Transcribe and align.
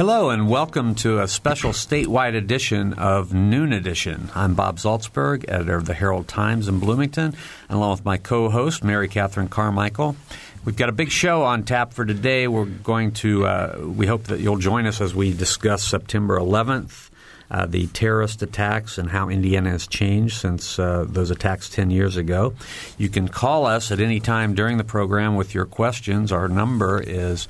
Hello, 0.00 0.30
and 0.30 0.48
welcome 0.48 0.94
to 0.94 1.20
a 1.20 1.28
special 1.28 1.72
statewide 1.72 2.34
edition 2.34 2.94
of 2.94 3.34
Noon 3.34 3.70
Edition. 3.74 4.30
I'm 4.34 4.54
Bob 4.54 4.78
Zaltsberg, 4.78 5.44
editor 5.46 5.76
of 5.76 5.84
the 5.84 5.92
Herald 5.92 6.26
Times 6.26 6.68
in 6.68 6.80
Bloomington, 6.80 7.34
and 7.68 7.76
along 7.76 7.90
with 7.90 8.04
my 8.06 8.16
co 8.16 8.48
host, 8.48 8.82
Mary 8.82 9.08
Catherine 9.08 9.48
Carmichael. 9.48 10.16
We've 10.64 10.74
got 10.74 10.88
a 10.88 10.92
big 10.92 11.10
show 11.10 11.42
on 11.42 11.64
tap 11.64 11.92
for 11.92 12.06
today. 12.06 12.48
We're 12.48 12.64
going 12.64 13.12
to, 13.12 13.44
uh, 13.44 13.78
we 13.94 14.06
hope 14.06 14.24
that 14.28 14.40
you'll 14.40 14.56
join 14.56 14.86
us 14.86 15.02
as 15.02 15.14
we 15.14 15.34
discuss 15.34 15.82
September 15.82 16.38
11th, 16.38 17.10
uh, 17.50 17.66
the 17.66 17.86
terrorist 17.88 18.40
attacks, 18.40 18.96
and 18.96 19.10
how 19.10 19.28
Indiana 19.28 19.68
has 19.68 19.86
changed 19.86 20.38
since 20.38 20.78
uh, 20.78 21.04
those 21.06 21.30
attacks 21.30 21.68
10 21.68 21.90
years 21.90 22.16
ago. 22.16 22.54
You 22.96 23.10
can 23.10 23.28
call 23.28 23.66
us 23.66 23.90
at 23.90 24.00
any 24.00 24.20
time 24.20 24.54
during 24.54 24.78
the 24.78 24.84
program 24.84 25.36
with 25.36 25.54
your 25.54 25.66
questions. 25.66 26.32
Our 26.32 26.48
number 26.48 27.02
is 27.06 27.48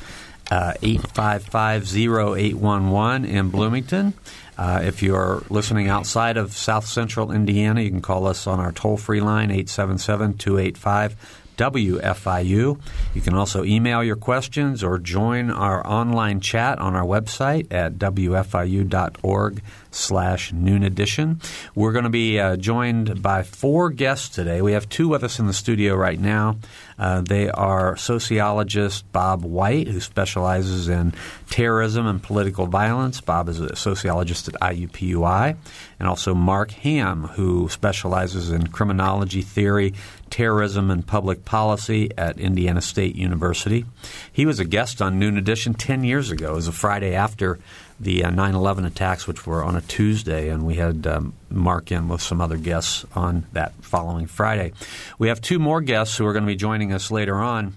855-0811 0.51 3.29
in 3.29 3.51
Bloomington. 3.51 4.15
Uh, 4.59 4.81
if 4.85 5.03
you're 5.03 5.43
listening 5.49 5.89
outside 5.89 6.37
of 6.37 6.53
South 6.53 6.87
Central 6.87 7.33
Indiana, 7.33 7.81
you 7.81 7.91
can 7.91 8.03
call 8.03 8.27
us 8.27 8.47
on 8.47 8.61
our 8.61 8.73
toll-free 8.73 9.21
line, 9.21 9.49
877-285 9.51 11.15
WFIU. 11.61 12.81
You 13.15 13.21
can 13.21 13.35
also 13.35 13.65
email 13.65 14.03
your 14.03 14.17
questions 14.17 14.83
or 14.83 14.99
join 14.99 15.51
our 15.51 15.87
online 15.87 16.41
chat 16.41 16.79
on 16.79 16.95
our 16.95 17.05
website 17.05 17.71
at 17.71 17.95
wfiu.org 17.99 19.63
slash 19.91 20.53
noon 20.53 20.83
edition. 20.83 21.41
We're 21.75 21.93
going 21.93 22.05
to 22.05 22.11
be 22.11 22.39
uh, 22.39 22.57
joined 22.57 23.23
by 23.23 23.43
four 23.43 23.91
guests 23.91 24.29
today. 24.29 24.63
We 24.63 24.73
have 24.73 24.89
two 24.89 25.09
with 25.09 25.23
us 25.23 25.39
in 25.39 25.47
the 25.47 25.53
studio 25.53 25.95
right 25.97 26.19
now. 26.19 26.57
Uh, 26.99 27.23
they 27.23 27.51
are 27.51 27.97
sociologist 27.97 29.11
Bob 29.13 29.43
White, 29.43 29.89
who 29.89 30.01
specializes 30.01 30.89
in 30.89 31.13
terrorism 31.49 32.07
and 32.07 32.23
political 32.23 32.67
violence. 32.67 33.21
Bob 33.21 33.49
is 33.49 33.61
a 33.61 33.75
sociologist 33.75 34.49
at 34.49 34.55
IUPUI. 34.55 35.57
And 35.99 36.09
also 36.09 36.35
Mark 36.35 36.71
Hamm, 36.71 37.25
who 37.25 37.69
specializes 37.69 38.51
in 38.51 38.69
criminology 38.69 39.43
theory, 39.43 39.95
terrorism, 40.31 40.91
and 40.91 41.07
public 41.07 41.45
policy 41.45 42.11
at 42.17 42.39
Indiana 42.39 42.81
State 42.81 43.17
University. 43.17 43.85
He 44.33 44.47
was 44.47 44.59
a 44.59 44.65
guest 44.65 45.03
on 45.03 45.19
Noon 45.19 45.37
Edition 45.37 45.75
10 45.75 46.05
years 46.05 46.31
ago. 46.31 46.53
It 46.53 46.57
was 46.57 46.69
a 46.69 46.73
Friday 46.73 47.15
after 47.15 47.59
the 47.99 48.25
uh, 48.25 48.31
9 48.31 48.55
11 48.55 48.85
attacks, 48.85 49.27
which 49.27 49.47
were 49.47 49.63
on 49.63 49.77
a 49.77 49.81
Tuesday, 49.83 50.49
and 50.49 50.67
we 50.67 50.77
had 50.77 51.07
um, 51.07 51.35
Mark 51.51 51.93
in 51.93 52.09
with 52.09 52.23
some 52.23 52.41
other 52.41 52.57
guests 52.57 53.05
on 53.15 53.45
that 53.53 53.75
following 53.83 54.27
Friday. 54.27 54.73
We 55.19 55.29
have 55.29 55.41
two 55.41 55.59
more 55.59 55.81
guests 55.81 56.17
who 56.17 56.27
are 56.27 56.33
going 56.33 56.45
to 56.45 56.51
be 56.51 56.57
joining 56.57 56.93
us 56.93 57.11
later 57.11 57.37
on. 57.37 57.75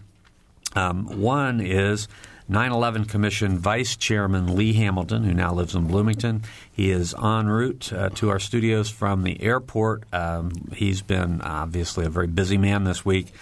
Um, 0.75 1.19
one 1.19 1.59
is 1.59 2.07
9 2.47 2.71
11 2.71 3.05
Commission 3.05 3.57
Vice 3.57 3.95
Chairman 3.95 4.55
Lee 4.55 4.73
Hamilton, 4.73 5.23
who 5.23 5.33
now 5.33 5.53
lives 5.53 5.75
in 5.75 5.87
Bloomington. 5.87 6.43
He 6.71 6.91
is 6.91 7.13
en 7.13 7.47
route 7.47 7.91
uh, 7.93 8.09
to 8.09 8.29
our 8.29 8.39
studios 8.39 8.89
from 8.89 9.23
the 9.23 9.41
airport. 9.41 10.03
Um, 10.13 10.51
he's 10.73 11.01
been 11.01 11.41
obviously 11.41 12.05
a 12.05 12.09
very 12.09 12.27
busy 12.27 12.57
man 12.57 12.83
this 12.83 13.05
week 13.05 13.33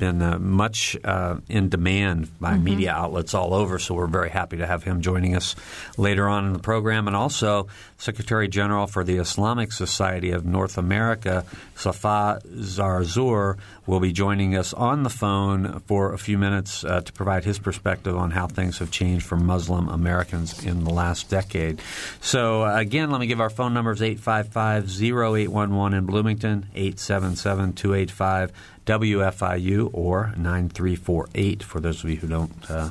been 0.00 0.20
uh, 0.20 0.38
much 0.38 0.96
uh, 1.04 1.36
in 1.48 1.68
demand 1.68 2.28
by 2.40 2.54
mm-hmm. 2.54 2.64
media 2.64 2.90
outlets 2.90 3.34
all 3.34 3.54
over. 3.54 3.78
So 3.78 3.94
we're 3.94 4.08
very 4.08 4.30
happy 4.30 4.56
to 4.56 4.66
have 4.66 4.82
him 4.82 5.02
joining 5.02 5.36
us 5.36 5.54
later 5.96 6.26
on 6.26 6.46
in 6.46 6.52
the 6.52 6.58
program. 6.58 7.06
And 7.06 7.14
also, 7.14 7.68
Secretary 7.98 8.48
General 8.48 8.88
for 8.88 9.04
the 9.04 9.18
Islamic 9.18 9.70
Society 9.70 10.32
of 10.32 10.44
North 10.44 10.76
America, 10.78 11.44
Safa 11.76 12.40
Zarzour, 12.48 13.58
will 13.90 13.98
be 13.98 14.12
joining 14.12 14.54
us 14.54 14.72
on 14.72 15.02
the 15.02 15.10
phone 15.10 15.80
for 15.80 16.12
a 16.12 16.18
few 16.18 16.38
minutes 16.38 16.84
uh, 16.84 17.00
to 17.00 17.12
provide 17.12 17.42
his 17.42 17.58
perspective 17.58 18.16
on 18.16 18.30
how 18.30 18.46
things 18.46 18.78
have 18.78 18.88
changed 18.92 19.26
for 19.26 19.36
Muslim 19.36 19.88
Americans 19.88 20.64
in 20.64 20.84
the 20.84 20.90
last 20.90 21.28
decade. 21.28 21.82
So, 22.20 22.62
uh, 22.64 22.76
again, 22.76 23.10
let 23.10 23.20
me 23.20 23.26
give 23.26 23.40
our 23.40 23.50
phone 23.50 23.74
numbers 23.74 24.00
855 24.00 24.84
0811 25.02 25.98
in 25.98 26.06
Bloomington, 26.06 26.66
877 26.72 27.72
285 27.72 28.52
WFIU 28.86 29.90
or 29.92 30.34
9348 30.36 31.64
for 31.64 31.80
those 31.80 32.04
of 32.04 32.10
you 32.10 32.16
who 32.16 32.28
don't 32.28 32.70
uh, 32.70 32.90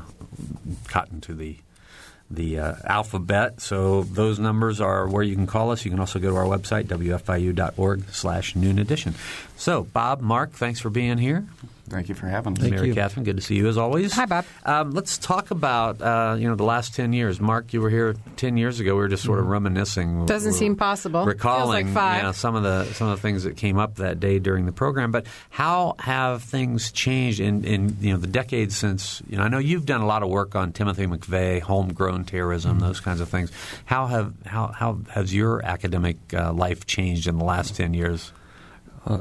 cotton 0.89 1.21
to 1.21 1.33
the 1.33 1.55
the 2.31 2.59
uh, 2.59 2.75
alphabet. 2.85 3.59
So 3.61 4.03
those 4.03 4.39
numbers 4.39 4.79
are 4.79 5.07
where 5.07 5.23
you 5.23 5.35
can 5.35 5.47
call 5.47 5.71
us. 5.71 5.83
You 5.83 5.91
can 5.91 5.99
also 5.99 6.19
go 6.19 6.29
to 6.29 6.35
our 6.35 6.45
website, 6.45 6.85
wfiu.org 6.85 8.03
slash 8.11 8.55
noon 8.55 8.77
edition. 8.77 9.15
So, 9.59 9.83
Bob, 9.83 10.21
Mark, 10.21 10.53
thanks 10.53 10.79
for 10.79 10.89
being 10.89 11.17
here. 11.17 11.45
Thank 11.89 12.07
you 12.07 12.15
for 12.15 12.27
having 12.27 12.53
us. 12.53 12.59
Thank 12.59 12.75
Mary 12.75 12.87
you. 12.87 12.93
Catherine, 12.93 13.25
good 13.25 13.35
to 13.35 13.41
see 13.41 13.55
you 13.55 13.67
as 13.67 13.77
always. 13.77 14.13
Hi, 14.13 14.25
Bob. 14.25 14.45
Um, 14.63 14.91
let's 14.91 15.17
talk 15.17 15.51
about 15.51 16.01
uh, 16.01 16.37
you 16.39 16.47
know 16.47 16.55
the 16.55 16.63
last 16.63 16.95
ten 16.95 17.11
years. 17.11 17.41
Mark, 17.41 17.73
you 17.73 17.81
were 17.81 17.89
here 17.89 18.15
ten 18.37 18.55
years 18.55 18.79
ago. 18.79 18.93
We 18.93 19.01
were 19.01 19.09
just 19.09 19.23
sort 19.23 19.39
of 19.39 19.43
mm-hmm. 19.43 19.51
reminiscing. 19.51 20.25
Doesn't 20.27 20.53
seem 20.53 20.77
possible. 20.77 21.25
Recalling 21.25 21.87
Feels 21.87 21.95
like 21.95 22.17
you 22.17 22.23
know, 22.23 22.31
some 22.31 22.55
of 22.55 22.63
the 22.63 22.85
some 22.93 23.09
of 23.09 23.17
the 23.17 23.21
things 23.21 23.43
that 23.43 23.57
came 23.57 23.77
up 23.77 23.95
that 23.95 24.21
day 24.21 24.39
during 24.39 24.65
the 24.65 24.71
program. 24.71 25.11
But 25.11 25.25
how 25.49 25.95
have 25.99 26.43
things 26.43 26.93
changed 26.93 27.41
in, 27.41 27.65
in 27.65 27.97
you 27.99 28.13
know 28.13 28.17
the 28.19 28.27
decades 28.27 28.77
since? 28.77 29.21
You 29.27 29.37
know, 29.37 29.43
I 29.43 29.49
know 29.49 29.59
you've 29.59 29.85
done 29.85 29.99
a 29.99 30.07
lot 30.07 30.23
of 30.23 30.29
work 30.29 30.55
on 30.55 30.71
Timothy 30.71 31.05
McVeigh, 31.05 31.59
homegrown 31.59 32.23
terrorism, 32.23 32.77
mm-hmm. 32.77 32.87
those 32.87 33.01
kinds 33.01 33.19
of 33.19 33.27
things. 33.27 33.51
How 33.83 34.07
have 34.07 34.33
how 34.45 34.67
how 34.67 34.99
has 35.09 35.33
your 35.33 35.65
academic 35.65 36.15
uh, 36.33 36.53
life 36.53 36.85
changed 36.85 37.27
in 37.27 37.37
the 37.37 37.45
last 37.45 37.75
ten 37.75 37.93
years? 37.93 38.31
Uh, 39.05 39.19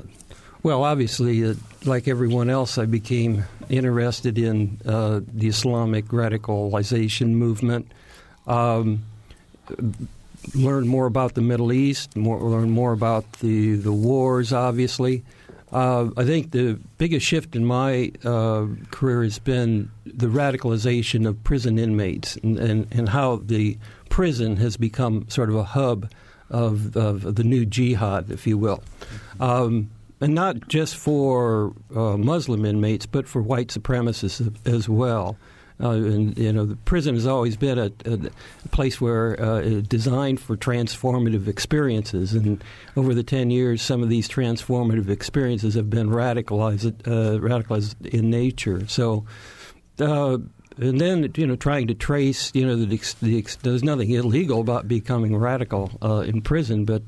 well, 0.63 0.85
obviously, 0.85 1.45
uh, 1.45 1.55
like 1.85 2.09
everyone 2.09 2.51
else, 2.51 2.79
I 2.79 2.87
became 2.87 3.45
interested 3.69 4.39
in 4.39 4.81
uh, 4.85 5.21
the 5.27 5.49
Islamic 5.49 6.07
radicalization 6.07 7.29
movement. 7.31 7.91
Um, 8.47 9.05
learned 10.55 10.89
more 10.89 11.07
about 11.07 11.35
the 11.35 11.41
Middle 11.41 11.73
East, 11.73 12.17
more, 12.17 12.41
learned 12.41 12.73
more 12.73 12.93
about 12.93 13.31
the, 13.35 13.77
the 13.77 13.93
wars, 13.93 14.53
obviously. 14.53 15.25
Uh, 15.71 16.09
I 16.17 16.25
think 16.25 16.53
the 16.53 16.79
biggest 16.97 17.27
shift 17.27 17.55
in 17.55 17.65
my 17.65 18.13
uh, 18.25 18.67
career 18.91 19.23
has 19.23 19.39
been 19.39 19.91
the 20.07 20.27
radicalization 20.27 21.29
of 21.29 21.43
prison 21.45 21.79
inmates 21.79 22.37
and, 22.37 22.59
and, 22.59 22.89
and, 22.91 23.11
how 23.11 23.37
the 23.37 23.77
prison 24.09 24.57
has 24.57 24.79
become 24.79 25.29
sort 25.29 25.51
of 25.51 25.57
a 25.57 25.65
hub 25.65 26.11
of, 26.49 26.97
of 26.97 27.35
the 27.35 27.45
new 27.45 27.67
jihad, 27.67 28.31
if 28.31 28.47
you 28.47 28.57
will. 28.57 28.83
Um, 29.41 29.91
and 30.21 30.35
not 30.35 30.69
just 30.69 30.97
for 30.97 31.73
uh, 31.95 32.17
Muslim 32.17 32.65
inmates, 32.65 33.07
but 33.07 33.29
for 33.29 33.43
white 33.43 33.69
supremacists 33.69 34.55
as 34.67 34.89
well. 34.89 35.37
Uh, 35.81 35.91
and 35.91 36.37
you 36.37 36.53
know, 36.53 36.67
the 36.67 36.75
prison 36.75 37.15
has 37.15 37.27
always 37.27 37.57
been 37.57 37.79
a, 37.79 37.93
a 38.05 38.69
place 38.71 39.01
where 39.01 39.41
uh, 39.41 39.81
designed 39.89 40.41
for 40.41 40.57
transformative 40.57 41.47
experiences, 41.47 42.35
and 42.35 42.65
over 42.97 43.15
the 43.15 43.23
ten 43.23 43.51
years, 43.51 43.81
some 43.81 44.03
of 44.03 44.09
these 44.09 44.29
transformative 44.29 45.09
experiences 45.09 45.75
have 45.75 45.89
been 45.89 46.11
radicalized, 46.11 47.07
uh, 47.07 47.39
radicalized 47.39 47.95
in 48.07 48.31
nature. 48.31 48.87
So. 48.89 49.25
Uh, 50.01 50.39
and 50.81 51.01
then, 51.01 51.33
you 51.37 51.45
know, 51.45 51.57
trying 51.57 51.89
to 51.89 51.95
trace, 51.95 52.53
you 52.55 52.65
know, 52.65 52.77
the, 52.77 52.87
the, 53.21 53.57
there's 53.63 53.83
nothing 53.83 54.11
illegal 54.11 54.61
about 54.61 54.87
becoming 54.87 55.37
radical 55.37 55.91
uh, 56.01 56.21
in 56.21 56.41
prison, 56.41 56.85
but 56.85 57.03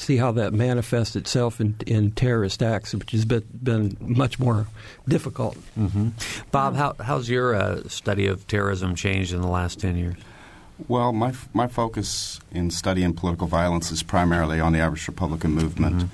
see 0.00 0.16
how 0.16 0.32
that 0.32 0.52
manifests 0.52 1.16
itself 1.16 1.60
in, 1.60 1.76
in 1.86 2.10
terrorist 2.12 2.62
acts, 2.62 2.94
which 2.94 3.10
has 3.12 3.24
been, 3.24 3.44
been 3.62 3.96
much 4.00 4.38
more 4.38 4.66
difficult. 5.06 5.56
Mm-hmm. 5.78 6.08
Bob, 6.50 6.74
how, 6.76 6.94
how's 7.00 7.28
your 7.28 7.54
uh, 7.54 7.82
study 7.88 8.26
of 8.26 8.46
terrorism 8.46 8.94
changed 8.94 9.32
in 9.32 9.40
the 9.40 9.48
last 9.48 9.80
10 9.80 9.96
years? 9.96 10.16
Well, 10.88 11.12
my, 11.12 11.34
my 11.52 11.66
focus 11.66 12.40
in 12.50 12.70
studying 12.70 13.12
political 13.12 13.46
violence 13.46 13.92
is 13.92 14.02
primarily 14.02 14.60
on 14.60 14.72
the 14.72 14.80
Irish 14.80 15.06
Republican 15.06 15.52
movement. 15.52 15.96
Mm-hmm. 15.96 16.06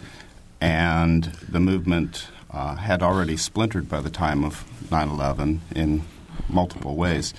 And 0.61 1.25
the 1.49 1.61
movement 1.61 2.29
uh, 2.51 2.75
had 2.75 3.03
already 3.03 3.37
splintered 3.37 3.89
by 3.89 4.01
the 4.01 4.11
time 4.11 4.45
of 4.45 4.65
9 4.91 5.09
11 5.09 5.61
in 5.75 6.03
multiple 6.49 6.97
ways. 6.97 7.35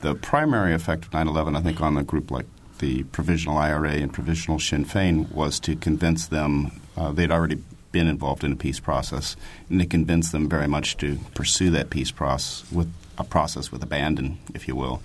The 0.00 0.14
primary 0.14 0.74
effect 0.74 1.04
of 1.04 1.12
9 1.12 1.28
11, 1.28 1.54
I 1.54 1.60
think, 1.60 1.80
on 1.80 1.96
a 1.96 2.02
group 2.02 2.30
like 2.30 2.46
the 2.78 3.04
provisional 3.04 3.58
IRA 3.58 3.92
and 3.92 4.12
provisional 4.12 4.58
Sinn 4.58 4.84
Féin 4.84 5.30
was 5.32 5.58
to 5.60 5.76
convince 5.76 6.26
them 6.26 6.80
uh, 6.96 7.12
they'd 7.12 7.30
already 7.30 7.62
been 7.92 8.08
involved 8.08 8.44
in 8.44 8.52
a 8.52 8.56
peace 8.56 8.80
process, 8.80 9.36
and 9.70 9.80
to 9.80 9.86
convince 9.86 10.30
them 10.30 10.48
very 10.48 10.66
much 10.66 10.96
to 10.98 11.18
pursue 11.34 11.70
that 11.70 11.90
peace 11.90 12.10
process 12.10 12.70
with 12.70 12.92
a 13.18 13.24
process 13.24 13.72
with 13.72 13.82
abandon, 13.82 14.38
if 14.54 14.68
you 14.68 14.76
will. 14.76 15.00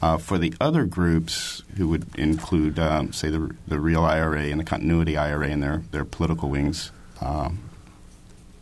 Uh, 0.00 0.18
for 0.18 0.38
the 0.38 0.54
other 0.60 0.84
groups, 0.84 1.62
who 1.76 1.88
would 1.88 2.06
include, 2.16 2.78
um, 2.78 3.12
say, 3.12 3.30
the, 3.30 3.50
the 3.66 3.78
real 3.78 4.04
IRA 4.04 4.44
and 4.44 4.60
the 4.60 4.64
continuity 4.64 5.16
IRA 5.16 5.48
and 5.48 5.62
their, 5.62 5.82
their 5.90 6.04
political 6.04 6.50
wings, 6.50 6.92
um, 7.20 7.58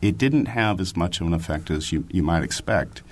it 0.00 0.17
didn't 0.19 0.46
have 0.46 0.81
as 0.81 0.96
much 0.96 1.20
of 1.20 1.26
an 1.26 1.34
effect 1.34 1.70
as 1.70 1.93
you, 1.93 2.05
you 2.11 2.23
might 2.23 2.43
expect. 2.43 3.02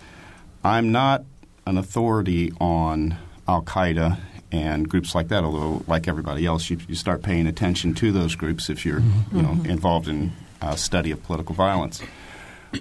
I'm 0.63 0.93
not 0.93 1.25
an 1.67 1.77
authority 1.77 2.53
on 2.61 3.17
Al 3.49 3.63
Qaeda 3.63 4.19
and 4.53 4.89
groups 4.89 5.15
like 5.15 5.29
that. 5.29 5.45
Although, 5.45 5.85
like 5.87 6.09
everybody 6.09 6.47
else, 6.47 6.71
you, 6.71 6.79
you 6.89 6.95
start 6.95 7.23
paying 7.23 7.47
attention 7.47 7.95
to 7.95 8.13
those 8.13 8.35
groups 8.35 8.71
if 8.71 8.85
you're 8.85 9.01
mm-hmm. 9.01 9.37
you 9.37 9.43
know 9.43 9.51
mm-hmm. 9.51 9.71
involved 9.71 10.09
in 10.09 10.33
uh, 10.61 10.77
study 10.77 11.11
of 11.11 11.23
political 11.23 11.55
violence. 11.55 12.03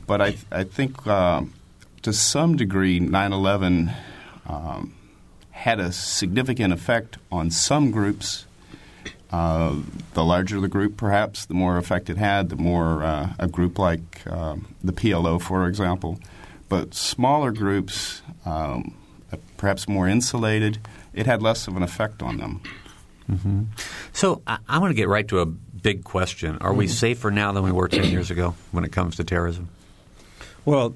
But 0.06 0.21
I, 0.21 0.38
I 0.51 0.63
think 0.63 1.06
uh, 1.07 1.44
to 2.04 2.13
some 2.13 2.56
degree, 2.56 3.00
9/11 3.00 3.94
um, 4.48 4.94
had 5.51 5.80
a 5.80 5.92
significant 5.92 6.74
effect 6.74 7.18
on 7.31 7.51
some 7.51 7.92
groups. 7.92 8.45
Uh, 9.31 9.75
the 10.15 10.24
larger 10.24 10.60
the 10.60 10.68
group, 10.68 10.98
perhaps, 10.98 11.45
the 11.45 11.54
more 11.54 11.77
effect 11.77 12.10
it 12.10 12.18
had, 12.18 12.50
the 12.50 12.56
more 12.56 13.04
uh, 13.04 13.31
a 13.38 13.48
group 13.48 13.77
like 13.77 14.25
um, 14.25 14.74
the 14.83 14.92
PLO, 14.92 15.39
for 15.39 15.68
example. 15.68 16.19
But 16.68 16.95
smaller 16.95 17.51
groups, 17.51 18.24
um, 18.45 18.95
perhaps 19.57 19.88
more 19.88 20.07
insulated, 20.07 20.80
it 21.19 21.25
had 21.25 21.42
less 21.42 21.68
of 21.68 21.75
an 21.75 21.83
effect 21.83 22.24
on 22.24 22.38
them. 22.38 22.62
Mm-hmm. 23.30 23.63
So 24.13 24.42
I, 24.48 24.57
I 24.68 24.80
want 24.80 24.92
to 24.92 24.95
get 24.95 25.10
right 25.10 25.27
to 25.27 25.39
a 25.39 25.45
big 25.45 26.04
question. 26.04 26.57
Are 26.60 26.74
we 26.74 26.86
mm-hmm. 26.86 26.94
safer 26.94 27.30
now 27.30 27.51
than 27.51 27.63
we 27.63 27.71
were 27.71 27.88
10 27.88 28.06
years 28.06 28.31
ago 28.31 28.56
when 28.71 28.83
it 28.83 28.92
comes 28.92 29.18
to 29.18 29.24
terrorism? 29.24 29.69
Well, 30.66 30.95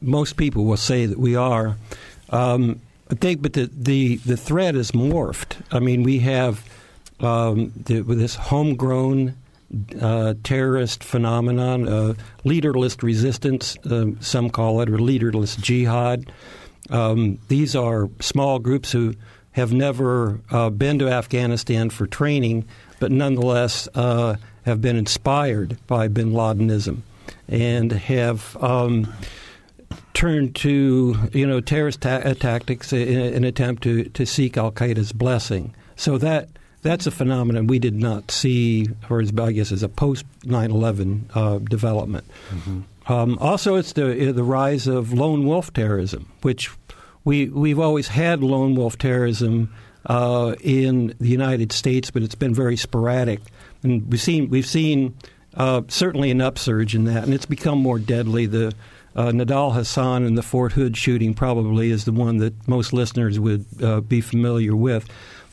most 0.00 0.36
people 0.36 0.64
will 0.64 0.76
say 0.76 1.06
that 1.06 1.18
we 1.18 1.36
are. 1.36 1.76
Um, 2.28 2.80
I 3.10 3.14
think, 3.14 3.42
but 3.42 3.54
the, 3.54 3.70
the, 3.72 4.16
the 4.16 4.36
threat 4.36 4.76
is 4.76 4.92
morphed. 4.92 5.56
I 5.72 5.80
mean, 5.80 6.02
we 6.02 6.18
have 6.20 6.64
um, 7.18 7.72
the, 7.76 8.02
this 8.02 8.34
homegrown 8.34 9.36
uh, 10.00 10.34
terrorist 10.42 11.02
phenomenon, 11.02 11.88
uh, 11.88 12.14
leaderless 12.44 13.02
resistance, 13.02 13.76
uh, 13.86 14.06
some 14.20 14.50
call 14.50 14.80
it, 14.80 14.88
or 14.88 14.98
leaderless 14.98 15.56
jihad. 15.56 16.30
Um, 16.90 17.38
these 17.48 17.74
are 17.76 18.08
small 18.20 18.58
groups 18.58 18.92
who 18.92 19.14
have 19.52 19.72
never 19.72 20.40
uh, 20.50 20.70
been 20.70 20.98
to 20.98 21.08
Afghanistan 21.08 21.90
for 21.90 22.06
training, 22.06 22.66
but 22.98 23.10
nonetheless 23.10 23.88
uh, 23.94 24.36
have 24.64 24.80
been 24.80 24.96
inspired 24.96 25.78
by 25.86 26.08
bin 26.08 26.32
Ladenism 26.32 27.02
and 27.48 27.92
have 27.92 28.56
um, 28.62 29.12
turned 30.14 30.54
to 30.54 31.16
you 31.32 31.46
know 31.46 31.60
terrorist 31.60 32.02
ta- 32.02 32.22
uh, 32.24 32.34
tactics 32.34 32.92
in 32.92 33.18
an 33.18 33.44
attempt 33.44 33.82
to, 33.82 34.04
to 34.10 34.24
seek 34.26 34.56
Al 34.56 34.72
Qaeda's 34.72 35.12
blessing. 35.12 35.74
So 35.96 36.18
that 36.18 36.48
that's 36.82 37.06
a 37.06 37.10
phenomenon 37.10 37.66
we 37.66 37.78
did 37.78 37.94
not 37.94 38.30
see, 38.30 38.88
or 39.08 39.20
as 39.20 39.32
I 39.36 39.52
guess 39.52 39.72
as 39.72 39.82
a 39.82 39.88
post 39.88 40.24
9/11 40.42 41.24
uh, 41.34 41.58
development. 41.58 42.24
Mm-hmm. 42.50 43.12
Um, 43.12 43.38
also, 43.40 43.74
it's 43.74 43.92
the 43.94 44.32
the 44.32 44.44
rise 44.44 44.86
of 44.86 45.12
lone 45.12 45.44
wolf 45.44 45.72
terrorism, 45.72 46.30
which 46.42 46.70
we 47.24 47.48
we've 47.48 47.78
always 47.78 48.08
had 48.08 48.42
lone 48.42 48.74
wolf 48.74 48.98
terrorism 48.98 49.72
uh, 50.06 50.54
in 50.60 51.14
the 51.20 51.28
United 51.28 51.72
States, 51.72 52.10
but 52.10 52.22
it's 52.22 52.34
been 52.34 52.54
very 52.54 52.76
sporadic, 52.76 53.40
and 53.82 54.10
we've 54.10 54.20
seen 54.20 54.48
we've 54.48 54.66
seen 54.66 55.14
uh, 55.54 55.82
certainly 55.88 56.30
an 56.30 56.40
upsurge 56.40 56.94
in 56.94 57.04
that, 57.04 57.24
and 57.24 57.34
it's 57.34 57.46
become 57.46 57.78
more 57.78 57.98
deadly. 57.98 58.46
The 58.46 58.72
uh, 59.16 59.26
Nidal 59.26 59.74
Hasan 59.74 60.24
and 60.24 60.38
the 60.38 60.42
Fort 60.42 60.72
Hood 60.72 60.96
shooting 60.96 61.34
probably 61.34 61.90
is 61.90 62.04
the 62.04 62.12
one 62.12 62.38
that 62.38 62.68
most 62.68 62.92
listeners 62.92 63.38
would 63.40 63.66
uh, 63.82 64.00
be 64.00 64.20
familiar 64.20 64.76
with. 64.76 65.08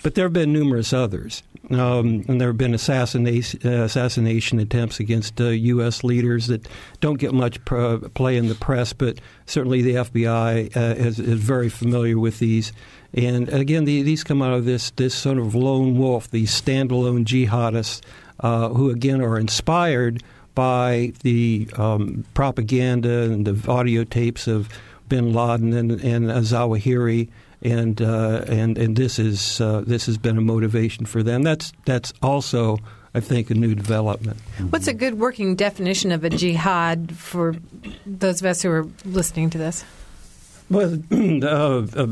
But 0.07 0.15
there 0.15 0.23
have 0.23 0.31
been 0.31 0.53
numerous 0.53 0.93
others. 0.93 1.43
Um, 1.69 2.23
and 2.29 2.39
there 2.39 2.47
have 2.47 2.57
been 2.57 2.73
assassination, 2.73 3.67
assassination 3.67 4.57
attempts 4.57 5.01
against 5.01 5.41
uh, 5.41 5.49
U.S. 5.49 6.01
leaders 6.01 6.47
that 6.47 6.65
don't 7.01 7.19
get 7.19 7.33
much 7.33 7.59
play 7.65 8.37
in 8.37 8.47
the 8.47 8.55
press, 8.55 8.93
but 8.93 9.19
certainly 9.47 9.81
the 9.81 9.95
FBI 9.95 10.77
uh, 10.77 10.79
is, 10.95 11.19
is, 11.19 11.41
very 11.41 11.67
familiar 11.67 12.17
with 12.17 12.39
these. 12.39 12.71
And 13.13 13.49
again, 13.49 13.83
the, 13.83 14.01
these 14.01 14.23
come 14.23 14.41
out 14.41 14.53
of 14.53 14.63
this, 14.63 14.91
this 14.91 15.13
sort 15.13 15.39
of 15.39 15.55
lone 15.55 15.97
wolf, 15.97 16.31
these 16.31 16.51
standalone 16.51 17.25
jihadists 17.25 17.99
uh, 18.39 18.69
who, 18.69 18.89
again, 18.89 19.19
are 19.19 19.37
inspired 19.37 20.23
by 20.55 21.11
the 21.23 21.69
um, 21.75 22.23
propaganda 22.33 23.23
and 23.23 23.45
the 23.45 23.69
audio 23.69 24.05
tapes 24.05 24.47
of 24.47 24.69
bin 25.09 25.33
Laden 25.33 25.73
and, 25.73 25.91
and 25.91 26.27
Zawahiri 26.27 27.27
and 27.61 28.01
uh, 28.01 28.45
and 28.47 28.77
and 28.77 28.95
this 28.95 29.19
is 29.19 29.59
uh, 29.61 29.83
this 29.85 30.05
has 30.05 30.17
been 30.17 30.37
a 30.37 30.41
motivation 30.41 31.05
for 31.05 31.23
them. 31.23 31.43
That's 31.43 31.73
that's 31.85 32.13
also. 32.21 32.77
I 33.15 33.19
think 33.19 33.49
a 33.49 33.55
new 33.55 33.73
development. 33.73 34.39
What's 34.69 34.85
a 34.85 34.93
good 34.93 35.17
working 35.17 35.55
definition 35.55 36.11
of 36.11 36.23
a 36.23 36.29
jihad 36.29 37.15
for 37.17 37.55
those 38.05 38.41
of 38.41 38.45
us 38.45 38.61
who 38.61 38.69
are 38.69 38.85
listening 39.05 39.49
to 39.51 39.57
this? 39.57 39.83
Well, 40.69 40.99
uh, 41.11 41.87
uh, 41.95 42.07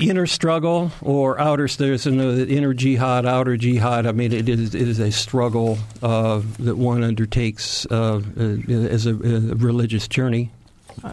inner 0.00 0.26
struggle 0.26 0.92
or 1.02 1.40
outer, 1.40 1.66
there's 1.66 2.06
an 2.06 2.20
uh, 2.20 2.44
inner 2.46 2.72
jihad, 2.72 3.26
outer 3.26 3.56
jihad. 3.56 4.06
I 4.06 4.12
mean, 4.12 4.32
it 4.32 4.48
is, 4.48 4.74
it 4.74 4.88
is 4.88 5.00
a 5.00 5.10
struggle 5.10 5.78
uh, 6.02 6.40
that 6.60 6.76
one 6.76 7.02
undertakes 7.02 7.84
uh, 7.90 8.22
uh, 8.38 8.40
as 8.40 9.06
a, 9.06 9.10
a, 9.10 9.56
religious 9.56 10.06
journey 10.06 10.52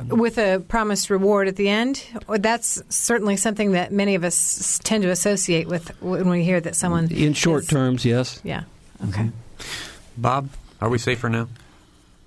with 0.08 0.38
a 0.38 0.64
promised 0.68 1.10
reward 1.10 1.48
at 1.48 1.56
the 1.56 1.70
end. 1.70 2.04
That's 2.28 2.82
certainly 2.90 3.38
something 3.38 3.74
that 3.74 3.92
many 3.92 4.16
of 4.16 4.24
us 4.24 4.80
tend 4.84 5.04
to 5.04 5.10
associate 5.10 5.68
with 5.68 5.90
when 6.02 6.30
we 6.30 6.44
hear 6.44 6.62
that 6.62 6.76
someone. 6.76 7.12
In 7.12 7.34
short 7.34 7.64
is, 7.64 7.70
terms, 7.70 8.06
yes. 8.06 8.40
Yeah. 8.44 8.64
Okay. 9.10 9.30
Bob, 10.18 10.50
are 10.82 10.90
we 10.90 10.98
safer 10.98 11.30
now? 11.30 11.48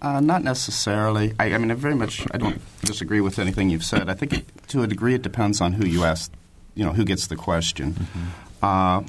Uh, 0.02 0.20
not 0.20 0.44
necessarily. 0.44 1.34
I, 1.38 1.54
I, 1.54 1.58
mean, 1.58 1.70
I 1.70 1.74
very 1.74 1.94
much 1.94 2.26
I 2.30 2.38
don't 2.38 2.60
disagree 2.82 3.20
with 3.20 3.38
anything 3.38 3.70
you've 3.70 3.84
said. 3.84 4.08
I 4.08 4.14
think 4.14 4.32
it, 4.32 4.68
to 4.68 4.82
a 4.82 4.86
degree 4.86 5.14
it 5.14 5.22
depends 5.22 5.60
on 5.60 5.72
who 5.72 5.86
you 5.86 6.04
ask. 6.04 6.30
You 6.74 6.84
know, 6.84 6.92
who 6.92 7.04
gets 7.04 7.28
the 7.28 7.36
question. 7.36 7.94
Mm-hmm. 7.94 8.64
Uh, 8.64 9.02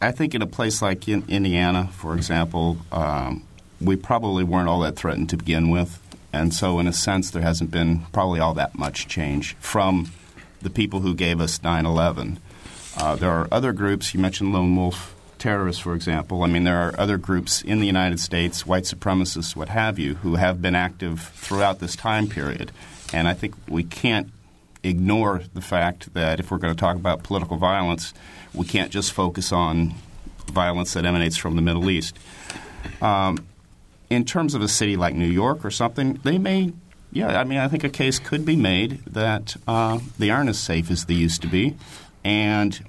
I 0.00 0.12
think 0.12 0.34
in 0.34 0.40
a 0.40 0.46
place 0.46 0.80
like 0.80 1.06
in 1.08 1.24
Indiana, 1.28 1.88
for 1.92 2.14
example, 2.14 2.78
um, 2.90 3.44
we 3.80 3.96
probably 3.96 4.44
weren't 4.44 4.68
all 4.68 4.80
that 4.80 4.96
threatened 4.96 5.28
to 5.30 5.36
begin 5.36 5.68
with. 5.68 6.00
And 6.32 6.52
so, 6.52 6.78
in 6.78 6.86
a 6.86 6.92
sense, 6.92 7.30
there 7.30 7.42
hasn't 7.42 7.70
been 7.70 8.00
probably 8.12 8.40
all 8.40 8.54
that 8.54 8.78
much 8.78 9.08
change 9.08 9.54
from 9.60 10.10
the 10.60 10.70
people 10.70 11.00
who 11.00 11.14
gave 11.14 11.40
us 11.40 11.62
9 11.62 11.86
11. 11.86 12.38
Uh, 12.96 13.16
there 13.16 13.30
are 13.30 13.48
other 13.50 13.72
groups, 13.72 14.12
you 14.12 14.20
mentioned 14.20 14.52
Lone 14.52 14.74
Wolf 14.76 15.14
terrorists, 15.38 15.80
for 15.80 15.94
example. 15.94 16.42
I 16.42 16.48
mean, 16.48 16.64
there 16.64 16.78
are 16.78 16.94
other 16.98 17.16
groups 17.16 17.62
in 17.62 17.80
the 17.80 17.86
United 17.86 18.20
States, 18.20 18.66
white 18.66 18.84
supremacists, 18.84 19.54
what 19.54 19.68
have 19.68 19.98
you, 19.98 20.16
who 20.16 20.34
have 20.34 20.60
been 20.60 20.74
active 20.74 21.20
throughout 21.34 21.78
this 21.78 21.96
time 21.96 22.26
period. 22.26 22.72
And 23.12 23.28
I 23.28 23.34
think 23.34 23.54
we 23.68 23.84
can't 23.84 24.30
ignore 24.82 25.42
the 25.54 25.60
fact 25.60 26.12
that 26.14 26.40
if 26.40 26.50
we're 26.50 26.58
going 26.58 26.74
to 26.74 26.78
talk 26.78 26.96
about 26.96 27.22
political 27.22 27.56
violence, 27.56 28.12
we 28.52 28.66
can't 28.66 28.90
just 28.90 29.12
focus 29.12 29.52
on 29.52 29.94
violence 30.46 30.94
that 30.94 31.04
emanates 31.04 31.36
from 31.36 31.56
the 31.56 31.62
Middle 31.62 31.88
East. 31.90 32.18
Um, 33.00 33.46
in 34.10 34.24
terms 34.24 34.54
of 34.54 34.62
a 34.62 34.68
city 34.68 34.96
like 34.96 35.14
New 35.14 35.26
York 35.26 35.64
or 35.64 35.70
something, 35.70 36.14
they 36.22 36.38
may, 36.38 36.72
yeah, 37.12 37.38
I 37.38 37.44
mean, 37.44 37.58
I 37.58 37.68
think 37.68 37.84
a 37.84 37.90
case 37.90 38.18
could 38.18 38.44
be 38.44 38.56
made 38.56 39.04
that 39.06 39.56
uh, 39.66 40.00
they 40.18 40.30
aren't 40.30 40.48
as 40.48 40.58
safe 40.58 40.90
as 40.90 41.04
they 41.04 41.14
used 41.14 41.42
to 41.42 41.48
be. 41.48 41.76
And 42.24 42.84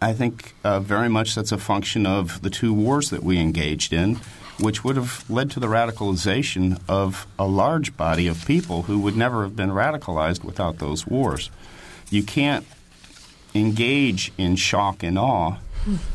I 0.00 0.12
think 0.12 0.54
uh, 0.64 0.80
very 0.80 1.08
much 1.08 1.34
that's 1.34 1.52
a 1.52 1.58
function 1.58 2.06
of 2.06 2.42
the 2.42 2.50
two 2.50 2.74
wars 2.74 3.10
that 3.10 3.22
we 3.22 3.38
engaged 3.38 3.92
in, 3.92 4.16
which 4.60 4.84
would 4.84 4.96
have 4.96 5.28
led 5.30 5.50
to 5.52 5.60
the 5.60 5.66
radicalization 5.66 6.80
of 6.88 7.26
a 7.38 7.46
large 7.46 7.96
body 7.96 8.26
of 8.26 8.44
people 8.46 8.82
who 8.82 8.98
would 9.00 9.16
never 9.16 9.42
have 9.42 9.54
been 9.54 9.70
radicalized 9.70 10.44
without 10.44 10.78
those 10.78 11.06
wars. 11.06 11.50
You 12.10 12.22
can't 12.22 12.66
engage 13.54 14.32
in 14.36 14.56
shock 14.56 15.02
and 15.02 15.18
awe 15.18 15.56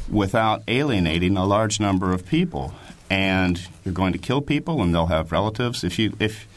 without 0.09 0.63
alienating 0.67 1.37
a 1.37 1.45
large 1.45 1.79
number 1.79 2.13
of 2.13 2.25
people 2.25 2.73
and 3.11 3.59
you're 3.83 3.93
going 3.93 4.13
to 4.13 4.17
kill 4.17 4.41
people, 4.41 4.81
and 4.81 4.95
they'll 4.95 5.07
have 5.07 5.33
relatives. 5.33 5.83
If 5.83 5.99
you 5.99 6.15
if 6.19 6.47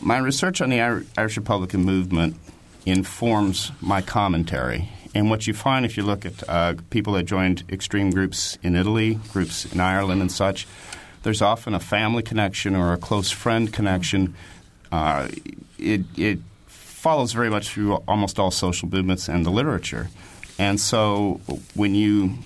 my 0.00 0.16
research 0.16 0.62
on 0.62 0.70
the 0.70 0.80
Irish 0.80 1.36
Republican 1.36 1.84
movement 1.84 2.36
informs 2.86 3.70
my 3.82 4.00
commentary, 4.00 4.88
and 5.14 5.28
what 5.28 5.46
you 5.46 5.52
find 5.52 5.84
if 5.84 5.98
you 5.98 6.02
look 6.02 6.24
at 6.24 6.48
uh, 6.48 6.74
people 6.88 7.12
that 7.12 7.24
joined 7.24 7.64
extreme 7.68 8.10
groups 8.10 8.56
in 8.62 8.74
Italy, 8.74 9.20
groups 9.32 9.70
in 9.70 9.80
Ireland, 9.80 10.22
and 10.22 10.32
such, 10.32 10.66
there's 11.24 11.42
often 11.42 11.74
a 11.74 11.80
family 11.80 12.22
connection 12.22 12.74
or 12.74 12.94
a 12.94 12.96
close 12.96 13.30
friend 13.30 13.70
connection. 13.70 14.34
Uh, 14.90 15.28
it, 15.78 16.00
it 16.16 16.38
follows 16.68 17.34
very 17.34 17.50
much 17.50 17.68
through 17.68 17.96
almost 18.08 18.38
all 18.38 18.50
social 18.50 18.88
movements 18.88 19.28
and 19.28 19.44
the 19.44 19.50
literature. 19.50 20.08
And 20.58 20.80
so 20.80 21.40
when 21.74 21.94
you 21.94 22.38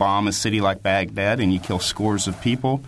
bomb 0.00 0.26
a 0.26 0.32
city 0.32 0.62
like 0.62 0.82
Baghdad 0.82 1.40
and 1.40 1.52
you 1.52 1.60
kill 1.60 1.78
scores 1.78 2.26
of 2.26 2.40
people, 2.40 2.82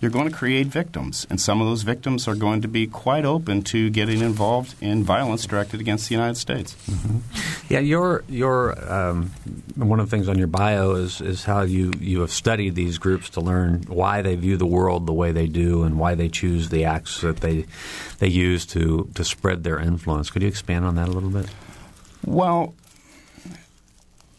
you're 0.00 0.10
going 0.10 0.28
to 0.28 0.34
create 0.34 0.66
victims. 0.66 1.26
And 1.30 1.40
some 1.40 1.60
of 1.60 1.68
those 1.68 1.82
victims 1.82 2.26
are 2.26 2.34
going 2.34 2.62
to 2.62 2.68
be 2.68 2.88
quite 2.88 3.24
open 3.24 3.62
to 3.64 3.88
getting 3.90 4.20
involved 4.20 4.74
in 4.80 5.04
violence 5.04 5.46
directed 5.46 5.78
against 5.78 6.08
the 6.08 6.14
United 6.16 6.36
States. 6.36 6.74
Mm-hmm. 6.90 7.18
Yeah, 7.72 7.78
your, 7.78 8.24
your, 8.28 8.92
um, 8.92 9.30
one 9.76 10.00
of 10.00 10.10
the 10.10 10.16
things 10.16 10.28
on 10.28 10.38
your 10.38 10.48
bio 10.48 10.92
is, 10.96 11.20
is 11.20 11.44
how 11.44 11.62
you, 11.62 11.92
you 12.00 12.22
have 12.22 12.32
studied 12.32 12.74
these 12.74 12.98
groups 12.98 13.30
to 13.30 13.40
learn 13.40 13.84
why 13.86 14.22
they 14.22 14.34
view 14.34 14.56
the 14.56 14.66
world 14.66 15.06
the 15.06 15.12
way 15.12 15.30
they 15.30 15.46
do 15.46 15.84
and 15.84 15.98
why 15.98 16.16
they 16.16 16.28
choose 16.28 16.70
the 16.70 16.84
acts 16.84 17.20
that 17.20 17.36
they, 17.38 17.66
they 18.18 18.28
use 18.28 18.66
to, 18.66 19.08
to 19.14 19.22
spread 19.22 19.62
their 19.62 19.78
influence. 19.78 20.30
Could 20.30 20.42
you 20.42 20.48
expand 20.48 20.84
on 20.84 20.96
that 20.96 21.08
a 21.08 21.12
little 21.12 21.30
bit? 21.30 21.46
Well, 22.24 22.74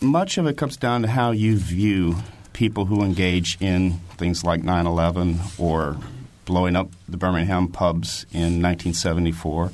much 0.01 0.37
of 0.37 0.47
it 0.47 0.57
comes 0.57 0.77
down 0.77 1.03
to 1.03 1.07
how 1.07 1.31
you 1.31 1.57
view 1.57 2.15
people 2.53 2.85
who 2.85 3.03
engage 3.03 3.57
in 3.61 3.93
things 4.17 4.43
like 4.43 4.63
9 4.63 4.85
11 4.85 5.39
or 5.57 5.97
blowing 6.45 6.75
up 6.75 6.89
the 7.07 7.17
Birmingham 7.17 7.67
pubs 7.67 8.25
in 8.31 8.61
1974. 8.61 9.71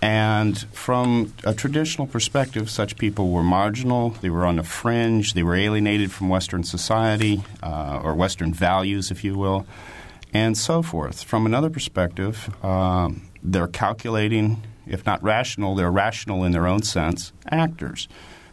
And 0.00 0.58
from 0.72 1.32
a 1.44 1.54
traditional 1.54 2.06
perspective, 2.06 2.70
such 2.70 2.96
people 2.98 3.30
were 3.30 3.42
marginal, 3.42 4.10
they 4.10 4.30
were 4.30 4.46
on 4.46 4.56
the 4.56 4.62
fringe, 4.62 5.32
they 5.34 5.42
were 5.42 5.56
alienated 5.56 6.12
from 6.12 6.28
Western 6.28 6.62
society, 6.62 7.42
uh, 7.62 8.00
or 8.04 8.14
Western 8.14 8.52
values, 8.52 9.10
if 9.10 9.24
you 9.24 9.36
will, 9.36 9.66
and 10.32 10.56
so 10.56 10.82
forth. 10.82 11.24
From 11.24 11.46
another 11.46 11.68
perspective, 11.68 12.48
um, 12.64 13.22
they're 13.42 13.66
calculating, 13.66 14.62
if 14.86 15.04
not 15.04 15.20
rational, 15.22 15.74
they're 15.74 15.90
rational 15.90 16.44
in 16.44 16.52
their 16.52 16.66
own 16.68 16.82
sense, 16.82 17.32
actors. 17.50 18.06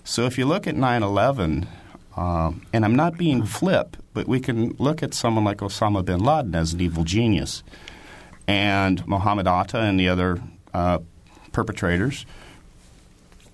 So 0.08 0.26
if 0.28 0.38
you 0.38 0.46
look 0.46 0.68
at 0.68 0.76
9 0.76 1.02
11, 1.02 1.68
um, 2.16 2.66
and 2.72 2.86
I'm 2.86 2.96
not 2.96 3.18
being 3.18 3.44
flip, 3.44 3.98
but 4.14 4.28
we 4.28 4.40
can 4.40 4.76
look 4.78 5.02
at 5.02 5.16
someone 5.16 5.44
like 5.44 5.58
Osama 5.58 6.06
bin 6.06 6.20
Laden 6.20 6.54
as 6.54 6.74
an 6.74 6.82
evil 6.82 7.04
genius, 7.04 7.64
and 8.48 9.06
Mohammed 9.08 9.48
Atta 9.48 9.80
and 9.80 10.00
the 10.00 10.08
other 10.08 10.40
uh, 10.76 11.00
perpetrators 11.52 12.28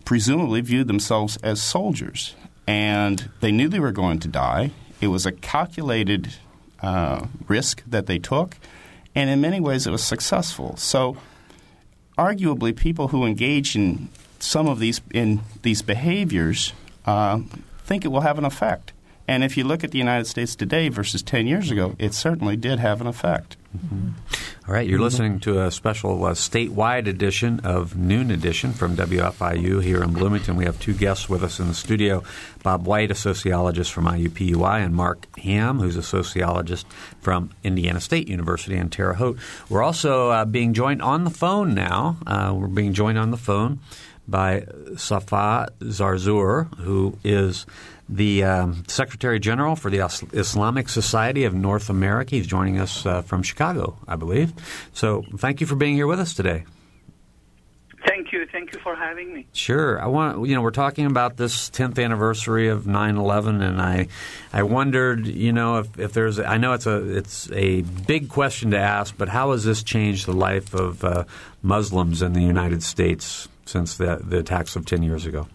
presumably 0.04 0.60
viewed 0.60 0.88
themselves 0.88 1.38
as 1.38 1.62
soldiers, 1.62 2.36
and 2.68 3.30
they 3.40 3.54
knew 3.54 3.70
they 3.70 3.80
were 3.80 3.94
going 3.94 4.20
to 4.20 4.28
die. 4.28 4.72
It 5.00 5.08
was 5.08 5.26
a 5.26 5.32
calculated 5.32 6.36
uh, 6.82 7.28
risk 7.48 7.82
that 7.88 8.08
they 8.08 8.20
took, 8.20 8.58
and 9.16 9.30
in 9.30 9.40
many 9.40 9.62
ways 9.62 9.88
it 9.88 9.92
was 9.92 10.04
successful. 10.04 10.76
So, 10.76 11.16
arguably, 12.18 12.76
people 12.76 13.08
who 13.08 13.26
engage 13.26 13.74
in 13.78 14.10
some 14.42 14.68
of 14.68 14.80
these 14.80 15.02
in 15.12 15.42
these 15.62 15.82
behaviors 15.82 16.74
uh, 17.06 17.40
think 17.84 18.06
it 18.06 18.10
will 18.10 18.22
have 18.22 18.38
an 18.38 18.46
effect. 18.46 18.94
And 19.28 19.44
if 19.46 19.56
you 19.56 19.64
look 19.64 19.84
at 19.84 19.92
the 19.92 19.98
United 19.98 20.26
States 20.26 20.56
today 20.56 20.90
versus 20.90 21.22
10 21.22 21.48
years 21.48 21.72
ago, 21.72 21.96
it 21.98 22.14
certainly 22.14 22.58
did 22.58 22.80
have 22.80 23.00
an 23.00 23.08
effect. 23.08 23.56
Mm-hmm. 23.78 24.10
All 24.68 24.74
right, 24.74 24.86
you're 24.86 25.00
listening 25.00 25.40
to 25.42 25.64
a 25.64 25.72
special 25.72 26.26
uh, 26.26 26.32
statewide 26.32 27.08
edition 27.08 27.62
of 27.62 27.96
Noon 27.96 28.30
Edition 28.30 28.74
from 28.74 28.98
WFIU 28.98 29.82
here 29.82 30.04
in 30.04 30.12
Bloomington. 30.12 30.58
We 30.58 30.66
have 30.66 30.80
two 30.80 30.94
guests 30.94 31.30
with 31.30 31.44
us 31.44 31.60
in 31.60 31.70
the 31.70 31.74
studio 31.74 32.24
Bob 32.62 32.86
White, 32.86 33.10
a 33.12 33.16
sociologist 33.16 33.94
from 33.94 34.06
IUPUI, 34.06 34.84
and 34.84 34.94
Mark 34.94 35.28
Hamm, 35.40 35.80
who's 35.80 35.96
a 35.96 36.04
sociologist 36.04 36.86
from 37.22 37.52
Indiana 37.64 38.02
State 38.02 38.28
University 38.28 38.76
in 38.76 38.90
Terre 38.90 39.14
Haute. 39.14 39.40
We're 39.70 39.84
also 39.84 40.30
uh, 40.30 40.46
being 40.46 40.74
joined 40.74 41.02
on 41.02 41.24
the 41.24 41.30
phone 41.30 41.74
now. 41.74 42.18
Uh, 42.28 42.54
we're 42.56 42.68
being 42.68 42.94
joined 42.94 43.18
on 43.18 43.32
the 43.32 43.38
phone 43.38 43.80
by 44.28 44.66
Safa 44.98 45.70
Zarzour, 45.80 46.74
who 46.78 47.18
is 47.24 47.66
the 48.08 48.44
um, 48.44 48.84
Secretary 48.88 49.40
General 49.40 49.76
for 49.76 49.90
the 49.90 50.00
Islamic 50.34 50.90
Society 50.90 51.46
of 51.46 51.54
North 51.54 51.90
America. 51.90 52.36
He's 52.36 52.48
joining 52.48 52.80
us 52.80 53.06
uh, 53.06 53.22
from 53.22 53.42
Chicago, 53.42 53.98
I 54.08 54.18
believe. 54.18 54.54
So 54.94 55.24
thank 55.38 55.62
you 55.62 55.68
for 55.68 55.76
being 55.76 55.96
here 55.96 56.08
with 56.08 56.20
us 56.20 56.34
today. 56.34 56.66
Thank 58.06 58.32
you. 58.32 58.48
Thank 58.52 58.74
you 58.74 58.80
for 58.80 58.96
having 58.96 59.34
me. 59.34 59.48
Sure. 59.54 60.02
I 60.02 60.08
want 60.08 60.48
you 60.48 60.56
know 60.56 60.62
we're 60.62 60.72
talking 60.72 61.06
about 61.06 61.38
this 61.38 61.70
10th 61.70 62.04
anniversary 62.04 62.68
of 62.68 62.86
9/11 62.86 63.62
and 63.62 63.82
I 63.82 64.08
I 64.54 64.64
wondered, 64.64 65.28
you 65.28 65.54
know, 65.54 65.80
if, 65.80 66.00
if 66.00 66.14
there's 66.14 66.40
I 66.40 66.58
know 66.58 66.74
it's 66.74 66.88
a 66.88 67.18
it's 67.18 67.52
a 67.52 67.82
big 67.82 68.30
question 68.30 68.72
to 68.72 68.80
ask, 68.80 69.16
but 69.18 69.30
how 69.30 69.52
has 69.52 69.64
this 69.64 69.84
changed 69.84 70.26
the 70.26 70.34
life 70.34 70.74
of 70.74 71.04
uh, 71.04 71.26
Muslims 71.62 72.22
in 72.22 72.34
the 72.34 72.42
United 72.42 72.84
States 72.84 73.48
since 73.66 73.98
the 73.98 74.20
the 74.24 74.40
attacks 74.40 74.76
of 74.76 74.86
10 74.86 75.04
years 75.04 75.26
ago? 75.26 75.48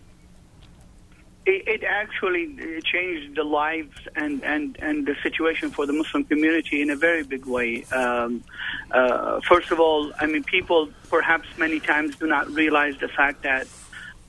It, 1.47 1.69
it 1.69 1.85
actually 1.85 2.57
changed 2.83 3.37
the 3.37 3.45
lives 3.45 3.97
and, 4.17 4.43
and, 4.43 4.77
and 4.81 5.07
the 5.07 5.15
situation 5.23 5.71
for 5.71 5.87
the 5.87 5.93
Muslim 5.93 6.25
community 6.25 6.83
in 6.83 6.91
a 6.91 6.97
very 6.97 7.23
big 7.23 7.47
way. 7.47 7.85
Um, 7.85 8.43
uh, 8.91 9.41
first 9.41 9.71
of 9.71 9.79
all, 9.79 10.13
I 10.19 10.27
mean, 10.27 10.43
people 10.43 10.89
perhaps 11.09 11.47
many 11.57 11.79
times 11.79 12.17
do 12.17 12.27
not 12.27 12.51
realize 12.51 12.99
the 12.99 13.09
fact 13.09 13.43
that, 13.45 13.69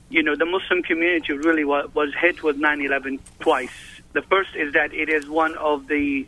you 0.08 0.22
know, 0.22 0.36
the 0.36 0.46
Muslim 0.46 0.82
community 0.84 1.32
really 1.32 1.64
was, 1.64 1.92
was 1.92 2.14
hit 2.14 2.42
with 2.44 2.56
9-11 2.56 3.18
twice. 3.40 3.70
The 4.12 4.22
first 4.22 4.54
is 4.54 4.72
that 4.74 4.94
it 4.94 5.08
is 5.08 5.28
one 5.28 5.56
of 5.56 5.88
the 5.88 6.26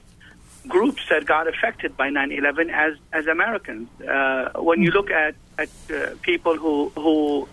groups 0.67 1.03
that 1.09 1.25
got 1.25 1.47
affected 1.47 1.97
by 1.97 2.11
9-11 2.11 2.71
as, 2.71 2.97
as 3.13 3.27
Americans. 3.29 3.89
Uh, 4.01 4.51
when 4.57 4.83
you 4.83 4.91
look 4.91 5.11
at, 5.11 5.37
at 5.57 5.69
uh, 5.95 6.11
people 6.23 6.57
who, 6.57 6.91
who 6.97 7.49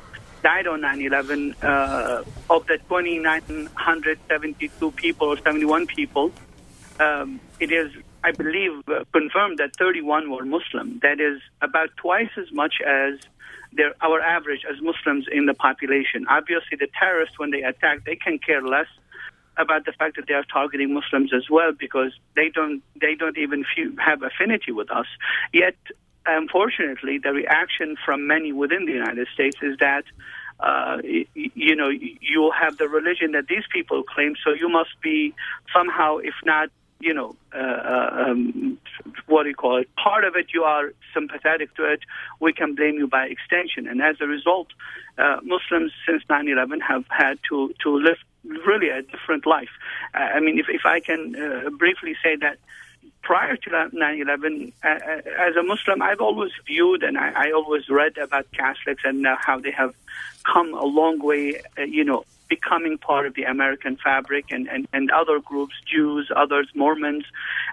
died 0.48 0.68
on 0.74 0.80
9/11. 0.82 1.56
Uh, 1.62 2.24
of 2.50 2.66
the 2.68 2.78
2,972 2.90 4.92
people 4.92 5.28
or 5.28 5.38
71 5.38 5.88
people, 5.88 6.32
um, 7.06 7.40
it 7.60 7.72
is, 7.72 7.92
I 8.24 8.32
believe, 8.32 8.74
uh, 8.88 9.04
confirmed 9.12 9.58
that 9.62 9.76
31 9.76 10.32
were 10.32 10.46
Muslim. 10.46 11.00
That 11.02 11.20
is 11.20 11.42
about 11.62 11.90
twice 11.98 12.34
as 12.38 12.50
much 12.62 12.76
as 13.02 13.20
their, 13.74 13.92
our 14.08 14.22
average 14.22 14.64
as 14.72 14.78
Muslims 14.82 15.26
in 15.38 15.46
the 15.48 15.54
population. 15.54 16.26
Obviously, 16.30 16.78
the 16.84 16.90
terrorists, 17.00 17.38
when 17.38 17.52
they 17.52 17.64
attack, 17.72 18.06
they 18.06 18.16
can 18.16 18.40
care 18.40 18.64
less 18.76 18.92
about 19.58 19.84
the 19.86 19.92
fact 20.00 20.16
that 20.18 20.26
they 20.28 20.38
are 20.42 20.48
targeting 20.58 20.94
Muslims 20.94 21.32
as 21.40 21.46
well 21.50 21.72
because 21.86 22.12
they 22.38 22.50
don't 22.58 22.82
they 23.06 23.16
don't 23.22 23.38
even 23.46 23.66
have 24.10 24.20
affinity 24.24 24.72
with 24.72 24.90
us. 24.92 25.10
Yet 25.52 25.76
unfortunately, 26.28 27.18
the 27.18 27.32
reaction 27.32 27.96
from 28.06 28.28
many 28.28 28.52
within 28.52 28.86
the 28.86 28.92
United 28.92 29.28
States 29.34 29.58
is 29.62 29.78
that, 29.80 30.04
uh, 30.60 30.98
you 31.04 31.76
know, 31.76 31.90
you 31.90 32.52
have 32.60 32.78
the 32.78 32.88
religion 32.88 33.32
that 33.34 33.48
these 33.48 33.64
people 33.72 34.04
claim, 34.04 34.36
so 34.44 34.54
you 34.54 34.70
must 34.70 35.00
be 35.02 35.34
somehow, 35.74 36.18
if 36.18 36.34
not, 36.44 36.70
you 37.00 37.14
know, 37.14 37.36
uh, 37.54 37.58
uh, 37.58 38.26
um, 38.28 38.80
what 39.28 39.44
do 39.44 39.50
you 39.50 39.56
call 39.56 39.78
it? 39.78 39.88
Part 39.96 40.24
of 40.24 40.36
it, 40.36 40.48
you 40.54 40.64
are 40.64 40.94
sympathetic 41.14 41.76
to 41.76 41.86
it. 41.86 42.00
We 42.40 42.54
can 42.54 42.74
blame 42.74 42.96
you 42.96 43.08
by 43.08 43.26
extension, 43.26 43.88
and 43.88 44.02
as 44.02 44.16
a 44.20 44.26
result, 44.26 44.68
uh, 45.18 45.38
Muslims 45.44 45.92
since 46.08 46.24
9/11 46.28 46.82
have 46.82 47.06
had 47.10 47.40
to 47.50 47.74
to 47.84 47.98
live 47.98 48.18
really 48.44 48.90
a 48.90 49.04
different 49.04 49.46
life. 49.46 49.70
Uh, 50.16 50.30
I 50.36 50.40
mean, 50.40 50.58
if 50.58 50.70
if 50.70 50.86
I 50.86 51.00
can 51.00 51.36
uh, 51.36 51.70
briefly 51.70 52.16
say 52.24 52.36
that 52.38 52.58
prior 53.28 53.58
to 53.58 53.70
9/11, 53.70 54.72
uh, 54.84 54.88
uh, 54.88 55.48
as 55.48 55.58
a 55.58 55.64
Muslim, 55.74 56.02
I've 56.02 56.22
always 56.22 56.54
viewed 56.66 57.04
and 57.04 57.18
I, 57.18 57.48
I 57.48 57.52
always 57.52 57.90
read 57.90 58.18
about 58.18 58.46
Catholics 58.54 59.04
and 59.04 59.28
uh, 59.28 59.36
how 59.48 59.60
they 59.60 59.72
have 59.72 59.94
come 60.46 60.74
a 60.74 60.86
long 60.86 61.20
way, 61.20 61.60
uh, 61.78 61.82
you 61.82 62.06
know, 62.06 62.24
becoming 62.48 62.98
part 62.98 63.26
of 63.28 63.34
the 63.34 63.44
American 63.44 63.98
fabric 63.98 64.46
and, 64.52 64.70
and, 64.70 64.88
and 64.94 65.12
other 65.12 65.42
groups, 65.42 65.76
Jews, 65.94 66.32
others, 66.34 66.70
Mormons. 66.74 67.26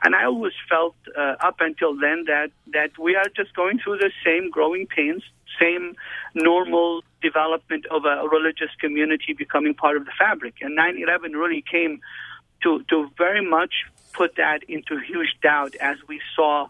And 0.03 0.17
I 0.17 0.25
always 0.25 0.55
felt 0.69 0.97
uh, 1.17 1.37
up 1.49 1.59
until 1.61 1.95
then 1.95 2.25
that, 2.27 2.51
that 2.73 2.99
we 2.99 3.15
are 3.15 3.29
just 3.37 3.55
going 3.55 3.79
through 3.79 3.99
the 3.99 4.11
same 4.25 4.51
growing 4.51 4.89
pains, 4.89 5.23
same 5.61 5.95
normal 6.35 7.05
development 7.23 7.87
of 7.93 8.05
a 8.05 8.27
religious 8.29 8.73
community 8.81 9.35
becoming 9.35 9.75
part 9.75 9.97
of 9.97 10.05
the 10.05 10.15
fabric. 10.19 10.55
And 10.63 10.75
9 10.75 11.01
11 11.01 11.35
really 11.35 11.63
came 11.63 12.01
to, 12.65 12.83
to 12.91 13.09
very 13.17 13.49
much 13.49 13.75
put 14.14 14.37
that 14.37 14.62
into 14.68 14.99
huge 14.99 15.37
doubt 15.42 15.75
as 15.76 15.97
we 16.09 16.21
saw, 16.35 16.68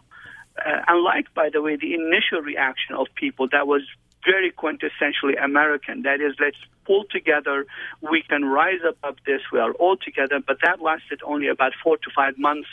uh, 0.57 0.81
unlike, 0.87 1.33
by 1.33 1.49
the 1.49 1.61
way, 1.61 1.75
the 1.75 1.93
initial 1.93 2.41
reaction 2.41 2.95
of 2.95 3.07
people 3.15 3.47
that 3.51 3.67
was 3.67 3.83
very 4.25 4.51
quintessentially 4.51 5.41
American. 5.41 6.01
That 6.01 6.19
is, 6.19 6.33
let's 6.39 6.57
pull 6.85 7.05
together. 7.09 7.65
We 8.01 8.23
can 8.23 8.45
rise 8.45 8.79
above 8.87 9.17
this. 9.25 9.41
We 9.51 9.59
are 9.59 9.73
all 9.73 9.97
together. 9.97 10.39
But 10.45 10.57
that 10.63 10.81
lasted 10.81 11.21
only 11.23 11.47
about 11.47 11.73
four 11.83 11.97
to 11.97 12.09
five 12.15 12.37
months 12.37 12.67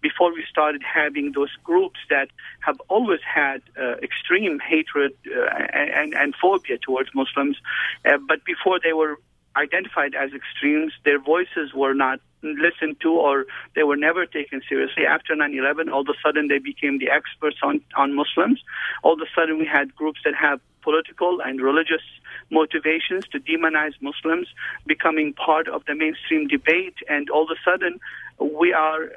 before 0.00 0.32
we 0.32 0.44
started 0.48 0.82
having 0.82 1.32
those 1.32 1.50
groups 1.64 1.98
that 2.10 2.28
have 2.60 2.80
always 2.88 3.20
had 3.22 3.62
uh, 3.80 3.96
extreme 4.02 4.58
hatred 4.60 5.12
uh, 5.26 5.48
and, 5.72 6.14
and, 6.14 6.34
phobia 6.40 6.78
towards 6.78 7.10
Muslims. 7.14 7.56
Uh, 8.04 8.18
but 8.28 8.44
before 8.44 8.78
they 8.82 8.92
were 8.92 9.16
identified 9.56 10.14
as 10.14 10.30
extremes, 10.32 10.92
their 11.04 11.20
voices 11.20 11.72
were 11.74 11.94
not 11.94 12.20
listened 12.42 13.00
to 13.00 13.10
or 13.10 13.46
they 13.74 13.82
were 13.82 13.96
never 13.96 14.24
taken 14.24 14.62
seriously. 14.68 15.04
After 15.06 15.34
9-11, 15.34 15.90
all 15.92 16.02
of 16.02 16.08
a 16.08 16.14
sudden 16.22 16.48
they 16.48 16.58
became 16.58 16.98
the 16.98 17.10
experts 17.10 17.56
on, 17.62 17.80
on 17.96 18.14
Muslims. 18.14 18.62
All 19.02 19.14
of 19.14 19.20
a 19.20 19.30
sudden 19.34 19.58
we 19.58 19.66
had 19.66 19.94
groups 19.94 20.20
that 20.24 20.34
have 20.34 20.60
political 20.82 21.40
and 21.44 21.60
religious 21.60 22.02
motivations 22.50 23.24
to 23.32 23.40
demonize 23.40 23.92
Muslims 24.00 24.48
becoming 24.86 25.34
part 25.34 25.68
of 25.68 25.84
the 25.86 25.94
mainstream 25.94 26.46
debate. 26.46 26.94
And 27.08 27.28
all 27.28 27.42
of 27.42 27.50
a 27.50 27.60
sudden 27.68 27.98
we 28.38 28.72
are 28.72 29.10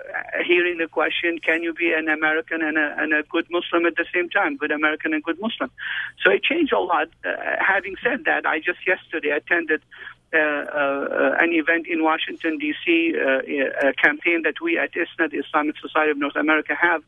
hearing 0.45 0.79
the 0.79 0.87
question, 0.87 1.37
can 1.39 1.61
you 1.61 1.73
be 1.73 1.93
an 1.93 2.09
American 2.09 2.61
and 2.61 2.77
a, 2.77 2.95
and 2.97 3.13
a 3.13 3.23
good 3.23 3.45
Muslim 3.51 3.85
at 3.85 3.95
the 3.95 4.05
same 4.13 4.29
time? 4.29 4.57
Good 4.57 4.71
American 4.71 5.13
and 5.13 5.23
good 5.23 5.39
Muslim. 5.39 5.69
So 6.23 6.31
it 6.31 6.43
changed 6.43 6.73
a 6.73 6.79
lot. 6.79 7.09
Uh, 7.23 7.35
having 7.59 7.95
said 8.03 8.25
that, 8.25 8.45
I 8.45 8.59
just 8.59 8.79
yesterday 8.87 9.29
attended 9.29 9.81
Uh, 10.33 10.37
uh, 10.37 11.35
an 11.41 11.51
event 11.51 11.87
in 11.87 12.03
Washington, 12.03 12.57
D.C., 12.57 13.13
uh, 13.17 13.89
a 13.89 13.93
campaign 13.93 14.43
that 14.43 14.61
we 14.61 14.77
at 14.77 14.91
ISNA, 14.95 15.27
the 15.27 15.39
Islamic 15.39 15.75
Society 15.77 16.11
of 16.11 16.17
North 16.17 16.37
America, 16.37 16.73
have 16.73 17.03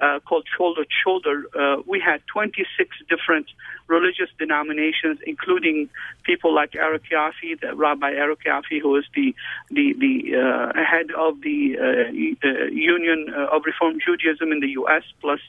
uh, 0.00 0.20
called 0.20 0.46
Shoulder 0.56 0.84
to 0.84 0.90
Shoulder, 1.04 1.44
uh, 1.58 1.82
we 1.86 2.00
had 2.00 2.20
26 2.32 2.96
different 3.08 3.46
religious 3.86 4.28
denominations, 4.38 5.18
including 5.26 5.88
people 6.24 6.54
like 6.54 6.74
Eric 6.74 7.02
Yoffie, 7.12 7.60
the 7.60 7.74
Rabbi 7.74 8.10
Eric 8.12 8.40
Yoffie, 8.44 8.80
who 8.80 8.96
is 8.96 9.04
the 9.14 9.34
the 9.70 9.94
the 9.98 10.36
uh, 10.36 10.72
head 10.82 11.10
of 11.16 11.40
the 11.42 11.76
uh, 11.78 12.48
uh, 12.48 12.64
Union 12.72 13.32
of 13.34 13.62
Reform 13.64 13.98
Judaism 14.04 14.52
in 14.52 14.60
the 14.60 14.70
U.S., 14.80 15.02
plus 15.20 15.40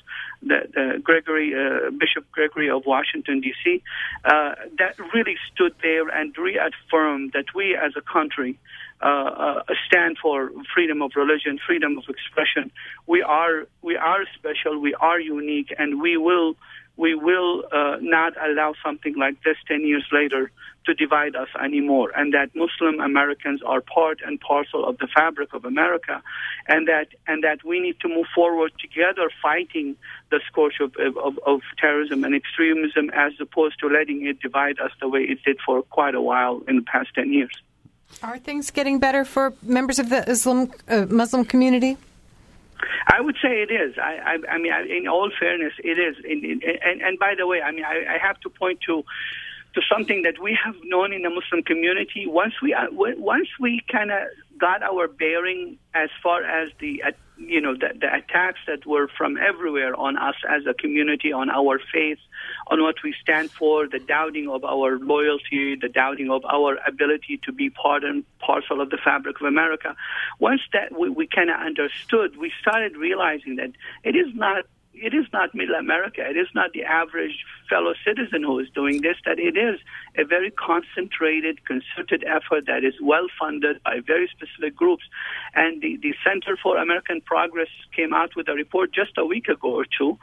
the, 0.41 0.67
the 0.73 0.99
Gregory 1.03 1.51
Bishop 1.91 2.29
Gregory 2.31 2.69
of 2.69 2.85
Washington 2.85 3.41
D.C. 3.41 3.81
that 4.23 4.95
really 5.13 5.37
stood 5.53 5.73
there 5.81 6.07
and 6.09 6.37
reaffirmed 6.37 7.31
that 7.33 7.45
we 7.55 7.75
as 7.75 7.93
a 7.95 8.01
country 8.01 8.59
uh, 9.01 9.05
uh, 9.05 9.63
stand 9.85 10.17
for 10.21 10.51
freedom 10.73 11.01
of 11.01 11.11
religion, 11.15 11.59
freedom 11.65 11.97
of 11.97 12.05
expression. 12.07 12.71
We 13.07 13.21
are 13.21 13.67
we 13.81 13.97
are 13.97 14.23
special, 14.35 14.79
we 14.79 14.93
are 14.93 15.19
unique, 15.19 15.73
and 15.77 16.01
we 16.01 16.17
will 16.17 16.55
we 16.97 17.13
will 17.13 17.65
uh, 17.71 17.97
not 17.99 18.33
allow 18.41 18.73
something 18.83 19.15
like 19.17 19.43
this 19.43 19.57
10 19.67 19.85
years 19.85 20.05
later 20.11 20.49
to 20.85 20.93
divide 20.93 21.35
us 21.35 21.49
anymore, 21.61 22.11
and 22.15 22.33
that 22.33 22.55
Muslim 22.55 23.01
Americans 23.01 23.61
are 23.63 23.81
part 23.81 24.19
and 24.25 24.39
parcel 24.39 24.85
of 24.85 24.97
the 24.99 25.07
fabric 25.13 25.53
of 25.53 25.65
America, 25.65 26.21
and 26.67 26.87
that 26.87 27.07
and 27.27 27.43
that 27.43 27.65
we 27.65 27.79
need 27.79 27.99
to 27.99 28.07
move 28.07 28.27
forward 28.33 28.71
together, 28.79 29.29
fighting 29.41 29.97
the 30.31 30.39
scourge 30.47 30.79
of, 30.79 30.95
of, 31.17 31.37
of 31.45 31.61
terrorism 31.77 32.23
and 32.23 32.35
extremism, 32.35 33.09
as 33.09 33.33
opposed 33.41 33.79
to 33.79 33.87
letting 33.87 34.25
it 34.25 34.39
divide 34.39 34.79
us 34.79 34.91
the 35.01 35.09
way 35.09 35.21
it 35.21 35.43
did 35.43 35.59
for 35.65 35.81
quite 35.81 36.15
a 36.15 36.21
while 36.21 36.61
in 36.67 36.77
the 36.77 36.83
past 36.83 37.09
10 37.15 37.33
years. 37.33 37.51
Are 38.23 38.37
things 38.39 38.71
getting 38.71 38.99
better 38.99 39.25
for 39.25 39.53
members 39.61 39.99
of 39.99 40.09
the 40.09 40.27
Islam 40.29 40.71
uh, 40.87 41.05
Muslim 41.09 41.45
community? 41.45 41.97
I 43.07 43.21
would 43.21 43.35
say 43.41 43.61
it 43.61 43.71
is. 43.71 43.97
I, 43.97 44.37
I, 44.49 44.53
I 44.55 44.57
mean, 44.57 44.73
I, 44.73 44.81
in 44.83 45.07
all 45.07 45.29
fairness, 45.39 45.73
it 45.83 45.97
is. 45.99 46.15
In, 46.25 46.43
in, 46.43 46.61
and, 46.83 47.01
and 47.01 47.19
by 47.19 47.35
the 47.37 47.45
way, 47.45 47.61
I 47.61 47.71
mean, 47.71 47.85
I, 47.85 48.15
I 48.15 48.17
have 48.17 48.39
to 48.41 48.49
point 48.49 48.79
to 48.87 49.03
to 49.75 49.81
something 49.93 50.21
that 50.21 50.41
we 50.41 50.57
have 50.63 50.75
known 50.83 51.11
in 51.11 51.21
the 51.21 51.29
Muslim 51.29 51.61
community. 51.61 52.25
Once 52.25 52.53
we 52.61 52.73
uh, 52.73 52.87
once 52.91 53.49
we 53.59 53.81
kind 53.91 54.11
of 54.11 54.23
got 54.57 54.81
our 54.81 55.07
bearing 55.07 55.77
as 55.93 56.09
far 56.23 56.43
as 56.43 56.69
the 56.79 57.03
uh, 57.03 57.11
you 57.37 57.61
know 57.61 57.73
the, 57.73 57.89
the 57.99 58.07
attacks 58.13 58.59
that 58.67 58.85
were 58.85 59.07
from 59.17 59.37
everywhere 59.37 59.95
on 59.95 60.17
us 60.17 60.35
as 60.49 60.63
a 60.65 60.73
community, 60.73 61.31
on 61.31 61.49
our 61.49 61.79
faith, 61.93 62.19
on 62.67 62.81
what 62.81 62.95
we 63.03 63.13
stand 63.21 63.51
for, 63.51 63.87
the 63.87 63.99
doubting 63.99 64.49
of 64.49 64.63
our 64.63 64.97
loyalty, 64.99 65.75
the 65.79 65.89
doubting 65.89 66.29
of 66.29 66.43
our 66.45 66.77
ability 66.87 67.39
to 67.43 67.51
be 67.51 67.69
part 67.69 68.03
and 68.03 68.23
parcel 68.39 68.81
of 68.81 68.89
the 68.89 68.97
fabric 69.03 69.39
of 69.41 69.47
America. 69.47 69.95
Once 70.39 70.61
that 70.73 70.97
we, 70.97 71.09
we 71.09 71.27
kind 71.27 71.49
of 71.49 71.59
understood, 71.59 72.37
we 72.37 72.51
started 72.61 72.95
realizing 72.95 73.55
that 73.57 73.71
it 74.03 74.15
is 74.15 74.27
not 74.33 74.65
it 74.97 75.13
is 75.13 75.25
not 75.33 75.53
middle 75.53 75.75
America. 75.75 76.21
It 76.27 76.37
is 76.37 76.47
not 76.53 76.73
the 76.73 76.83
average 76.83 77.45
fellow 77.69 77.93
citizen 78.05 78.43
who 78.43 78.59
is 78.59 78.69
doing 78.69 79.01
this, 79.01 79.17
that 79.25 79.39
it 79.39 79.57
is 79.57 79.79
a 80.17 80.23
very 80.23 80.51
concentrated, 80.51 81.65
concerted 81.65 82.23
effort 82.25 82.65
that 82.67 82.83
is 82.83 82.93
well 83.01 83.27
funded 83.39 83.81
by 83.83 83.99
very 84.05 84.29
specific 84.29 84.75
groups. 84.75 85.03
And 85.53 85.81
the, 85.81 85.97
the 85.97 86.13
Center 86.23 86.57
for 86.61 86.77
American 86.77 87.21
Progress 87.21 87.69
came 87.95 88.13
out 88.13 88.35
with 88.35 88.47
a 88.47 88.53
report 88.53 88.93
just 88.93 89.17
a 89.17 89.25
week 89.25 89.47
ago 89.47 89.69
or 89.69 89.85
two 89.85 90.17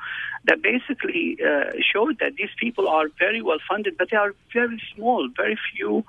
that 0.44 0.62
basically 0.62 1.38
uh, 1.44 1.72
showed 1.92 2.18
that 2.20 2.36
these 2.36 2.54
people 2.58 2.88
are 2.88 3.08
very 3.18 3.42
well 3.42 3.58
funded, 3.68 3.96
but 3.98 4.10
they 4.10 4.16
are 4.16 4.34
very 4.52 4.80
small, 4.94 5.28
very 5.36 5.58
few 5.74 6.04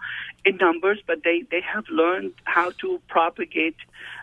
in 0.45 0.57
numbers, 0.57 0.99
but 1.05 1.23
they, 1.23 1.43
they 1.51 1.61
have 1.61 1.85
learned 1.89 2.33
how 2.43 2.71
to 2.81 2.99
propagate 3.07 3.75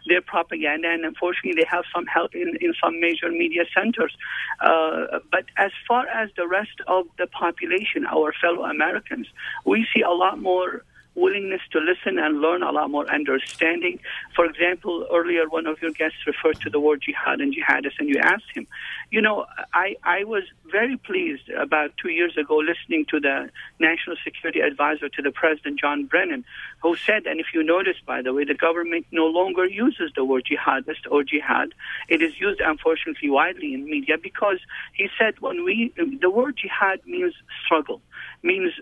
their 0.07 0.23
propaganda, 0.23 0.89
and 0.89 1.05
unfortunately, 1.05 1.55
they 1.61 1.69
have 1.71 1.85
some 1.95 2.07
help 2.07 2.35
in, 2.35 2.57
in 2.61 2.75
some 2.83 3.01
major 3.01 3.31
media 3.31 3.65
centers. 3.77 4.15
Uh, 4.61 5.19
but 5.31 5.45
as 5.57 5.73
far 5.87 6.07
as 6.09 6.31
the 6.37 6.47
rest 6.47 6.81
of 6.87 7.07
the 7.19 7.27
population, 7.27 8.07
our 8.07 8.33
fellow 8.41 8.65
Americans, 8.65 9.27
we 9.65 9.87
see 9.95 10.03
a 10.03 10.11
lot 10.11 10.41
more 10.41 10.85
willingness 11.21 11.61
to 11.73 11.79
listen 11.79 12.19
and 12.19 12.41
learn, 12.41 12.63
a 12.63 12.73
lot 12.73 12.91
more 12.91 13.09
understanding. 13.13 13.99
For 14.35 14.45
example, 14.45 15.07
earlier 15.13 15.49
one 15.49 15.67
of 15.67 15.81
your 15.83 15.93
guests 15.93 16.19
referred 16.27 16.61
to 16.63 16.71
the 16.71 16.81
word 16.81 17.03
jihad 17.03 17.41
and 17.41 17.55
jihadists, 17.55 17.99
and 17.99 18.09
you 18.09 18.19
asked 18.19 18.51
him. 18.55 18.67
You 19.11 19.21
know, 19.21 19.47
I, 19.75 19.97
I 20.03 20.25
was 20.25 20.45
very 20.71 20.97
pleased 20.97 21.49
about 21.51 21.93
two 22.01 22.11
years 22.11 22.37
ago 22.37 22.57
listening 22.57 23.07
to 23.11 23.21
the 23.21 23.51
National 23.79 24.17
Security 24.25 24.61
Advisor 24.61 25.09
to 25.09 25.23
the 25.23 25.31
President, 25.31 25.79
John 25.79 26.07
Brennan, 26.07 26.45
who 26.83 26.97
said, 26.97 27.27
and 27.27 27.41
if 27.41 27.47
you 27.53 27.63
notice, 27.63 27.97
by 28.07 28.23
the 28.23 28.33
way, 28.33 28.45
the 28.45 28.55
government 28.55 29.07
no 29.11 29.27
longer 29.27 29.67
uses 29.67 30.13
the 30.15 30.25
word 30.25 30.47
jihadist 30.51 31.11
or 31.11 31.23
jihad. 31.23 31.75
It 32.09 32.23
is 32.23 32.41
used, 32.41 32.61
unfortunately, 32.61 33.31
widely 33.31 33.75
in 33.75 33.85
media 33.85 34.17
because 34.17 34.59
he 34.95 35.09
said 35.19 35.41
when 35.41 35.65
we, 35.65 35.93
the 35.97 36.31
word 36.31 36.57
jihad 36.57 37.01
means 37.07 37.35
struggle 37.65 38.01
means 38.43 38.73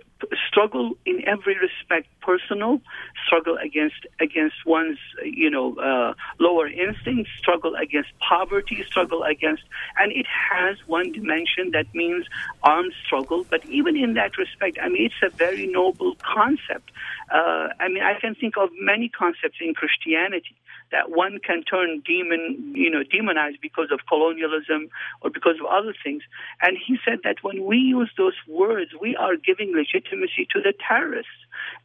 struggle 0.48 0.92
in 1.04 1.22
every 1.26 1.56
respect 1.58 2.08
personal 2.20 2.80
struggle 3.26 3.56
against 3.62 4.06
against 4.20 4.56
one's 4.66 4.98
you 5.24 5.50
know 5.50 5.74
uh, 5.76 6.14
lower 6.38 6.68
instincts 6.68 7.30
struggle 7.38 7.74
against 7.74 8.10
poverty 8.20 8.78
struggle 8.86 9.22
against 9.22 9.62
and 9.98 10.12
it 10.12 10.26
has 10.26 10.76
one 10.86 11.12
dimension 11.12 11.70
that 11.72 11.86
means 11.94 12.26
armed 12.62 12.92
struggle. 13.04 13.44
But 13.50 13.64
even 13.66 13.96
in 13.96 14.14
that 14.14 14.38
respect 14.38 14.78
i 14.82 14.88
mean 14.88 15.06
it's 15.06 15.22
a 15.22 15.34
very 15.36 15.66
noble 15.66 16.16
concept. 16.22 16.90
Uh, 17.32 17.68
i 17.80 17.88
mean 17.88 18.02
i 18.02 18.18
can 18.20 18.34
think 18.34 18.54
of 18.56 18.70
many 18.80 19.08
concepts 19.08 19.58
in 19.60 19.74
christianity 19.74 20.56
that 20.92 21.10
one 21.10 21.38
can 21.44 21.62
turn 21.62 22.02
demon, 22.06 22.72
you 22.74 22.90
know, 22.90 23.02
demonized 23.02 23.58
because 23.60 23.88
of 23.92 24.00
colonialism 24.08 24.88
or 25.22 25.30
because 25.30 25.56
of 25.60 25.66
other 25.66 25.94
things. 26.02 26.22
And 26.62 26.76
he 26.76 26.98
said 27.04 27.20
that 27.24 27.36
when 27.42 27.64
we 27.64 27.78
use 27.78 28.10
those 28.16 28.34
words, 28.46 28.92
we 29.00 29.16
are 29.16 29.36
giving 29.36 29.74
legitimacy 29.74 30.48
to 30.52 30.60
the 30.60 30.72
terrorists, 30.86 31.30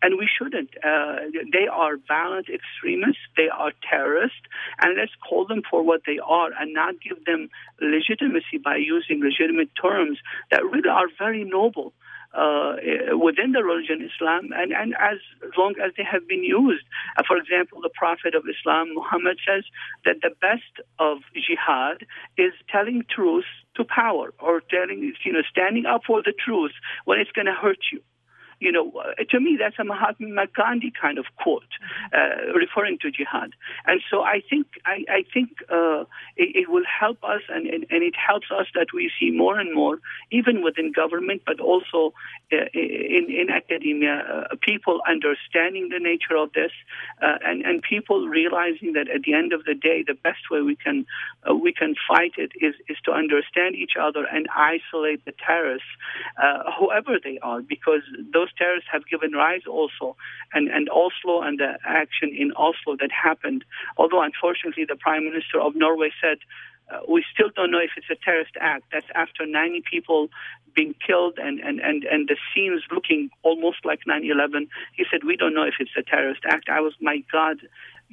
and 0.02 0.18
we 0.18 0.28
shouldn't. 0.28 0.70
Uh, 0.84 1.28
they 1.52 1.68
are 1.68 1.98
violent 2.08 2.48
extremists. 2.50 3.22
They 3.36 3.50
are 3.50 3.72
terrorists, 3.89 4.46
and 4.82 4.98
let's 4.98 5.13
call 5.28 5.46
them 5.46 5.62
for 5.70 5.84
what 5.84 6.02
they 6.06 6.20
are, 6.20 6.52
and 6.60 6.74
not 6.74 6.96
give 7.02 7.24
them 7.26 7.50
legitimacy 7.82 8.58
by 8.63 8.78
using 8.78 9.22
legitimate 9.22 9.70
terms 9.82 10.20
that 10.52 10.63
really 10.63 10.89
are 10.89 11.08
very 11.18 11.44
noble 11.44 11.94
uh, 12.34 12.76
within 13.17 13.52
the 13.52 13.63
religion 13.63 14.08
Islam, 14.10 14.50
and, 14.56 14.72
and 14.72 14.93
as 15.00 15.17
long 15.58 15.76
as 15.84 15.91
they 15.98 16.04
have 16.04 16.28
been 16.28 16.43
used. 16.43 16.86
Uh, 17.17 17.24
for 17.28 17.38
example, 17.38 17.82
the 17.82 17.89
Prophet 17.93 18.36
of 18.36 18.43
Islam, 18.50 18.93
Muhammad, 18.93 19.38
says 19.48 19.63
that 20.06 20.17
the 20.22 20.32
best 20.41 20.74
of 21.00 21.19
jihad 21.36 22.06
is 22.38 22.54
telling 22.69 23.06
truth 23.10 23.46
to 23.76 23.84
power, 23.84 24.34
or 24.39 24.62
telling, 24.69 25.13
you 25.26 25.34
know, 25.34 25.41
standing 25.50 25.86
up 25.86 26.02
for 26.06 26.22
the 26.22 26.34
truth 26.34 26.74
when 27.06 27.19
it's 27.19 27.32
going 27.32 27.48
to 27.48 27.54
hurt 27.54 27.80
you 27.91 28.02
you 28.63 28.71
know, 28.71 28.91
uh, 28.97 29.23
to 29.30 29.39
me, 29.41 29.58
that's 29.60 29.76
a 29.78 29.84
Mahatma 29.84 30.47
Gandhi 30.56 30.91
kind 30.99 31.17
of 31.17 31.26
quote, 31.36 31.73
uh, 32.13 32.54
referring 32.56 32.97
to 33.02 33.12
jihad. 33.12 33.52
And 33.86 34.02
so 34.10 34.21
I 34.21 34.41
think 34.49 34.67
I, 34.86 35.04
I 35.10 35.26
think 35.34 35.49
uh, 35.69 36.06
it, 36.38 36.56
it, 36.56 36.69
will 36.69 36.86
help 36.88 37.21
us, 37.23 37.41
and, 37.49 37.67
and, 37.67 37.86
and, 37.89 38.04
it 38.04 38.15
helps 38.15 38.47
us 38.52 38.67
that 38.73 38.88
we 38.93 39.12
see 39.19 39.32
more 39.32 39.60
and 39.60 39.73
more, 39.76 39.99
even 40.32 40.63
within 40.63 40.93
government, 40.93 41.41
but 41.45 41.60
also 41.60 42.13
uh, 42.54 42.65
in, 42.73 43.28
in 43.30 43.49
academia, 43.49 44.47
uh, 44.52 44.56
people 44.62 45.02
understanding 45.08 45.89
the 45.89 45.99
nature 45.99 46.38
of 46.38 46.54
this, 46.54 46.71
uh, 47.21 47.38
and 47.45 47.63
and 47.63 47.82
people 47.82 48.28
realizing 48.28 48.93
that 48.93 49.10
at 49.10 49.23
the 49.23 49.34
end 49.34 49.52
of 49.52 49.65
the 49.65 49.76
day, 49.76 50.04
the 50.08 50.13
best 50.13 50.49
way 50.49 50.62
we 50.62 50.78
can 50.78 51.06
we 51.60 51.73
can 51.73 51.95
fight 52.08 52.34
it 52.38 52.52
is 52.62 52.76
is 52.88 52.97
to 53.04 53.12
understand 53.12 53.76
each 53.76 53.95
other 53.99 54.23
and 54.32 54.47
isolate 54.56 55.26
the 55.26 55.34
terrorists, 55.45 55.91
whoever 56.80 57.19
they 57.21 57.38
are, 57.39 57.62
because 57.62 58.04
those 58.34 58.53
terrorists 58.58 58.89
have 58.92 59.08
given 59.08 59.34
rise 59.34 59.62
also, 59.70 60.16
and, 60.54 60.70
and 60.70 60.89
Oslo 60.89 61.42
and 61.42 61.60
the 61.60 61.78
action 61.86 62.30
in 62.36 62.52
Oslo 62.56 62.96
that 63.00 63.12
happened. 63.12 63.63
Although, 63.98 64.22
unfortunately, 64.22 64.86
the 64.88 64.96
Prime 64.96 65.26
Minister 65.26 65.60
of 65.60 65.76
Norway 65.76 66.12
said, 66.22 66.38
uh, 66.92 67.00
we 67.08 67.24
still 67.34 67.50
don't 67.56 67.72
know 67.72 67.80
if 67.80 67.92
it's 67.96 68.10
a 68.12 68.16
terrorist 68.24 68.52
act. 68.60 68.84
That's 68.92 69.08
after 69.16 69.46
90 69.46 69.84
people 69.89 70.30
being 70.76 70.96
killed 71.06 71.38
and, 71.38 71.60
and, 71.60 71.80
and, 71.80 72.04
and 72.04 72.28
the 72.28 72.36
scenes 72.54 72.82
looking 72.92 73.30
almost 73.44 73.86
like 73.86 74.02
9 74.06 74.24
11. 74.30 74.68
He 74.96 75.06
said, 75.10 75.24
We 75.24 75.38
don't 75.38 75.54
know 75.54 75.63
if 75.63 75.76
it's 75.80 75.96
a 75.98 76.04
terrorist 76.04 76.42
act. 76.46 76.70
I 76.70 76.82
was, 76.82 76.94
my 77.00 77.24
God, 77.32 77.58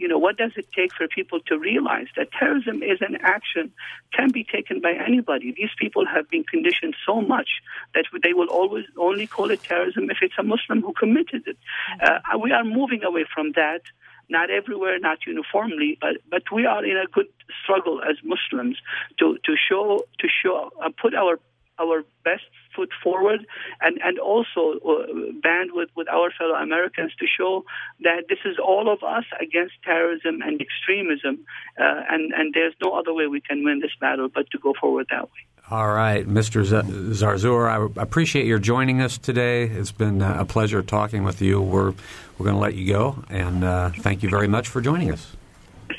you 0.00 0.08
know, 0.08 0.18
what 0.18 0.36
does 0.36 0.52
it 0.56 0.66
take 0.72 0.94
for 0.94 1.06
people 1.06 1.40
to 1.46 1.58
realize 1.58 2.06
that 2.16 2.32
terrorism 2.32 2.82
is 2.82 2.98
an 3.00 3.18
action 3.20 3.70
can 4.14 4.30
be 4.30 4.44
taken 4.44 4.80
by 4.80 4.92
anybody? 4.92 5.52
These 5.52 5.74
people 5.78 6.06
have 6.06 6.28
been 6.30 6.44
conditioned 6.44 6.96
so 7.06 7.20
much 7.20 7.50
that 7.94 8.06
they 8.22 8.32
will 8.32 8.48
always 8.48 8.86
only 8.96 9.26
call 9.26 9.50
it 9.50 9.62
terrorism 9.62 10.10
if 10.10 10.18
it's 10.22 10.34
a 10.38 10.42
Muslim 10.42 10.80
who 10.80 10.92
committed 10.94 11.42
it. 11.46 11.58
Uh, 12.02 12.38
we 12.38 12.50
are 12.52 12.64
moving 12.64 13.04
away 13.04 13.24
from 13.34 13.52
that 13.52 13.82
not 14.30 14.48
everywhere, 14.48 14.96
not 15.00 15.18
uniformly, 15.26 15.98
but 16.00 16.14
but 16.30 16.44
we 16.52 16.64
are 16.64 16.84
in 16.84 16.96
a 16.96 17.06
good 17.06 17.26
struggle 17.62 18.00
as 18.08 18.16
Muslims 18.22 18.76
to 19.18 19.36
to 19.44 19.52
show 19.68 20.04
to 20.20 20.28
show 20.42 20.70
uh, 20.82 20.88
put 21.02 21.14
our 21.14 21.38
our 21.80 22.04
best 22.24 22.44
foot 22.74 22.90
forward 23.02 23.40
and, 23.80 23.98
and 24.04 24.18
also 24.18 24.78
uh, 24.86 25.06
band 25.42 25.70
with, 25.72 25.88
with 25.96 26.08
our 26.08 26.30
fellow 26.36 26.54
Americans 26.54 27.12
to 27.18 27.26
show 27.26 27.64
that 28.00 28.24
this 28.28 28.38
is 28.44 28.56
all 28.58 28.92
of 28.92 29.02
us 29.02 29.24
against 29.40 29.74
terrorism 29.84 30.40
and 30.42 30.60
extremism, 30.60 31.44
uh, 31.80 32.02
and, 32.08 32.32
and 32.32 32.54
there's 32.54 32.74
no 32.82 32.92
other 32.92 33.12
way 33.14 33.26
we 33.26 33.40
can 33.40 33.64
win 33.64 33.80
this 33.80 33.92
battle 34.00 34.28
but 34.32 34.50
to 34.50 34.58
go 34.58 34.74
forward 34.80 35.06
that 35.10 35.24
way. 35.24 35.40
All 35.70 35.92
right, 35.92 36.26
Mr. 36.26 36.64
Zarzour, 36.64 37.68
I 37.96 38.02
appreciate 38.02 38.44
your 38.44 38.58
joining 38.58 39.00
us 39.00 39.18
today. 39.18 39.64
It's 39.64 39.92
been 39.92 40.20
uh, 40.20 40.38
a 40.40 40.44
pleasure 40.44 40.82
talking 40.82 41.22
with 41.22 41.40
you. 41.40 41.60
We're 41.60 41.94
we're 42.38 42.44
going 42.44 42.56
to 42.56 42.60
let 42.60 42.74
you 42.74 42.92
go, 42.92 43.22
and 43.28 43.62
uh, 43.62 43.90
thank 43.90 44.24
you 44.24 44.30
very 44.30 44.48
much 44.48 44.66
for 44.66 44.80
joining 44.80 45.12
us. 45.12 45.36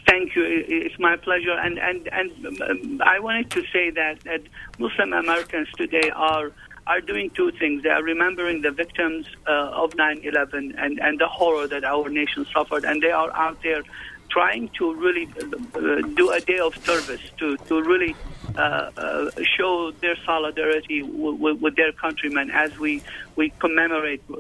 Thank 0.08 0.36
you. 0.36 0.43
It's 0.45 0.97
my 0.99 1.15
pleasure. 1.17 1.51
And 1.51 1.77
and 1.80 2.08
and 2.12 2.62
um, 2.62 3.01
I 3.04 3.19
wanted 3.19 3.49
to 3.51 3.63
say 3.73 3.89
that, 3.91 4.21
that 4.21 4.41
Muslim 4.80 5.13
Americans 5.13 5.67
today 5.77 6.10
are 6.15 6.51
are 6.88 7.01
doing 7.01 7.30
two 7.32 7.51
things. 7.51 7.84
They 7.84 7.89
are 7.89 8.04
remembering 8.04 8.62
the 8.62 8.71
victims 8.71 9.25
uh, 9.47 9.84
of 9.84 9.91
9/11 9.91 10.75
and 10.77 10.99
and 10.99 11.19
the 11.19 11.27
horror 11.27 11.67
that 11.67 11.84
our 11.84 12.10
nation 12.10 12.45
suffered, 12.54 12.86
and 12.86 13.01
they 13.01 13.12
are 13.12 13.32
out 13.36 13.62
there 13.63 13.84
trying 14.32 14.70
to 14.80 14.96
really 14.96 15.30
uh, 15.41 16.02
do 16.15 16.32
a 16.32 16.41
day 16.41 16.60
of 16.63 16.74
service 16.86 17.22
to 17.39 17.58
to 17.67 17.82
really 17.82 18.17
uh, 18.58 18.89
uh, 18.98 19.26
show 19.58 19.91
their 20.02 20.17
solidarity 20.26 21.02
w- 21.02 21.38
w- 21.38 21.58
with 21.62 21.76
their 21.76 21.94
countrymen 21.94 22.50
as 22.54 22.72
we 22.80 23.02
we 23.36 23.54
commemorate 23.60 24.24
uh, 24.30 24.36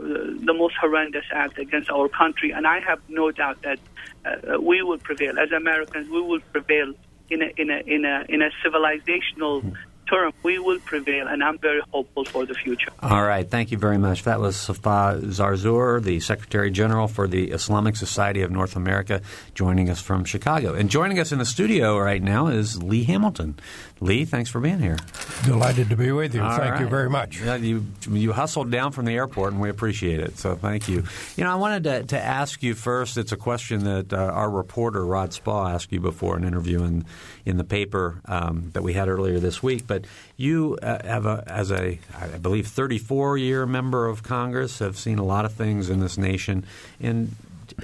the 0.45 0.53
most 0.53 0.75
horrendous 0.81 1.25
act 1.33 1.57
against 1.57 1.89
our 1.89 2.09
country. 2.09 2.51
And 2.51 2.67
I 2.67 2.79
have 2.87 2.99
no 3.07 3.31
doubt 3.31 3.57
that 3.63 3.79
uh, 4.25 4.59
we 4.61 4.81
will 4.81 4.99
prevail 4.99 5.33
as 5.39 5.51
Americans. 5.51 6.07
We 6.11 6.21
will 6.21 6.41
prevail 6.51 6.93
in 7.29 7.41
a 7.41 7.49
in 7.57 7.69
a 7.69 7.79
in 7.85 8.05
a 8.05 8.25
in 8.27 8.41
a 8.41 8.49
civilizational 8.63 9.63
term, 10.11 10.33
we 10.43 10.59
will 10.59 10.79
prevail, 10.79 11.27
and 11.27 11.43
I'm 11.43 11.57
very 11.57 11.81
hopeful 11.91 12.25
for 12.25 12.45
the 12.45 12.53
future. 12.53 12.91
All 13.01 13.23
right. 13.23 13.49
Thank 13.49 13.71
you 13.71 13.77
very 13.77 13.97
much. 13.97 14.23
That 14.23 14.39
was 14.39 14.55
Safa 14.55 15.21
Zarzour, 15.23 16.03
the 16.03 16.19
Secretary 16.19 16.69
General 16.69 17.07
for 17.07 17.27
the 17.27 17.51
Islamic 17.51 17.95
Society 17.95 18.41
of 18.41 18.51
North 18.51 18.75
America, 18.75 19.21
joining 19.55 19.89
us 19.89 20.01
from 20.01 20.25
Chicago. 20.25 20.73
And 20.73 20.89
joining 20.89 21.19
us 21.19 21.31
in 21.31 21.39
the 21.39 21.45
studio 21.45 21.97
right 21.97 22.21
now 22.21 22.47
is 22.47 22.83
Lee 22.83 23.03
Hamilton. 23.03 23.57
Lee, 24.01 24.25
thanks 24.25 24.49
for 24.49 24.59
being 24.59 24.79
here. 24.79 24.97
Delighted 25.45 25.89
to 25.89 25.95
be 25.95 26.11
with 26.11 26.33
you. 26.33 26.41
All 26.41 26.57
thank 26.57 26.71
right. 26.71 26.81
you 26.81 26.87
very 26.87 27.09
much. 27.09 27.39
Yeah, 27.39 27.55
you, 27.55 27.85
you 28.09 28.31
hustled 28.31 28.71
down 28.71 28.93
from 28.93 29.05
the 29.05 29.13
airport, 29.13 29.53
and 29.53 29.61
we 29.61 29.69
appreciate 29.69 30.19
it. 30.19 30.39
So 30.39 30.55
thank 30.55 30.89
you. 30.89 31.03
You 31.35 31.43
know, 31.43 31.51
I 31.51 31.55
wanted 31.55 31.83
to, 31.83 32.03
to 32.05 32.19
ask 32.19 32.63
you 32.63 32.73
first. 32.73 33.15
It's 33.15 33.31
a 33.31 33.37
question 33.37 33.83
that 33.83 34.11
uh, 34.11 34.17
our 34.17 34.49
reporter 34.49 35.05
Rod 35.05 35.33
Spa 35.33 35.69
asked 35.69 35.91
you 35.91 35.99
before 35.99 36.35
an 36.35 36.43
interview 36.43 36.83
in 36.83 37.05
in 37.45 37.57
the 37.57 37.63
paper 37.63 38.21
um, 38.25 38.71
that 38.73 38.81
we 38.81 38.93
had 38.93 39.07
earlier 39.07 39.39
this 39.39 39.61
week. 39.61 39.85
But 39.85 40.05
you 40.35 40.79
uh, 40.81 41.05
have 41.05 41.27
a, 41.27 41.43
as 41.45 41.71
a 41.71 41.99
I 42.19 42.27
believe 42.39 42.67
34 42.67 43.37
year 43.37 43.67
member 43.67 44.07
of 44.07 44.23
Congress, 44.23 44.79
have 44.79 44.97
seen 44.97 45.19
a 45.19 45.25
lot 45.25 45.45
of 45.45 45.53
things 45.53 45.91
in 45.91 45.99
this 45.99 46.17
nation, 46.17 46.65
and 46.99 47.35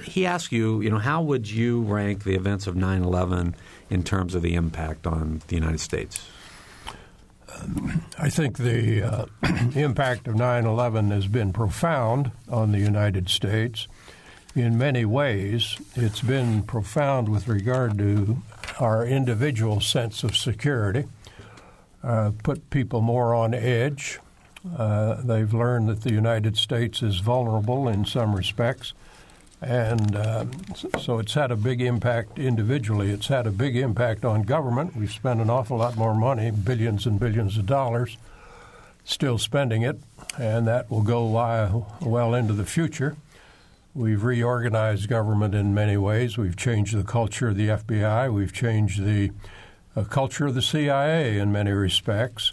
he 0.02 0.26
asked 0.26 0.50
you, 0.52 0.80
you 0.80 0.90
know, 0.90 0.98
how 0.98 1.22
would 1.22 1.48
you 1.48 1.82
rank 1.82 2.24
the 2.24 2.34
events 2.34 2.66
of 2.66 2.74
9/11 2.74 3.54
in 3.90 4.02
terms 4.02 4.34
of 4.34 4.42
the 4.42 4.54
impact 4.54 5.06
on 5.06 5.42
the 5.48 5.54
United 5.54 5.80
States? 5.80 6.28
I 8.18 8.30
think 8.30 8.58
the 8.58 9.02
uh, 9.02 9.26
impact 9.74 10.28
of 10.28 10.36
9 10.36 10.66
11 10.66 11.10
has 11.10 11.26
been 11.26 11.52
profound 11.52 12.30
on 12.48 12.72
the 12.72 12.78
United 12.78 13.28
States. 13.28 13.88
In 14.54 14.78
many 14.78 15.04
ways, 15.04 15.76
it's 15.94 16.20
been 16.20 16.62
profound 16.62 17.28
with 17.28 17.48
regard 17.48 17.98
to 17.98 18.42
our 18.80 19.04
individual 19.04 19.80
sense 19.80 20.24
of 20.24 20.36
security, 20.36 21.06
uh, 22.02 22.32
put 22.42 22.70
people 22.70 23.00
more 23.00 23.34
on 23.34 23.54
edge. 23.54 24.18
Uh, 24.76 25.20
they've 25.22 25.52
learned 25.52 25.88
that 25.88 26.02
the 26.02 26.12
United 26.12 26.56
States 26.56 27.02
is 27.02 27.20
vulnerable 27.20 27.88
in 27.88 28.04
some 28.04 28.34
respects. 28.34 28.92
And 29.60 30.14
uh, 30.14 30.44
so 30.98 31.18
it's 31.18 31.34
had 31.34 31.50
a 31.50 31.56
big 31.56 31.80
impact 31.80 32.38
individually. 32.38 33.10
It's 33.10 33.26
had 33.26 33.46
a 33.46 33.50
big 33.50 33.76
impact 33.76 34.24
on 34.24 34.42
government. 34.42 34.94
We've 34.94 35.10
spent 35.10 35.40
an 35.40 35.50
awful 35.50 35.78
lot 35.78 35.96
more 35.96 36.14
money, 36.14 36.50
billions 36.50 37.06
and 37.06 37.18
billions 37.18 37.58
of 37.58 37.66
dollars, 37.66 38.16
still 39.04 39.36
spending 39.38 39.82
it, 39.82 39.98
and 40.38 40.66
that 40.68 40.90
will 40.90 41.02
go 41.02 41.86
well 42.00 42.34
into 42.34 42.52
the 42.52 42.66
future. 42.66 43.16
We've 43.94 44.22
reorganized 44.22 45.08
government 45.08 45.56
in 45.56 45.74
many 45.74 45.96
ways. 45.96 46.38
We've 46.38 46.56
changed 46.56 46.96
the 46.96 47.02
culture 47.02 47.48
of 47.48 47.56
the 47.56 47.68
FBI. 47.68 48.32
We've 48.32 48.52
changed 48.52 49.02
the 49.02 49.32
uh, 49.96 50.04
culture 50.04 50.46
of 50.46 50.54
the 50.54 50.62
CIA 50.62 51.38
in 51.38 51.50
many 51.50 51.72
respects. 51.72 52.52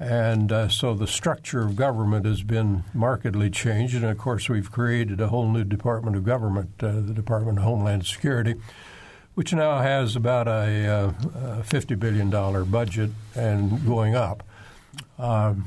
And 0.00 0.52
uh, 0.52 0.68
so 0.68 0.94
the 0.94 1.08
structure 1.08 1.62
of 1.62 1.74
government 1.74 2.24
has 2.24 2.42
been 2.42 2.84
markedly 2.94 3.50
changed. 3.50 3.96
And 3.96 4.04
of 4.04 4.18
course, 4.18 4.48
we've 4.48 4.70
created 4.70 5.20
a 5.20 5.28
whole 5.28 5.50
new 5.50 5.64
Department 5.64 6.16
of 6.16 6.24
Government, 6.24 6.70
uh, 6.80 6.92
the 6.92 7.12
Department 7.14 7.58
of 7.58 7.64
Homeland 7.64 8.06
Security, 8.06 8.54
which 9.34 9.52
now 9.52 9.80
has 9.80 10.14
about 10.14 10.46
a, 10.46 10.86
uh, 10.86 11.08
a 11.60 11.64
$50 11.64 11.98
billion 11.98 12.30
budget 12.70 13.10
and 13.34 13.84
going 13.84 14.14
up. 14.14 14.44
Um, 15.18 15.66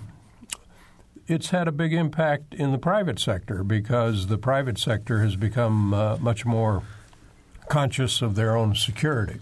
it's 1.28 1.50
had 1.50 1.68
a 1.68 1.72
big 1.72 1.94
impact 1.94 2.54
in 2.54 2.72
the 2.72 2.78
private 2.78 3.20
sector 3.20 3.64
because 3.64 4.28
the 4.28 4.38
private 4.38 4.78
sector 4.78 5.22
has 5.24 5.36
become 5.36 5.94
uh, 5.94 6.18
much 6.18 6.46
more 6.46 6.84
conscious 7.70 8.22
of 8.22 8.36
their 8.36 8.56
own 8.56 8.76
security. 8.76 9.40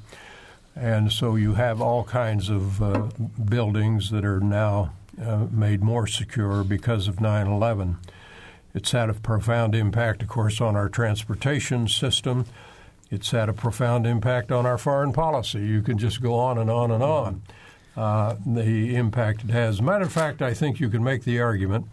And 0.75 1.11
so 1.11 1.35
you 1.35 1.55
have 1.55 1.81
all 1.81 2.03
kinds 2.03 2.49
of 2.49 2.81
uh, 2.81 3.07
buildings 3.43 4.11
that 4.11 4.23
are 4.23 4.39
now 4.39 4.93
uh, 5.21 5.47
made 5.51 5.83
more 5.83 6.07
secure 6.07 6.63
because 6.63 7.07
of 7.07 7.19
9 7.19 7.47
11. 7.47 7.97
It's 8.73 8.91
had 8.91 9.09
a 9.09 9.13
profound 9.13 9.75
impact, 9.75 10.21
of 10.21 10.29
course, 10.29 10.61
on 10.61 10.75
our 10.75 10.89
transportation 10.89 11.87
system. 11.87 12.45
It's 13.11 13.31
had 13.31 13.49
a 13.49 13.53
profound 13.53 14.05
impact 14.05 14.51
on 14.51 14.65
our 14.65 14.77
foreign 14.77 15.11
policy. 15.11 15.59
You 15.59 15.81
can 15.81 15.97
just 15.97 16.21
go 16.21 16.35
on 16.35 16.57
and 16.57 16.69
on 16.69 16.91
and 16.91 17.03
on. 17.03 17.41
Uh, 17.97 18.35
the 18.45 18.95
impact 18.95 19.43
it 19.43 19.49
has. 19.49 19.81
Matter 19.81 20.05
of 20.05 20.13
fact, 20.13 20.41
I 20.41 20.53
think 20.53 20.79
you 20.79 20.89
can 20.89 21.03
make 21.03 21.23
the 21.23 21.41
argument 21.41 21.87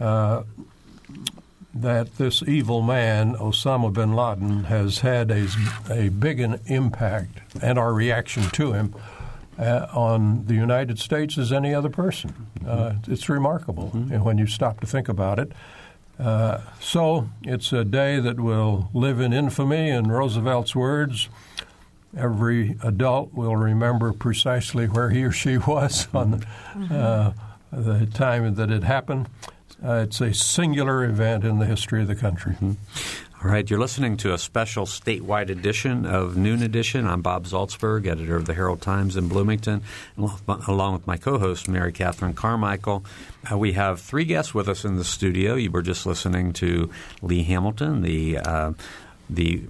uh, 0.00 0.44
that 1.74 2.18
this 2.18 2.42
evil 2.42 2.82
man, 2.82 3.34
Osama 3.34 3.92
bin 3.92 4.14
Laden, 4.14 4.64
has 4.64 4.98
had 4.98 5.30
a, 5.30 5.46
a 5.90 6.10
big 6.10 6.40
an 6.40 6.60
impact, 6.66 7.40
and 7.62 7.78
our 7.78 7.94
reaction 7.94 8.44
to 8.50 8.72
him 8.72 8.94
uh, 9.58 9.86
on 9.92 10.46
the 10.46 10.54
United 10.54 10.98
States 10.98 11.38
as 11.38 11.52
any 11.52 11.74
other 11.74 11.88
person. 11.88 12.48
Uh, 12.66 12.94
it's 13.06 13.28
remarkable 13.28 13.90
mm-hmm. 13.94 14.22
when 14.22 14.38
you 14.38 14.46
stop 14.46 14.80
to 14.80 14.86
think 14.86 15.08
about 15.08 15.38
it. 15.38 15.52
Uh, 16.18 16.60
so 16.78 17.28
it's 17.42 17.72
a 17.72 17.84
day 17.84 18.20
that 18.20 18.38
will 18.38 18.90
live 18.92 19.20
in 19.20 19.32
infamy, 19.32 19.88
in 19.88 20.10
Roosevelt's 20.10 20.76
words. 20.76 21.28
Every 22.16 22.76
adult 22.82 23.32
will 23.32 23.56
remember 23.56 24.12
precisely 24.12 24.86
where 24.86 25.10
he 25.10 25.24
or 25.24 25.32
she 25.32 25.56
was 25.56 26.06
on 26.14 26.32
the, 26.32 26.46
mm-hmm. 26.74 27.82
the 27.82 28.06
time 28.06 28.54
that 28.54 28.70
it 28.70 28.84
happened. 28.84 29.28
Uh, 29.84 30.04
it's 30.04 30.20
a 30.20 30.32
singular 30.32 31.04
event 31.04 31.44
in 31.44 31.58
the 31.58 31.66
history 31.66 32.02
of 32.02 32.08
the 32.08 32.14
country. 32.14 32.52
Mm-hmm. 32.54 32.72
All 33.44 33.50
right, 33.50 33.68
you're 33.68 33.80
listening 33.80 34.16
to 34.18 34.32
a 34.32 34.38
special 34.38 34.86
statewide 34.86 35.50
edition 35.50 36.06
of 36.06 36.36
Noon 36.36 36.62
Edition. 36.62 37.08
I'm 37.08 37.22
Bob 37.22 37.46
Zaltsberg, 37.46 38.06
editor 38.06 38.36
of 38.36 38.46
the 38.46 38.54
Herald 38.54 38.80
Times 38.80 39.16
in 39.16 39.26
Bloomington, 39.26 39.82
along 40.68 40.92
with 40.92 41.08
my 41.08 41.16
co-host 41.16 41.68
Mary 41.68 41.90
Catherine 41.90 42.34
Carmichael. 42.34 43.04
Uh, 43.50 43.58
we 43.58 43.72
have 43.72 44.00
three 44.00 44.24
guests 44.24 44.54
with 44.54 44.68
us 44.68 44.84
in 44.84 44.94
the 44.94 45.02
studio. 45.02 45.56
You 45.56 45.72
were 45.72 45.82
just 45.82 46.06
listening 46.06 46.52
to 46.54 46.88
Lee 47.20 47.42
Hamilton, 47.42 48.02
the 48.02 48.38
uh, 48.38 48.74
the 49.28 49.62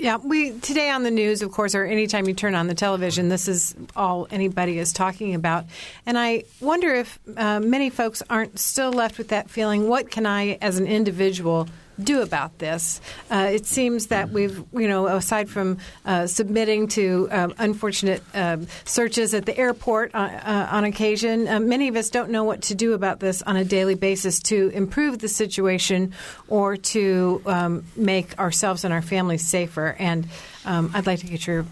Yeah, 0.00 0.18
we 0.18 0.56
today 0.60 0.90
on 0.90 1.02
the 1.02 1.10
news, 1.10 1.42
of 1.42 1.50
course, 1.50 1.74
or 1.74 1.84
anytime 1.84 2.28
you 2.28 2.34
turn 2.34 2.54
on 2.54 2.68
the 2.68 2.74
television, 2.74 3.28
this 3.28 3.48
is 3.48 3.74
all 3.96 4.28
anybody 4.30 4.78
is 4.78 4.92
talking 4.92 5.34
about. 5.34 5.64
And 6.06 6.16
I 6.16 6.44
wonder 6.60 6.94
if 6.94 7.18
uh, 7.36 7.58
many 7.58 7.90
folks 7.90 8.22
aren't 8.30 8.60
still 8.60 8.92
left 8.92 9.18
with 9.18 9.28
that 9.28 9.50
feeling: 9.50 9.88
what 9.88 10.08
can 10.08 10.24
I, 10.24 10.52
as 10.60 10.78
an 10.78 10.86
individual, 10.86 11.68
do 12.02 12.22
about 12.22 12.58
this. 12.58 13.00
Uh, 13.30 13.50
it 13.52 13.66
seems 13.66 14.08
that 14.08 14.30
we've, 14.30 14.64
you 14.72 14.88
know, 14.88 15.06
aside 15.06 15.48
from 15.48 15.78
uh, 16.04 16.26
submitting 16.26 16.88
to 16.88 17.28
uh, 17.30 17.48
unfortunate 17.58 18.22
um, 18.34 18.66
searches 18.84 19.34
at 19.34 19.46
the 19.46 19.56
airport 19.56 20.14
uh, 20.14 20.18
uh, 20.18 20.68
on 20.70 20.84
occasion, 20.84 21.48
uh, 21.48 21.60
many 21.60 21.88
of 21.88 21.96
us 21.96 22.10
don't 22.10 22.30
know 22.30 22.44
what 22.44 22.62
to 22.62 22.74
do 22.74 22.92
about 22.92 23.20
this 23.20 23.42
on 23.42 23.56
a 23.56 23.64
daily 23.64 23.94
basis 23.94 24.40
to 24.40 24.68
improve 24.70 25.18
the 25.18 25.28
situation 25.28 26.14
or 26.48 26.76
to 26.76 27.42
um, 27.46 27.84
make 27.96 28.38
ourselves 28.38 28.84
and 28.84 28.94
our 28.94 29.02
families 29.02 29.46
safer. 29.46 29.96
And 29.98 30.26
um, 30.64 30.90
I'd 30.94 31.06
like 31.06 31.20
to 31.20 31.26
get 31.26 31.46
your 31.46 31.66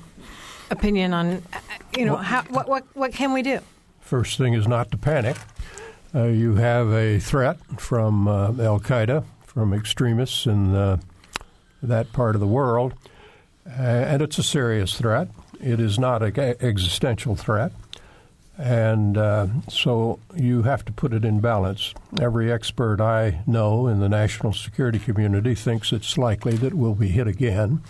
opinion 0.70 1.14
on, 1.14 1.42
you 1.96 2.04
know, 2.04 2.16
how, 2.16 2.42
what, 2.44 2.68
what, 2.68 2.84
what 2.94 3.12
can 3.12 3.32
we 3.32 3.42
do? 3.42 3.60
First 4.00 4.38
thing 4.38 4.54
is 4.54 4.66
not 4.66 4.90
to 4.90 4.96
panic. 4.96 5.36
you 6.14 6.56
have 6.56 6.92
a 6.92 7.18
threat 7.18 7.58
from 7.78 8.26
Al 8.28 8.80
Qaeda 8.80 9.24
from 9.56 9.72
extremists 9.72 10.44
in 10.44 10.74
uh, 10.74 10.98
that 11.82 12.12
part 12.12 12.34
of 12.34 12.42
the 12.42 12.46
world, 12.46 12.92
uh, 13.66 13.80
and 13.80 14.20
it's 14.20 14.36
a 14.36 14.42
serious 14.42 14.98
threat. 14.98 15.28
It 15.62 15.80
is 15.80 15.98
not 15.98 16.22
an 16.22 16.38
existential 16.60 17.36
threat, 17.36 17.72
and 18.58 19.16
uh, 19.16 19.46
so 19.70 20.18
you 20.34 20.64
have 20.64 20.84
to 20.84 20.92
put 20.92 21.14
it 21.14 21.24
in 21.24 21.40
balance. 21.40 21.94
Every 22.20 22.52
expert 22.52 23.00
I 23.00 23.40
know 23.46 23.86
in 23.86 23.98
the 23.98 24.10
national 24.10 24.52
security 24.52 24.98
community 24.98 25.54
thinks 25.54 25.90
it's 25.90 26.18
likely 26.18 26.56
that 26.56 26.74
we'll 26.74 26.94
be 26.94 27.08
hit 27.08 27.26
again. 27.26 27.80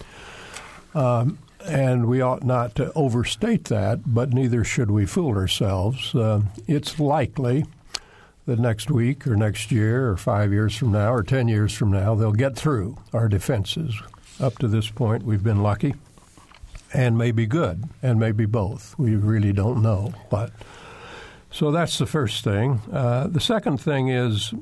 Um, 0.95 1.37
and 1.65 2.07
we 2.07 2.21
ought 2.21 2.45
not 2.45 2.77
to 2.77 2.93
overstate 2.93 3.65
that, 3.65 4.03
but 4.07 4.33
neither 4.33 4.63
should 4.63 4.93
we 4.93 5.05
fool 5.05 5.37
ourselves. 5.37 6.15
Uh, 6.15 6.43
it's 6.69 7.01
likely 7.01 7.65
that 8.47 8.61
next 8.61 8.91
week 8.91 9.27
or 9.27 9.37
next 9.37 9.71
year 9.73 10.09
or 10.09 10.17
five 10.17 10.53
years 10.53 10.77
from 10.77 10.93
now 10.93 11.13
or 11.13 11.23
ten 11.23 11.49
years 11.49 11.75
from 11.75 11.91
now, 11.91 12.15
they'll 12.15 12.33
get 12.33 12.57
through 12.57 12.97
our 13.13 13.29
defenses. 13.29 13.95
Up 14.41 14.57
to 14.59 14.69
this 14.69 14.89
point, 14.89 15.25
we've 15.25 15.43
been 15.43 15.63
lucky 15.63 15.95
and 16.95 17.19
maybe 17.19 17.47
good 17.47 17.85
and 18.03 18.19
maybe 18.21 18.47
both. 18.47 18.97
We 18.99 19.17
really 19.17 19.53
don't 19.53 19.83
know. 19.83 20.15
But 20.31 20.53
so 21.51 21.71
that's 21.71 21.99
the 21.99 22.07
first 22.07 22.45
thing. 22.45 22.81
Uh, 22.93 23.27
the 23.27 23.41
second 23.41 23.81
thing 23.81 24.09
is 24.09 24.55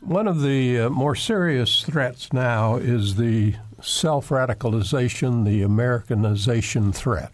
one 0.00 0.28
of 0.28 0.42
the 0.42 0.80
uh, 0.80 0.90
more 0.90 1.14
serious 1.14 1.82
threats 1.82 2.32
now 2.32 2.76
is 2.76 3.16
the 3.16 3.54
self 3.80 4.28
radicalization, 4.28 5.44
the 5.46 5.62
Americanization 5.62 6.92
threat, 6.92 7.32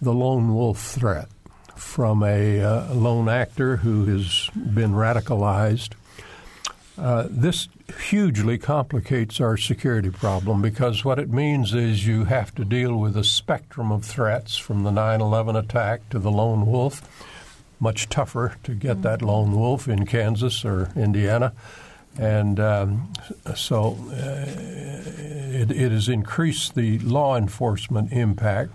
the 0.00 0.12
lone 0.12 0.52
wolf 0.52 0.80
threat 0.80 1.28
from 1.80 2.22
a 2.22 2.60
uh, 2.60 2.94
lone 2.94 3.28
actor 3.28 3.78
who 3.78 4.04
has 4.04 4.50
been 4.54 4.92
radicalized. 4.92 5.94
Uh, 6.98 7.26
this 7.30 7.68
hugely 8.10 8.58
complicates 8.58 9.40
our 9.40 9.56
security 9.56 10.10
problem 10.10 10.60
because 10.60 11.04
what 11.04 11.18
it 11.18 11.30
means 11.30 11.72
is 11.72 12.06
you 12.06 12.24
have 12.24 12.54
to 12.54 12.64
deal 12.64 12.96
with 12.96 13.16
a 13.16 13.24
spectrum 13.24 13.90
of 13.90 14.04
threats 14.04 14.58
from 14.58 14.82
the 14.82 14.90
9 14.90 15.20
11 15.20 15.56
attack 15.56 16.06
to 16.10 16.18
the 16.18 16.30
lone 16.30 16.66
wolf. 16.66 17.00
Much 17.80 18.10
tougher 18.10 18.56
to 18.62 18.74
get 18.74 18.92
mm-hmm. 18.92 19.02
that 19.02 19.22
lone 19.22 19.52
wolf 19.52 19.88
in 19.88 20.04
Kansas 20.04 20.64
or 20.64 20.92
Indiana. 20.94 21.52
And 22.18 22.60
um, 22.60 23.12
so 23.56 23.96
uh, 24.10 24.44
it, 24.46 25.70
it 25.70 25.92
has 25.92 26.08
increased 26.08 26.74
the 26.74 26.98
law 26.98 27.36
enforcement 27.36 28.12
impact. 28.12 28.72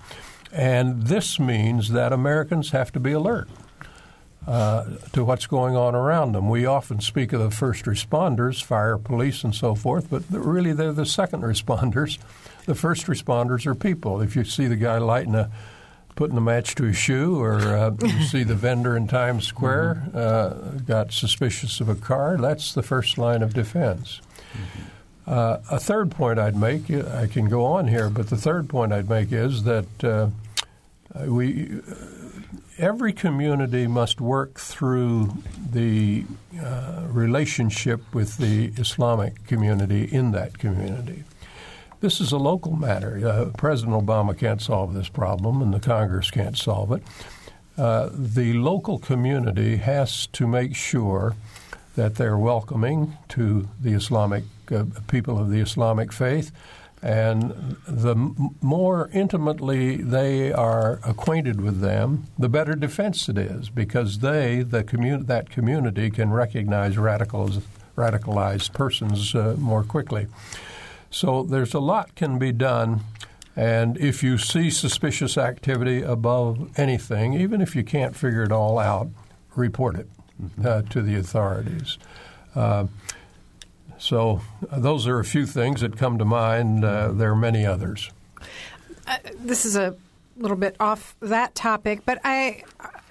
And 0.56 1.04
this 1.08 1.38
means 1.38 1.90
that 1.90 2.14
Americans 2.14 2.72
have 2.72 2.90
to 2.94 3.00
be 3.00 3.12
alert 3.12 3.50
uh, 4.48 4.86
to 5.12 5.26
what's 5.26 5.48
going 5.48 5.76
on 5.76 5.96
around 5.96 6.32
them. 6.32 6.50
We 6.50 6.66
often 6.66 7.02
speak 7.02 7.34
of 7.34 7.42
the 7.42 7.52
first 7.52 7.84
responders, 7.84 8.64
fire, 8.64 8.98
police, 8.98 9.44
and 9.44 9.54
so 9.54 9.76
forth, 9.76 10.10
but 10.10 10.24
really 10.30 10.72
they're 10.72 10.94
the 10.94 11.06
second 11.06 11.42
responders. 11.44 12.20
The 12.66 12.76
first 12.76 13.08
responders 13.08 13.66
are 13.66 13.76
people. 13.76 14.22
If 14.22 14.38
you 14.38 14.46
see 14.46 14.68
the 14.68 14.78
guy 14.78 14.98
lighting 14.98 15.36
a 15.36 15.52
putting 16.16 16.38
a 16.38 16.42
match 16.42 16.76
to 16.76 16.84
his 16.84 16.96
shoe, 16.96 17.42
or 17.42 17.60
uh, 17.60 17.92
you 18.02 18.22
see 18.30 18.44
the 18.44 18.56
vendor 18.56 18.96
in 18.96 19.06
Times 19.06 19.46
Square 19.46 20.06
mm-hmm. 20.08 20.18
uh, 20.18 20.80
got 20.86 21.12
suspicious 21.12 21.82
of 21.82 21.90
a 21.90 21.96
car, 21.96 22.38
that's 22.38 22.74
the 22.74 22.82
first 22.82 23.18
line 23.18 23.42
of 23.42 23.54
defense. 23.54 24.22
Mm-hmm. 24.54 24.82
Uh, 25.28 25.58
a 25.70 25.80
third 25.80 26.12
point 26.12 26.40
I'd 26.40 26.56
make, 26.56 26.90
I 26.90 27.28
can 27.28 27.50
go 27.50 27.66
on 27.66 27.90
here, 27.90 28.10
but 28.10 28.30
the 28.30 28.38
third 28.38 28.70
point 28.70 28.94
I'd 28.94 29.10
make 29.10 29.34
is 29.34 29.64
that 29.64 30.04
uh, 30.04 30.08
uh, 30.08 30.30
we 31.26 31.82
every 32.78 33.14
community 33.14 33.88
must 33.88 34.20
work 34.20 34.60
through 34.60 35.34
the 35.72 36.26
uh, 36.62 37.04
relationship 37.08 38.02
with 38.14 38.38
the 38.38 38.66
Islamic 38.78 39.46
community 39.48 40.04
in 40.04 40.32
that 40.32 40.58
community. 40.58 41.24
This 42.02 42.20
is 42.20 42.32
a 42.32 42.38
local 42.38 42.74
matter. 42.74 43.22
Uh, 43.26 43.58
President 43.58 43.96
Obama 43.96 44.38
can't 44.38 44.62
solve 44.62 44.94
this 44.94 45.10
problem, 45.10 45.62
and 45.62 45.74
the 45.74 45.80
Congress 45.80 46.30
can't 46.30 46.58
solve 46.58 46.92
it. 46.92 47.02
Uh, 47.78 48.10
the 48.14 48.54
local 48.54 49.00
community 49.00 49.78
has 49.78 50.28
to 50.28 50.48
make 50.48 50.76
sure 50.76 51.36
that 51.96 52.16
they're 52.16 52.38
welcoming 52.38 53.18
to 53.30 53.68
the 53.82 53.94
Islamic 53.94 54.44
uh, 54.72 54.84
people 55.08 55.40
of 55.40 55.50
the 55.50 55.60
Islamic 55.60 56.12
faith 56.12 56.52
and 57.06 57.78
the 57.88 58.16
more 58.62 59.12
intimately 59.14 59.98
they 59.98 60.52
are 60.52 61.00
acquainted 61.04 61.62
with 61.62 61.80
them, 61.80 62.26
the 62.40 62.50
better 62.50 62.74
defense 62.74 63.30
it 63.30 63.38
is, 63.38 63.70
because 63.70 64.20
they, 64.20 64.64
the 64.64 64.84
commun- 64.84 65.28
that 65.28 65.52
community, 65.52 66.10
can 66.10 66.32
recognize 66.32 66.98
radicals, 66.98 67.60
radicalized 67.96 68.74
persons 68.74 69.36
uh, 69.36 69.56
more 69.60 69.84
quickly. 69.84 70.26
So 71.12 71.44
there's 71.44 71.76
a 71.76 71.80
lot 71.80 72.16
can 72.16 72.40
be 72.40 72.52
done. 72.52 73.02
And 73.56 73.98
if 74.00 74.24
you 74.24 74.40
see 74.40 74.72
suspicious 74.72 75.38
activity 75.38 76.02
above 76.02 76.72
anything, 76.76 77.36
even 77.36 77.62
if 77.62 77.76
you 77.76 77.84
can't 77.84 78.16
figure 78.16 78.42
it 78.42 78.52
all 78.52 78.80
out, 78.80 79.10
report 79.56 79.96
it 79.96 80.10
mm-hmm. 80.42 80.66
uh, 80.66 80.82
to 80.90 81.04
the 81.04 81.18
authorities. 81.18 82.00
Uh, 82.56 82.88
so 83.98 84.42
uh, 84.70 84.80
those 84.80 85.08
are 85.08 85.20
a 85.20 85.26
few 85.26 85.46
things 85.46 85.82
that 85.82 85.98
come 85.98 86.18
to 86.18 86.26
mind. 86.26 86.84
Uh, 86.84 87.12
there 87.12 87.32
are 87.32 87.36
many 87.36 87.66
others. 87.66 88.12
Uh, 89.08 89.18
this 89.40 89.66
is 89.66 89.76
a 89.76 89.96
little 90.38 90.58
bit 90.58 90.76
off 90.80 91.16
that 91.22 91.56
topic, 91.56 92.02
but 92.06 92.20
I 92.24 92.64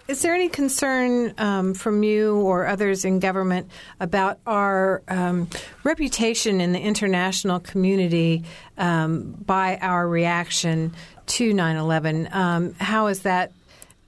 is 0.06 0.20
there 0.20 0.34
any 0.34 0.50
concern 0.50 1.32
um, 1.38 1.72
from 1.72 2.02
you 2.02 2.36
or 2.40 2.66
others 2.66 3.06
in 3.06 3.20
government 3.20 3.70
about 4.00 4.38
our 4.46 5.02
um, 5.08 5.48
reputation 5.82 6.60
in 6.60 6.72
the 6.72 6.80
international 6.80 7.58
community 7.58 8.44
um, 8.76 9.32
by 9.46 9.78
our 9.78 10.06
reaction 10.06 10.92
to 11.26 11.54
9 11.54 11.76
11? 11.76 12.28
Um, 12.32 12.74
how 12.74 13.06
has 13.06 13.20
that 13.20 13.52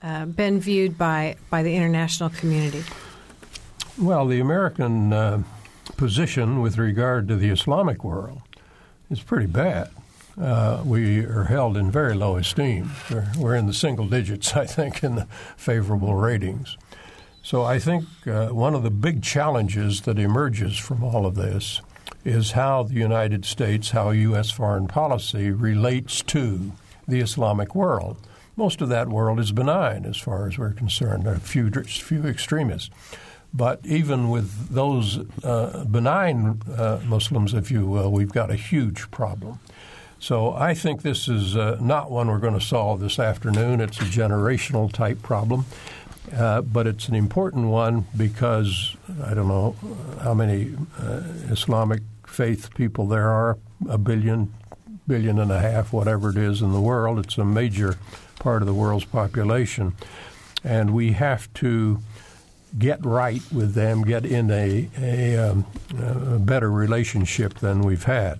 uh, 0.02 0.26
been 0.26 0.60
viewed 0.60 0.98
by, 0.98 1.36
by 1.48 1.62
the 1.62 1.74
international 1.74 2.28
community? 2.28 2.84
Well, 3.98 4.26
the 4.26 4.40
American 4.40 5.14
uh, 5.14 5.42
position 5.96 6.60
with 6.60 6.78
regard 6.78 7.28
to 7.28 7.36
the 7.36 7.50
Islamic 7.50 8.04
world 8.04 8.42
is 9.10 9.20
pretty 9.20 9.46
bad. 9.46 9.90
Uh, 10.40 10.82
we 10.84 11.20
are 11.20 11.44
held 11.44 11.76
in 11.76 11.90
very 11.90 12.14
low 12.14 12.36
esteem. 12.36 12.90
We're, 13.10 13.26
we're, 13.38 13.54
in 13.54 13.66
the 13.66 13.72
single 13.72 14.06
digits, 14.06 14.54
I 14.56 14.66
think, 14.66 15.02
in 15.02 15.16
the 15.16 15.26
favorable 15.56 16.14
ratings. 16.14 16.76
So 17.42 17.62
I 17.62 17.78
think 17.78 18.04
uh, 18.26 18.48
one 18.48 18.74
of 18.74 18.82
the 18.82 18.90
big 18.90 19.22
challenges 19.22 20.02
that 20.02 20.18
emerges 20.18 20.76
from 20.76 21.02
all 21.04 21.24
of 21.24 21.36
this 21.36 21.80
is 22.24 22.52
how 22.52 22.82
the 22.82 22.94
United 22.94 23.44
States, 23.44 23.90
how 23.90 24.10
U.S. 24.10 24.50
foreign 24.50 24.88
policy 24.88 25.50
relates 25.52 26.22
to 26.22 26.72
the 27.06 27.20
Islamic 27.20 27.74
world. 27.74 28.16
Most 28.56 28.80
of 28.80 28.88
that 28.88 29.08
world 29.08 29.38
is 29.38 29.52
benign 29.52 30.04
as 30.04 30.16
far 30.16 30.48
as 30.48 30.58
we're 30.58 30.72
concerned. 30.72 31.24
There 31.24 31.34
are 31.34 31.36
a 31.36 31.40
few, 31.40 31.70
few 31.70 32.24
extremists. 32.24 32.90
But 33.56 33.80
even 33.84 34.28
with 34.28 34.68
those 34.68 35.18
uh, 35.42 35.84
benign 35.84 36.60
uh, 36.76 37.00
Muslims, 37.06 37.54
if 37.54 37.70
you 37.70 37.86
will, 37.86 38.12
we've 38.12 38.32
got 38.32 38.50
a 38.50 38.56
huge 38.56 39.10
problem. 39.10 39.60
So 40.18 40.52
I 40.52 40.74
think 40.74 41.02
this 41.02 41.26
is 41.26 41.56
uh, 41.56 41.78
not 41.80 42.10
one 42.10 42.28
we're 42.28 42.38
going 42.38 42.58
to 42.58 42.64
solve 42.64 43.00
this 43.00 43.18
afternoon. 43.18 43.80
It's 43.80 43.98
a 43.98 44.04
generational 44.04 44.92
type 44.92 45.22
problem. 45.22 45.64
Uh, 46.34 46.60
but 46.60 46.86
it's 46.86 47.08
an 47.08 47.14
important 47.14 47.68
one 47.68 48.04
because 48.16 48.96
I 49.24 49.32
don't 49.32 49.48
know 49.48 49.76
how 50.22 50.34
many 50.34 50.74
uh, 50.98 51.22
Islamic 51.48 52.02
faith 52.26 52.74
people 52.74 53.06
there 53.06 53.28
are, 53.28 53.58
a 53.88 53.96
billion, 53.96 54.52
billion 55.06 55.38
and 55.38 55.52
a 55.52 55.60
half, 55.60 55.92
whatever 55.92 56.30
it 56.30 56.36
is 56.36 56.62
in 56.62 56.72
the 56.72 56.80
world. 56.80 57.20
It's 57.20 57.38
a 57.38 57.44
major 57.44 57.96
part 58.40 58.60
of 58.60 58.66
the 58.66 58.74
world's 58.74 59.04
population. 59.04 59.94
And 60.64 60.92
we 60.92 61.12
have 61.12 61.52
to 61.54 62.00
get 62.78 63.04
right 63.04 63.42
with 63.52 63.74
them, 63.74 64.02
get 64.02 64.24
in 64.24 64.50
a, 64.50 64.88
a, 64.98 65.36
um, 65.36 65.66
a 65.98 66.38
better 66.38 66.70
relationship 66.70 67.54
than 67.54 67.80
we've 67.80 68.04
had. 68.04 68.38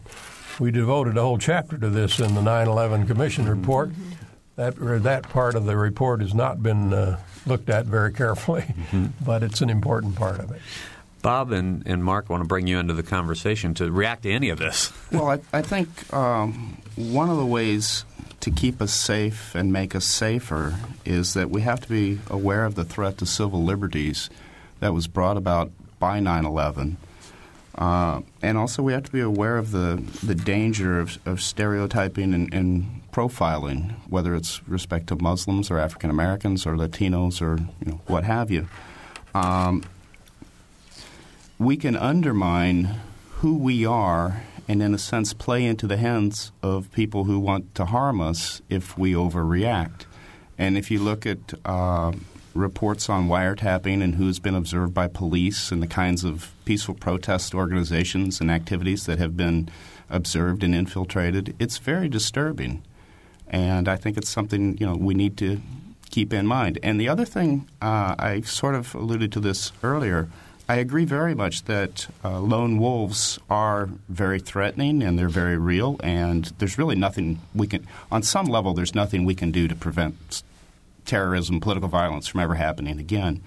we 0.58 0.70
devoted 0.70 1.16
a 1.16 1.22
whole 1.22 1.38
chapter 1.38 1.78
to 1.78 1.88
this 1.90 2.18
in 2.18 2.34
the 2.34 2.40
9/11 2.40 3.06
Commission 3.06 3.48
report. 3.48 3.90
Mm-hmm. 3.90 4.12
That 4.56 5.02
that 5.02 5.22
part 5.24 5.54
of 5.54 5.66
the 5.66 5.76
report 5.76 6.22
has 6.22 6.32
not 6.32 6.62
been 6.62 6.92
uh, 6.92 7.20
looked 7.46 7.68
at 7.68 7.84
very 7.84 8.12
carefully, 8.12 8.62
mm-hmm. 8.62 9.06
but 9.24 9.42
it's 9.42 9.60
an 9.60 9.68
important 9.68 10.16
part 10.16 10.40
of 10.40 10.50
it. 10.50 10.62
Bob 11.22 11.50
and, 11.52 11.82
and 11.86 12.04
Mark 12.04 12.30
want 12.30 12.42
to 12.42 12.46
bring 12.46 12.66
you 12.66 12.78
into 12.78 12.94
the 12.94 13.02
conversation 13.02 13.74
to 13.74 13.90
react 13.90 14.22
to 14.22 14.30
any 14.30 14.48
of 14.48 14.58
this. 14.58 14.92
well, 15.10 15.28
I, 15.28 15.40
I 15.52 15.60
think 15.60 15.88
um, 16.14 16.80
one 16.94 17.30
of 17.30 17.36
the 17.36 17.44
ways 17.44 18.04
to 18.46 18.50
keep 18.52 18.80
us 18.80 18.94
safe 18.94 19.56
and 19.56 19.72
make 19.72 19.92
us 19.92 20.04
safer 20.04 20.78
is 21.04 21.34
that 21.34 21.50
we 21.50 21.62
have 21.62 21.80
to 21.80 21.88
be 21.88 22.20
aware 22.30 22.64
of 22.64 22.76
the 22.76 22.84
threat 22.84 23.18
to 23.18 23.26
civil 23.26 23.64
liberties 23.64 24.30
that 24.78 24.94
was 24.94 25.08
brought 25.08 25.36
about 25.36 25.72
by 25.98 26.20
9 26.20 26.44
11. 26.44 26.96
Uh, 27.74 28.20
and 28.42 28.56
also, 28.56 28.84
we 28.84 28.92
have 28.92 29.02
to 29.02 29.10
be 29.10 29.18
aware 29.18 29.58
of 29.58 29.72
the, 29.72 30.00
the 30.22 30.34
danger 30.36 31.00
of, 31.00 31.18
of 31.26 31.42
stereotyping 31.42 32.32
and, 32.32 32.54
and, 32.54 33.02
profiling, 33.10 33.92
whether 34.10 34.34
it's 34.34 34.62
respect 34.68 35.06
to 35.06 35.16
Muslims 35.16 35.70
or 35.70 35.78
African 35.78 36.10
Americans 36.10 36.66
or 36.66 36.76
Latinos 36.76 37.40
or 37.40 37.58
you 37.80 37.90
know, 37.90 38.00
what 38.06 38.24
have 38.24 38.50
you. 38.50 38.68
Um, 39.34 39.82
we 41.58 41.78
can 41.78 41.96
undermine 41.96 43.00
who 43.38 43.56
we 43.56 43.86
are 43.86 44.42
and, 44.68 44.82
in 44.82 44.94
a 44.94 44.98
sense, 44.98 45.32
play 45.32 45.64
into 45.64 45.86
the 45.86 45.96
hands 45.96 46.52
of 46.62 46.90
people 46.92 47.24
who 47.24 47.38
want 47.38 47.74
to 47.74 47.86
harm 47.86 48.20
us 48.20 48.60
if 48.68 48.98
we 48.98 49.12
overreact. 49.12 50.06
And 50.58 50.76
if 50.76 50.90
you 50.90 50.98
look 50.98 51.26
at 51.26 51.54
uh, 51.64 52.12
reports 52.54 53.08
on 53.08 53.28
wiretapping 53.28 54.02
and 54.02 54.14
who's 54.14 54.38
been 54.38 54.54
observed 54.54 54.94
by 54.94 55.08
police 55.08 55.70
and 55.70 55.82
the 55.82 55.86
kinds 55.86 56.24
of 56.24 56.52
peaceful 56.64 56.94
protest 56.94 57.54
organizations 57.54 58.40
and 58.40 58.50
activities 58.50 59.06
that 59.06 59.18
have 59.18 59.36
been 59.36 59.68
observed 60.08 60.62
and 60.62 60.74
infiltrated, 60.74 61.54
it's 61.58 61.78
very 61.78 62.08
disturbing. 62.08 62.82
And 63.48 63.88
I 63.88 63.96
think 63.96 64.16
it's 64.16 64.28
something 64.28 64.76
you 64.78 64.86
know 64.86 64.96
we 64.96 65.14
need 65.14 65.36
to 65.38 65.60
keep 66.10 66.32
in 66.32 66.46
mind. 66.46 66.78
And 66.82 67.00
the 67.00 67.08
other 67.08 67.24
thing, 67.24 67.68
uh, 67.82 68.14
I 68.18 68.40
sort 68.42 68.74
of 68.74 68.94
alluded 68.94 69.32
to 69.32 69.40
this 69.40 69.72
earlier. 69.82 70.28
I 70.68 70.76
agree 70.76 71.04
very 71.04 71.34
much 71.34 71.64
that 71.64 72.08
uh, 72.24 72.40
lone 72.40 72.78
wolves 72.78 73.38
are 73.48 73.88
very 74.08 74.40
threatening 74.40 75.00
and 75.00 75.16
they're 75.16 75.28
very 75.28 75.56
real, 75.56 75.96
and 76.02 76.46
there's 76.58 76.76
really 76.76 76.96
nothing 76.96 77.40
we 77.54 77.68
can, 77.68 77.86
on 78.10 78.22
some 78.24 78.46
level, 78.46 78.74
there's 78.74 78.94
nothing 78.94 79.24
we 79.24 79.36
can 79.36 79.52
do 79.52 79.68
to 79.68 79.76
prevent 79.76 80.42
terrorism, 81.04 81.60
political 81.60 81.88
violence 81.88 82.26
from 82.26 82.40
ever 82.40 82.56
happening 82.56 82.98
again. 82.98 83.42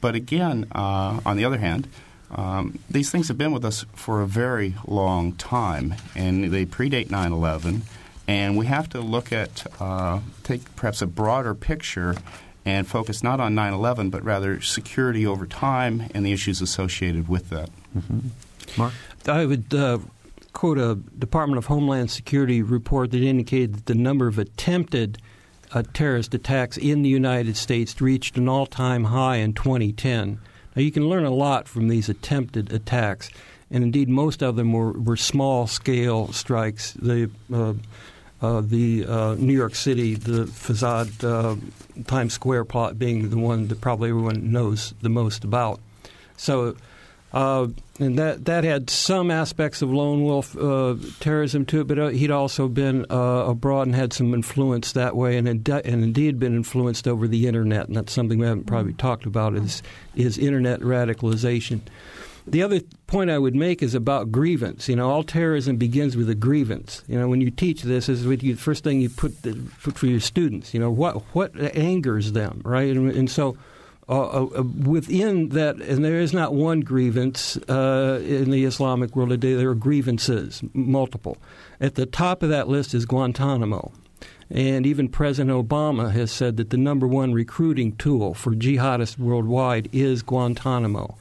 But 0.00 0.16
again, 0.16 0.66
uh, 0.72 1.20
on 1.24 1.36
the 1.36 1.44
other 1.44 1.58
hand, 1.58 1.86
um, 2.32 2.80
these 2.90 3.10
things 3.10 3.28
have 3.28 3.38
been 3.38 3.52
with 3.52 3.64
us 3.64 3.84
for 3.94 4.20
a 4.20 4.26
very 4.26 4.74
long 4.86 5.34
time, 5.34 5.94
and 6.16 6.52
they 6.52 6.66
predate 6.66 7.10
9 7.10 7.32
11. 7.32 7.82
And 8.26 8.56
we 8.56 8.66
have 8.66 8.88
to 8.90 9.00
look 9.00 9.32
at, 9.32 9.66
uh, 9.80 10.20
take 10.44 10.76
perhaps 10.76 11.02
a 11.02 11.06
broader 11.06 11.54
picture 11.54 12.14
and 12.64 12.86
focus 12.86 13.22
not 13.22 13.40
on 13.40 13.54
9 13.54 13.72
11, 13.72 14.10
but 14.10 14.22
rather 14.22 14.60
security 14.60 15.26
over 15.26 15.46
time 15.46 16.08
and 16.14 16.24
the 16.26 16.32
issues 16.32 16.60
associated 16.60 17.28
with 17.28 17.50
that. 17.50 17.70
Mm-hmm. 17.96 18.28
Mark? 18.76 18.92
I 19.26 19.46
would 19.46 19.74
uh, 19.74 19.98
quote 20.52 20.78
a 20.78 20.96
Department 21.18 21.58
of 21.58 21.66
Homeland 21.66 22.10
Security 22.10 22.62
report 22.62 23.10
that 23.12 23.22
indicated 23.22 23.74
that 23.74 23.86
the 23.86 23.94
number 23.94 24.26
of 24.26 24.38
attempted 24.38 25.18
uh, 25.72 25.82
terrorist 25.92 26.34
attacks 26.34 26.76
in 26.76 27.02
the 27.02 27.08
United 27.08 27.56
States 27.56 28.00
reached 28.00 28.36
an 28.36 28.48
all 28.48 28.66
time 28.66 29.04
high 29.04 29.36
in 29.36 29.52
2010. 29.52 30.40
Now, 30.74 30.82
you 30.82 30.92
can 30.92 31.08
learn 31.08 31.24
a 31.24 31.30
lot 31.30 31.68
from 31.68 31.88
these 31.88 32.08
attempted 32.08 32.72
attacks, 32.72 33.30
and 33.70 33.84
indeed, 33.84 34.08
most 34.08 34.42
of 34.42 34.56
them 34.56 34.72
were, 34.72 34.92
were 34.92 35.16
small 35.16 35.66
scale 35.66 36.32
strikes. 36.32 36.92
The 36.94 37.30
uh, 37.52 37.74
uh, 38.42 38.62
the 38.62 39.04
uh, 39.06 39.34
New 39.34 39.52
York 39.52 39.74
City, 39.74 40.14
the 40.14 40.46
Facade 40.46 41.24
uh, 41.24 41.56
Times 42.06 42.32
Square 42.32 42.64
plot 42.66 42.98
being 42.98 43.30
the 43.30 43.38
one 43.38 43.68
that 43.68 43.80
probably 43.80 44.10
everyone 44.10 44.50
knows 44.50 44.94
the 45.02 45.10
most 45.10 45.44
about. 45.44 45.80
So, 46.36 46.74
uh, 47.32 47.68
and 47.98 48.18
that 48.18 48.46
that 48.46 48.64
had 48.64 48.88
some 48.88 49.30
aspects 49.30 49.82
of 49.82 49.90
lone 49.90 50.24
wolf 50.24 50.56
uh, 50.56 50.96
terrorism 51.20 51.66
to 51.66 51.82
it, 51.82 51.86
but 51.86 51.98
uh, 51.98 52.08
he'd 52.08 52.30
also 52.30 52.66
been 52.66 53.04
abroad 53.10 53.86
and 53.86 53.94
had 53.94 54.12
some 54.12 54.32
influence 54.32 54.92
that 54.92 55.14
way, 55.14 55.36
and, 55.36 55.46
and 55.46 55.68
indeed 55.68 56.40
been 56.40 56.56
influenced 56.56 57.06
over 57.06 57.28
the 57.28 57.46
internet. 57.46 57.88
And 57.88 57.96
that's 57.96 58.12
something 58.12 58.38
we 58.38 58.46
haven't 58.46 58.66
probably 58.66 58.94
talked 58.94 59.26
about 59.26 59.54
is 59.54 59.82
is 60.16 60.38
internet 60.38 60.80
radicalization. 60.80 61.82
The 62.50 62.64
other 62.64 62.80
point 63.06 63.30
I 63.30 63.38
would 63.38 63.54
make 63.54 63.80
is 63.80 63.94
about 63.94 64.32
grievance. 64.32 64.88
You 64.88 64.96
know, 64.96 65.08
all 65.08 65.22
terrorism 65.22 65.76
begins 65.76 66.16
with 66.16 66.28
a 66.28 66.34
grievance. 66.34 67.04
You 67.06 67.16
know, 67.16 67.28
when 67.28 67.40
you 67.40 67.50
teach 67.50 67.82
this, 67.82 68.08
is 68.08 68.26
what 68.26 68.40
the 68.40 68.54
first 68.54 68.82
thing 68.82 69.00
you 69.00 69.08
put 69.08 69.42
the, 69.42 69.56
put 69.82 69.96
for 69.96 70.06
your 70.06 70.18
students. 70.18 70.74
You 70.74 70.80
know, 70.80 70.90
what 70.90 71.22
what 71.34 71.56
angers 71.76 72.32
them, 72.32 72.60
right? 72.64 72.94
And, 72.94 73.10
and 73.12 73.30
so. 73.30 73.56
Uh, 74.08 74.46
uh, 74.46 74.64
within 74.84 75.50
that, 75.50 75.76
and 75.76 76.04
there 76.04 76.18
is 76.18 76.32
not 76.32 76.52
one 76.52 76.80
grievance 76.80 77.56
uh, 77.68 78.20
in 78.24 78.50
the 78.50 78.64
Islamic 78.64 79.14
world 79.14 79.28
today. 79.28 79.54
There 79.54 79.70
are 79.70 79.74
grievances, 79.76 80.64
multiple. 80.74 81.38
At 81.80 81.94
the 81.94 82.06
top 82.06 82.42
of 82.42 82.48
that 82.48 82.66
list 82.66 82.92
is 82.92 83.06
Guantanamo. 83.06 83.92
And 84.50 84.84
even 84.84 85.08
President 85.10 85.56
Obama 85.56 86.10
has 86.10 86.32
said 86.32 86.56
that 86.56 86.70
the 86.70 86.76
number 86.76 87.06
one 87.06 87.32
recruiting 87.32 87.94
tool 87.98 88.34
for 88.34 88.52
jihadists 88.52 89.16
worldwide 89.16 89.88
is 89.92 90.22
Guantanamo. 90.24 91.16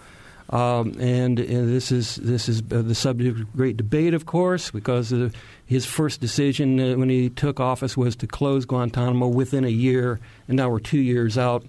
Um, 0.49 0.95
and, 0.99 1.39
and, 1.39 1.69
this 1.69 1.91
is 1.91 2.15
this 2.15 2.49
is 2.49 2.61
uh, 2.71 2.81
the 2.81 2.95
subject 2.95 3.39
of 3.39 3.53
great 3.55 3.77
debate, 3.77 4.15
of 4.15 4.25
course, 4.25 4.71
because 4.71 5.13
uh, 5.13 5.29
his 5.67 5.85
first 5.85 6.21
decision 6.21 6.79
uh, 6.79 6.97
when 6.97 7.07
he 7.07 7.29
took 7.29 7.59
office 7.59 7.95
was 7.95 8.15
to 8.15 8.27
close 8.27 8.65
Guantanamo 8.65 9.27
within 9.27 9.63
a 9.63 9.69
year, 9.69 10.19
and 10.47 10.57
now 10.57 10.69
we're 10.69 10.79
two 10.79 10.99
years 10.99 11.37
out, 11.37 11.63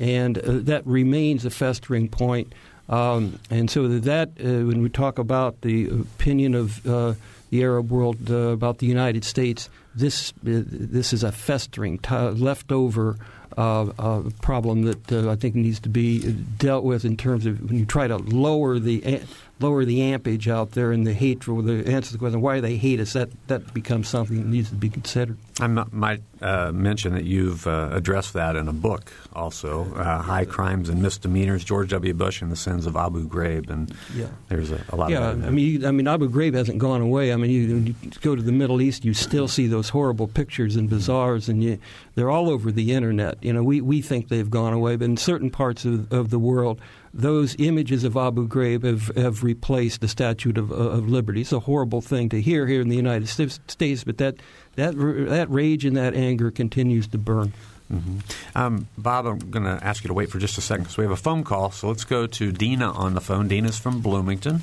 and 0.00 0.38
uh, 0.38 0.42
that 0.62 0.84
remains 0.84 1.44
a 1.44 1.50
festering 1.50 2.08
point. 2.08 2.52
Um, 2.88 3.38
and 3.50 3.70
so 3.70 3.86
that 3.86 4.30
uh, 4.30 4.66
when 4.66 4.82
we 4.82 4.88
talk 4.88 5.20
about 5.20 5.60
the 5.60 5.86
opinion 5.86 6.54
of 6.54 6.84
uh, 6.86 7.14
the 7.50 7.62
Arab 7.62 7.92
world 7.92 8.28
about 8.30 8.78
the 8.78 8.86
United 8.86 9.24
States, 9.24 9.70
this 9.94 10.32
this 10.42 11.12
is 11.12 11.22
a 11.22 11.30
festering, 11.30 11.98
t- 11.98 12.14
leftover 12.16 13.16
uh, 13.56 13.86
uh, 13.98 14.22
problem 14.42 14.82
that 14.82 15.12
uh, 15.12 15.30
I 15.30 15.36
think 15.36 15.54
needs 15.54 15.80
to 15.80 15.88
be 15.88 16.32
dealt 16.58 16.84
with 16.84 17.04
in 17.04 17.16
terms 17.16 17.46
of 17.46 17.60
when 17.62 17.78
you 17.78 17.86
try 17.86 18.06
to 18.06 18.16
lower 18.16 18.78
the 18.78 19.22
lower 19.60 19.84
the 19.84 20.02
ampage 20.02 20.48
out 20.48 20.72
there 20.72 20.90
and 20.90 21.06
the 21.06 21.12
hatred, 21.12 21.64
the 21.64 21.90
answer 21.90 22.08
to 22.08 22.12
the 22.14 22.18
question, 22.18 22.40
why 22.40 22.56
do 22.56 22.60
they 22.60 22.76
hate 22.76 23.00
us, 23.00 23.12
that, 23.12 23.30
that 23.46 23.72
becomes 23.72 24.08
something 24.08 24.36
that 24.36 24.46
needs 24.46 24.68
to 24.68 24.74
be 24.74 24.88
considered. 24.88 25.38
I 25.60 25.68
might 25.68 26.22
uh, 26.42 26.72
mention 26.72 27.14
that 27.14 27.24
you've 27.24 27.66
uh, 27.66 27.90
addressed 27.92 28.32
that 28.32 28.56
in 28.56 28.66
a 28.66 28.72
book 28.72 29.12
also, 29.32 29.94
uh, 29.94 30.20
High 30.20 30.44
Crimes 30.44 30.88
and 30.88 31.00
Misdemeanors, 31.00 31.62
George 31.62 31.90
W. 31.90 32.12
Bush 32.12 32.42
and 32.42 32.50
the 32.50 32.56
Sins 32.56 32.86
of 32.86 32.96
Abu 32.96 33.28
Ghraib, 33.28 33.70
and 33.70 33.94
yeah. 34.14 34.26
there's 34.48 34.72
a, 34.72 34.84
a 34.88 34.96
lot 34.96 35.10
yeah, 35.10 35.30
of 35.30 35.40
that. 35.40 35.46
I 35.46 35.50
mean, 35.50 35.80
you, 35.80 35.88
I 35.88 35.92
mean, 35.92 36.08
Abu 36.08 36.28
Ghraib 36.28 36.54
hasn't 36.54 36.78
gone 36.78 37.00
away. 37.00 37.32
I 37.32 37.36
mean, 37.36 37.50
you, 37.50 37.76
you, 37.76 37.94
go 38.20 38.34
to 38.34 38.42
the 38.42 38.52
Middle 38.52 38.80
East, 38.80 39.04
you 39.04 39.14
still 39.14 39.46
see 39.46 39.68
those 39.68 39.88
horrible 39.88 40.26
pictures 40.26 40.74
in 40.74 40.88
bazaars, 40.88 41.48
and 41.48 41.62
you, 41.62 41.78
they're 42.16 42.30
all 42.30 42.50
over 42.50 42.72
the 42.72 42.92
Internet. 42.92 43.38
You 43.42 43.52
know, 43.52 43.62
we, 43.62 43.80
we 43.80 44.02
think 44.02 44.28
they've 44.28 44.50
gone 44.50 44.72
away, 44.72 44.96
but 44.96 45.04
in 45.04 45.16
certain 45.16 45.50
parts 45.50 45.84
of, 45.84 46.12
of 46.12 46.30
the 46.30 46.38
world, 46.40 46.80
those 47.14 47.54
images 47.60 48.02
of 48.02 48.16
Abu 48.16 48.48
Ghraib 48.48 48.82
have, 48.82 49.16
have 49.16 49.44
replaced 49.44 50.00
the 50.00 50.08
Statue 50.08 50.52
of, 50.56 50.72
of 50.72 51.08
Liberty. 51.08 51.42
It's 51.42 51.52
a 51.52 51.60
horrible 51.60 52.00
thing 52.00 52.28
to 52.30 52.40
hear 52.40 52.66
here 52.66 52.80
in 52.80 52.88
the 52.88 52.96
United 52.96 53.28
States, 53.28 54.04
but 54.04 54.18
that, 54.18 54.36
that, 54.74 54.94
that 54.96 55.48
rage 55.48 55.84
and 55.84 55.96
that 55.96 56.14
anger 56.14 56.50
continues 56.50 57.06
to 57.08 57.18
burn. 57.18 57.52
Mm-hmm. 57.92 58.58
Um, 58.58 58.88
Bob, 58.98 59.26
I'm 59.26 59.38
going 59.38 59.64
to 59.64 59.78
ask 59.82 60.02
you 60.02 60.08
to 60.08 60.14
wait 60.14 60.30
for 60.30 60.38
just 60.38 60.58
a 60.58 60.60
second 60.60 60.84
because 60.84 60.96
we 60.96 61.04
have 61.04 61.12
a 61.12 61.16
phone 61.16 61.44
call. 61.44 61.70
So 61.70 61.86
let's 61.86 62.04
go 62.04 62.26
to 62.26 62.50
Dina 62.50 62.90
on 62.90 63.14
the 63.14 63.20
phone. 63.20 63.46
Dina's 63.46 63.78
from 63.78 64.00
Bloomington. 64.00 64.62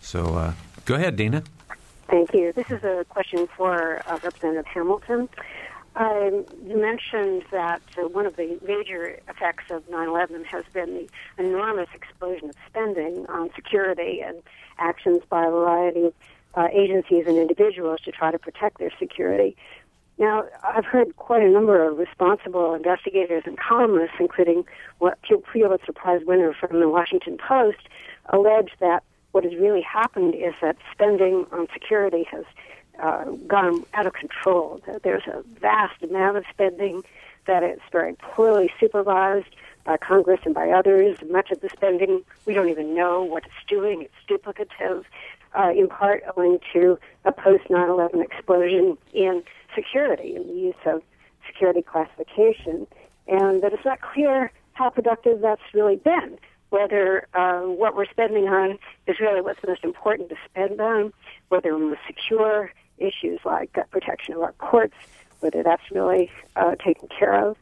So 0.00 0.34
uh, 0.34 0.52
go 0.86 0.96
ahead, 0.96 1.16
Dina. 1.16 1.44
Thank 2.08 2.34
you. 2.34 2.52
This 2.52 2.70
is 2.70 2.82
a 2.82 3.04
question 3.08 3.48
for 3.56 4.02
uh, 4.06 4.18
Representative 4.22 4.66
Hamilton. 4.66 5.28
Um, 5.96 6.44
you 6.66 6.76
mentioned 6.76 7.44
that 7.50 7.80
uh, 7.96 8.02
one 8.08 8.26
of 8.26 8.36
the 8.36 8.58
major 8.66 9.18
effects 9.28 9.70
of 9.70 9.88
9/11 9.88 10.44
has 10.44 10.64
been 10.74 10.94
the 10.94 11.08
enormous 11.42 11.88
explosion 11.94 12.50
of 12.50 12.56
spending 12.68 13.26
on 13.28 13.50
security 13.54 14.20
and 14.20 14.42
actions 14.78 15.22
by 15.30 15.46
a 15.46 15.50
variety 15.50 16.04
of 16.04 16.14
uh, 16.54 16.68
agencies 16.70 17.26
and 17.26 17.38
individuals 17.38 18.00
to 18.02 18.12
try 18.12 18.30
to 18.30 18.38
protect 18.38 18.78
their 18.78 18.92
security. 18.98 19.56
Now, 20.18 20.44
I've 20.62 20.84
heard 20.84 21.16
quite 21.16 21.42
a 21.42 21.48
number 21.48 21.82
of 21.86 21.98
responsible 21.98 22.74
investigators 22.74 23.42
and 23.46 23.58
columnists, 23.58 24.16
including 24.18 24.64
what 24.98 25.18
Pulitzer 25.22 25.92
Prize 25.94 26.22
winner 26.26 26.54
from 26.54 26.80
the 26.80 26.88
Washington 26.88 27.38
Post, 27.38 27.88
allege 28.30 28.70
that 28.80 29.02
what 29.32 29.44
has 29.44 29.54
really 29.56 29.82
happened 29.82 30.34
is 30.34 30.54
that 30.62 30.76
spending 30.92 31.46
on 31.52 31.68
security 31.72 32.26
has 32.30 32.44
uh, 33.02 33.24
gone 33.46 33.84
out 33.94 34.06
of 34.06 34.12
control. 34.12 34.80
There's 35.02 35.26
a 35.26 35.42
vast 35.60 36.02
amount 36.02 36.36
of 36.38 36.44
spending 36.50 37.02
that 37.46 37.62
is 37.62 37.80
very 37.92 38.14
poorly 38.14 38.70
supervised 38.80 39.54
by 39.84 39.96
Congress 39.96 40.40
and 40.44 40.54
by 40.54 40.70
others. 40.70 41.16
Much 41.30 41.50
of 41.50 41.60
the 41.60 41.68
spending 41.68 42.22
we 42.44 42.54
don't 42.54 42.68
even 42.68 42.94
know 42.94 43.22
what 43.22 43.44
it's 43.44 43.68
doing. 43.68 44.02
It's 44.02 44.14
duplicative. 44.28 45.04
uh, 45.54 45.70
in 45.70 45.88
part 45.88 46.22
owing 46.36 46.58
to 46.72 46.98
a 47.24 47.32
post 47.32 47.64
9 47.70 47.88
11 47.88 48.20
explosion 48.20 48.98
in 49.12 49.42
security 49.74 50.36
and 50.36 50.48
the 50.48 50.54
use 50.54 50.74
of 50.84 51.02
security 51.46 51.82
classification, 51.82 52.86
and 53.26 53.62
that 53.62 53.72
it's 53.72 53.84
not 53.84 54.00
clear 54.00 54.52
how 54.74 54.90
productive 54.90 55.40
that's 55.40 55.62
really 55.72 55.96
been. 55.96 56.38
Whether 56.70 57.26
uh, 57.32 57.60
what 57.60 57.96
we're 57.96 58.10
spending 58.10 58.48
on 58.48 58.78
is 59.06 59.20
really 59.20 59.40
what's 59.40 59.60
most 59.66 59.84
important 59.84 60.28
to 60.30 60.36
spend 60.50 60.80
on, 60.80 61.12
whether 61.48 61.76
we're 61.76 61.96
secure 62.06 62.72
issues 62.98 63.40
like 63.44 63.76
protection 63.90 64.34
of 64.34 64.42
our 64.42 64.52
courts, 64.52 64.94
whether 65.40 65.62
that's 65.62 65.90
really 65.90 66.30
uh, 66.56 66.74
taken 66.76 67.08
care 67.08 67.48
of, 67.48 67.56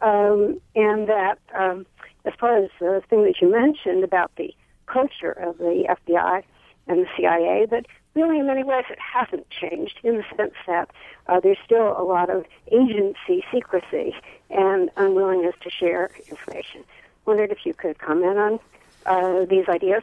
um, 0.00 0.60
and 0.74 1.08
that 1.08 1.38
um, 1.54 1.86
as 2.24 2.32
far 2.38 2.56
as 2.56 2.70
the 2.80 3.02
thing 3.08 3.24
that 3.24 3.40
you 3.40 3.50
mentioned 3.50 4.04
about 4.04 4.30
the 4.36 4.54
culture 4.86 5.32
of 5.32 5.58
the 5.58 5.96
FBI 6.06 6.42
and 6.86 7.00
the 7.00 7.06
CIA, 7.16 7.66
that 7.70 7.86
really 8.14 8.38
in 8.38 8.46
many 8.46 8.64
ways 8.64 8.84
it 8.90 8.98
hasn't 8.98 9.48
changed 9.50 9.98
in 10.02 10.16
the 10.16 10.24
sense 10.36 10.54
that 10.66 10.90
uh, 11.26 11.40
there's 11.40 11.58
still 11.64 11.94
a 11.98 12.02
lot 12.02 12.30
of 12.30 12.44
agency 12.72 13.44
secrecy 13.52 14.14
and 14.50 14.90
unwillingness 14.96 15.54
to 15.60 15.70
share 15.70 16.10
information. 16.28 16.84
Wondered 17.26 17.52
if 17.52 17.64
you 17.64 17.74
could 17.74 17.98
comment 17.98 18.38
on 18.38 18.60
uh, 19.06 19.44
these 19.44 19.68
ideas. 19.68 20.02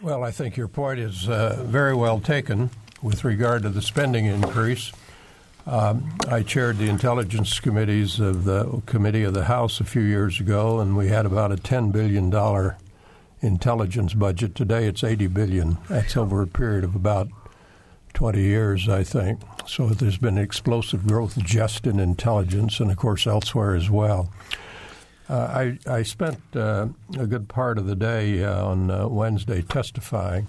Well, 0.00 0.24
I 0.24 0.32
think 0.32 0.56
your 0.56 0.68
point 0.68 0.98
is 0.98 1.28
uh, 1.28 1.62
very 1.64 1.94
well 1.94 2.18
taken 2.20 2.70
with 3.02 3.24
regard 3.24 3.62
to 3.62 3.68
the 3.68 3.82
spending 3.82 4.26
increase. 4.26 4.92
Um, 5.66 6.18
I 6.28 6.42
chaired 6.42 6.78
the 6.78 6.88
intelligence 6.88 7.60
committees 7.60 8.18
of 8.18 8.44
the 8.44 8.82
committee 8.86 9.22
of 9.22 9.34
the 9.34 9.44
House 9.44 9.80
a 9.80 9.84
few 9.84 10.02
years 10.02 10.40
ago, 10.40 10.80
and 10.80 10.96
we 10.96 11.08
had 11.08 11.26
about 11.26 11.52
a 11.52 11.56
ten 11.56 11.90
billion 11.90 12.30
dollar 12.30 12.76
intelligence 13.40 14.14
budget. 14.14 14.54
Today, 14.54 14.86
it's 14.86 15.04
eighty 15.04 15.28
billion. 15.28 15.78
That's 15.88 16.16
over 16.16 16.42
a 16.42 16.46
period 16.46 16.84
of 16.84 16.96
about 16.96 17.28
twenty 18.12 18.42
years, 18.42 18.88
I 18.88 19.04
think. 19.04 19.40
So 19.66 19.88
there's 19.88 20.18
been 20.18 20.38
explosive 20.38 21.06
growth 21.06 21.38
just 21.38 21.86
in 21.86 22.00
intelligence, 22.00 22.80
and 22.80 22.90
of 22.90 22.96
course 22.96 23.26
elsewhere 23.26 23.76
as 23.76 23.88
well. 23.88 24.32
Uh, 25.30 25.76
I, 25.86 25.90
I 25.90 26.02
spent 26.02 26.40
uh, 26.54 26.88
a 27.16 27.26
good 27.26 27.48
part 27.48 27.78
of 27.78 27.86
the 27.86 27.94
day 27.94 28.42
uh, 28.42 28.66
on 28.66 28.90
uh, 28.90 29.06
Wednesday 29.06 29.62
testifying, 29.62 30.48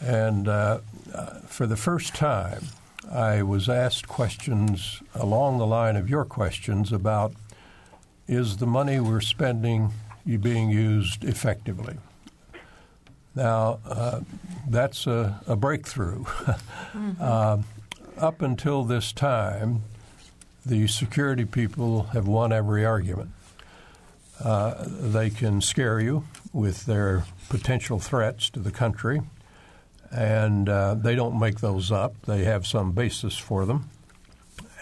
and 0.00 0.48
uh, 0.48 0.80
uh, 1.14 1.26
for 1.46 1.66
the 1.66 1.76
first 1.76 2.14
time, 2.14 2.64
I 3.10 3.42
was 3.42 3.68
asked 3.68 4.08
questions 4.08 5.02
along 5.14 5.58
the 5.58 5.66
line 5.66 5.96
of 5.96 6.10
your 6.10 6.24
questions 6.24 6.92
about 6.92 7.32
is 8.26 8.56
the 8.56 8.66
money 8.66 8.98
we're 8.98 9.20
spending 9.20 9.92
being 10.40 10.70
used 10.70 11.24
effectively? 11.24 11.96
Now, 13.34 13.78
uh, 13.86 14.20
that's 14.68 15.06
a, 15.06 15.40
a 15.46 15.54
breakthrough. 15.54 16.24
mm-hmm. 16.24 17.12
uh, 17.20 17.58
up 18.16 18.42
until 18.42 18.82
this 18.82 19.12
time, 19.12 19.82
the 20.64 20.88
security 20.88 21.44
people 21.44 22.04
have 22.04 22.26
won 22.26 22.52
every 22.52 22.84
argument. 22.84 23.30
Uh, 24.42 24.84
they 24.86 25.30
can 25.30 25.60
scare 25.60 26.00
you 26.00 26.24
with 26.52 26.86
their 26.86 27.24
potential 27.48 28.00
threats 28.00 28.50
to 28.50 28.58
the 28.58 28.70
country 28.70 29.20
and 30.10 30.68
uh, 30.68 30.94
they 30.94 31.14
don't 31.14 31.38
make 31.38 31.60
those 31.60 31.90
up. 31.92 32.14
They 32.22 32.44
have 32.44 32.66
some 32.66 32.92
basis 32.92 33.36
for 33.36 33.64
them. 33.64 33.90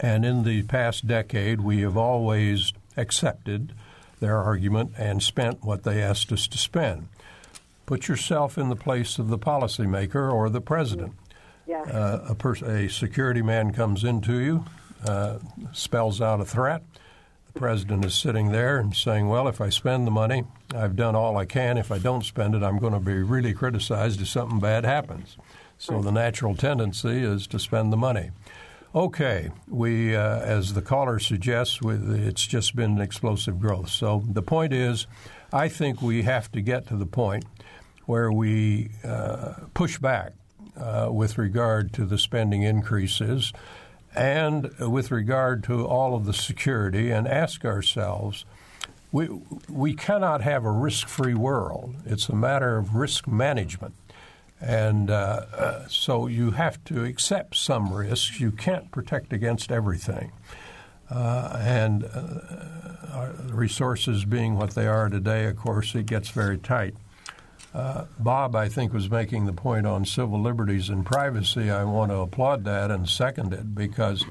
And 0.00 0.24
in 0.24 0.44
the 0.44 0.62
past 0.64 1.06
decade, 1.06 1.60
we 1.60 1.80
have 1.82 1.96
always 1.96 2.72
accepted 2.96 3.72
their 4.20 4.38
argument 4.38 4.92
and 4.96 5.22
spent 5.22 5.62
what 5.62 5.84
they 5.84 6.02
asked 6.02 6.32
us 6.32 6.46
to 6.48 6.58
spend. 6.58 7.08
Put 7.86 8.08
yourself 8.08 8.56
in 8.56 8.70
the 8.70 8.76
place 8.76 9.18
of 9.18 9.28
the 9.28 9.38
policymaker 9.38 10.32
or 10.32 10.48
the 10.48 10.60
president. 10.60 11.12
Yeah. 11.66 11.82
Uh, 11.82 12.26
a, 12.30 12.34
pers- 12.34 12.62
a 12.62 12.88
security 12.88 13.42
man 13.42 13.72
comes 13.72 14.04
into 14.04 14.38
you, 14.38 14.64
uh, 15.06 15.38
spells 15.72 16.20
out 16.20 16.40
a 16.40 16.44
threat, 16.44 16.82
president 17.54 18.04
is 18.04 18.14
sitting 18.14 18.50
there 18.50 18.78
and 18.78 18.94
saying, 18.94 19.28
Well, 19.28 19.48
if 19.48 19.60
I 19.60 19.68
spend 19.68 20.06
the 20.06 20.10
money, 20.10 20.44
I've 20.74 20.96
done 20.96 21.14
all 21.14 21.36
I 21.36 21.46
can. 21.46 21.78
If 21.78 21.90
I 21.92 21.98
don't 21.98 22.24
spend 22.24 22.54
it, 22.54 22.62
I'm 22.62 22.78
going 22.78 22.92
to 22.92 23.00
be 23.00 23.14
really 23.14 23.54
criticized 23.54 24.20
if 24.20 24.28
something 24.28 24.60
bad 24.60 24.84
happens. 24.84 25.36
So 25.78 26.00
the 26.00 26.12
natural 26.12 26.54
tendency 26.54 27.22
is 27.22 27.46
to 27.48 27.58
spend 27.58 27.92
the 27.92 27.96
money. 27.96 28.30
Okay, 28.94 29.50
we, 29.68 30.14
uh, 30.14 30.38
as 30.38 30.74
the 30.74 30.82
caller 30.82 31.18
suggests, 31.18 31.80
it's 31.82 32.46
just 32.46 32.76
been 32.76 32.92
an 32.92 33.00
explosive 33.00 33.58
growth. 33.58 33.88
So 33.88 34.22
the 34.28 34.42
point 34.42 34.72
is, 34.72 35.08
I 35.52 35.68
think 35.68 36.00
we 36.00 36.22
have 36.22 36.50
to 36.52 36.60
get 36.60 36.86
to 36.88 36.96
the 36.96 37.06
point 37.06 37.44
where 38.06 38.30
we 38.30 38.90
uh, 39.02 39.54
push 39.74 39.98
back 39.98 40.32
uh, 40.76 41.08
with 41.10 41.38
regard 41.38 41.92
to 41.94 42.04
the 42.04 42.18
spending 42.18 42.62
increases 42.62 43.52
and 44.14 44.70
with 44.78 45.10
regard 45.10 45.64
to 45.64 45.86
all 45.86 46.14
of 46.14 46.24
the 46.24 46.32
security 46.32 47.10
and 47.10 47.26
ask 47.26 47.64
ourselves 47.64 48.44
we, 49.14 49.28
we 49.68 49.94
cannot 49.94 50.40
have 50.40 50.64
a 50.64 50.72
risk 50.72 51.06
free 51.06 51.34
world. 51.34 51.94
It's 52.04 52.28
a 52.28 52.34
matter 52.34 52.76
of 52.76 52.96
risk 52.96 53.28
management. 53.28 53.94
And 54.60 55.08
uh, 55.08 55.46
uh, 55.56 55.86
so 55.86 56.26
you 56.26 56.50
have 56.50 56.82
to 56.86 57.04
accept 57.04 57.54
some 57.54 57.92
risks. 57.92 58.40
You 58.40 58.50
can't 58.50 58.90
protect 58.90 59.32
against 59.32 59.70
everything. 59.70 60.32
Uh, 61.08 61.56
and 61.60 62.02
uh, 62.02 63.28
resources 63.52 64.24
being 64.24 64.56
what 64.56 64.70
they 64.70 64.88
are 64.88 65.08
today, 65.08 65.44
of 65.44 65.58
course, 65.58 65.94
it 65.94 66.06
gets 66.06 66.30
very 66.30 66.58
tight. 66.58 66.96
Uh, 67.72 68.04
Bob, 68.18 68.54
I 68.54 68.68
think, 68.68 68.92
was 68.92 69.10
making 69.10 69.46
the 69.46 69.52
point 69.52 69.86
on 69.86 70.04
civil 70.04 70.40
liberties 70.40 70.88
and 70.88 71.04
privacy. 71.04 71.70
I 71.70 71.84
want 71.84 72.10
to 72.12 72.18
applaud 72.18 72.64
that 72.64 72.90
and 72.90 73.08
second 73.08 73.52
it 73.52 73.74
because 73.74 74.24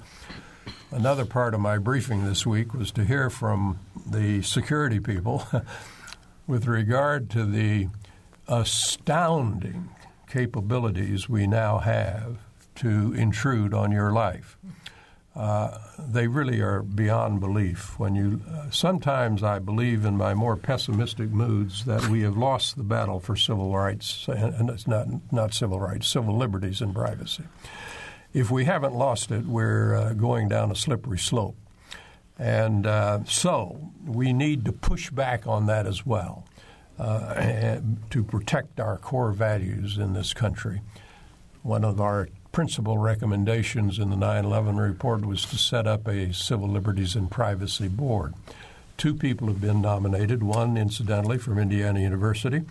another 0.92 1.26
part 1.26 1.54
of 1.54 1.60
my 1.60 1.78
briefing 1.78 2.26
this 2.26 2.46
week 2.46 2.74
was 2.74 2.92
to 2.92 3.04
hear 3.04 3.30
from 3.30 3.80
the 4.06 4.42
security 4.42 5.00
people 5.00 5.46
with 6.48 6.68
regard 6.68 7.30
to 7.32 7.46
the 7.46 7.88
astounding 8.48 9.90
capabilities 10.30 11.30
we 11.30 11.48
now 11.48 11.80
have 11.80 12.38
to 12.76 13.14
intrude 13.14 13.74
on 13.74 13.92
your 13.92 14.12
life. 14.12 14.58
Uh, 15.36 15.80
they 15.98 16.28
really 16.28 16.62
are 16.62 16.84
beyond 16.84 17.40
belief. 17.40 17.98
When 17.98 18.14
you 18.14 18.42
uh, 18.48 18.70
sometimes 18.70 19.42
I 19.42 19.58
believe 19.58 20.06
in 20.06 20.16
my 20.16 20.36
more 20.36 20.56
pessimistic 20.56 21.32
moods 21.32 21.86
that 21.86 22.08
we 22.08 22.22
have 22.22 22.38
lost 22.38 22.78
the 22.78 22.84
battle 22.84 23.20
for 23.20 23.36
civil 23.36 23.76
rights, 23.76 24.28
and 24.28 24.70
it's 24.70 24.86
not 24.88 25.08
not 25.32 25.54
civil 25.54 25.80
rights, 25.80 26.08
civil 26.08 26.38
liberties 26.38 26.82
and 26.82 26.94
privacy. 26.94 27.46
If 28.32 28.52
we 28.52 28.66
haven't 28.66 28.94
lost 28.94 29.32
it, 29.32 29.46
we're 29.46 29.96
uh, 29.96 30.14
going 30.14 30.50
down 30.50 30.70
a 30.70 30.76
slippery 30.76 31.20
slope, 31.20 31.58
and 32.38 32.86
uh, 32.86 33.24
so 33.26 33.92
we 34.06 34.34
need 34.34 34.66
to 34.66 34.72
push 34.72 35.10
back 35.10 35.48
on 35.48 35.66
that 35.66 35.88
as 35.88 36.06
well 36.06 36.46
uh, 37.00 37.80
to 38.12 38.24
protect 38.24 38.80
our 38.80 38.98
core 38.98 39.32
values 39.32 39.98
in 39.98 40.14
this 40.14 40.32
country. 40.34 40.82
One 41.64 41.84
of 41.84 42.00
our 42.00 42.30
principal 42.54 43.00
recommendations 43.00 44.00
in 44.00 44.12
the 44.12 44.16
9 44.16 44.46
11 44.46 44.78
report 44.78 45.26
was 45.26 45.44
to 45.44 45.58
set 45.58 45.86
up 45.86 46.08
a 46.08 46.32
Civil 46.34 46.70
Liberties 46.70 47.16
and 47.16 47.30
Privacy 47.30 47.90
Board. 47.90 48.34
Two 48.96 49.16
people 49.16 49.48
have 49.48 49.60
been 49.60 49.82
nominated, 49.82 50.44
one, 50.44 50.78
incidentally, 50.78 51.40
from 51.40 51.58
Indiana 51.58 52.00
University. 52.00 52.62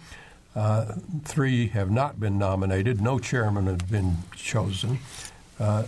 Uh, 0.54 0.94
three 1.24 1.66
have 1.68 1.90
not 1.90 2.20
been 2.20 2.38
nominated. 2.38 3.00
No 3.00 3.18
chairman 3.18 3.66
has 3.66 3.82
been 3.90 4.18
chosen. 4.36 4.98
Uh, 5.58 5.82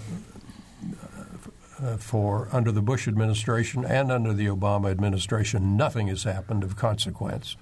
for 1.99 2.49
under 2.53 2.73
the 2.73 2.83
Bush 2.83 3.07
administration 3.07 3.85
and 3.85 4.11
under 4.11 4.33
the 4.33 4.47
Obama 4.47 4.91
administration, 4.91 5.77
nothing 5.77 6.09
has 6.09 6.25
happened 6.25 6.65
of 6.65 6.77
consequence. 6.77 7.57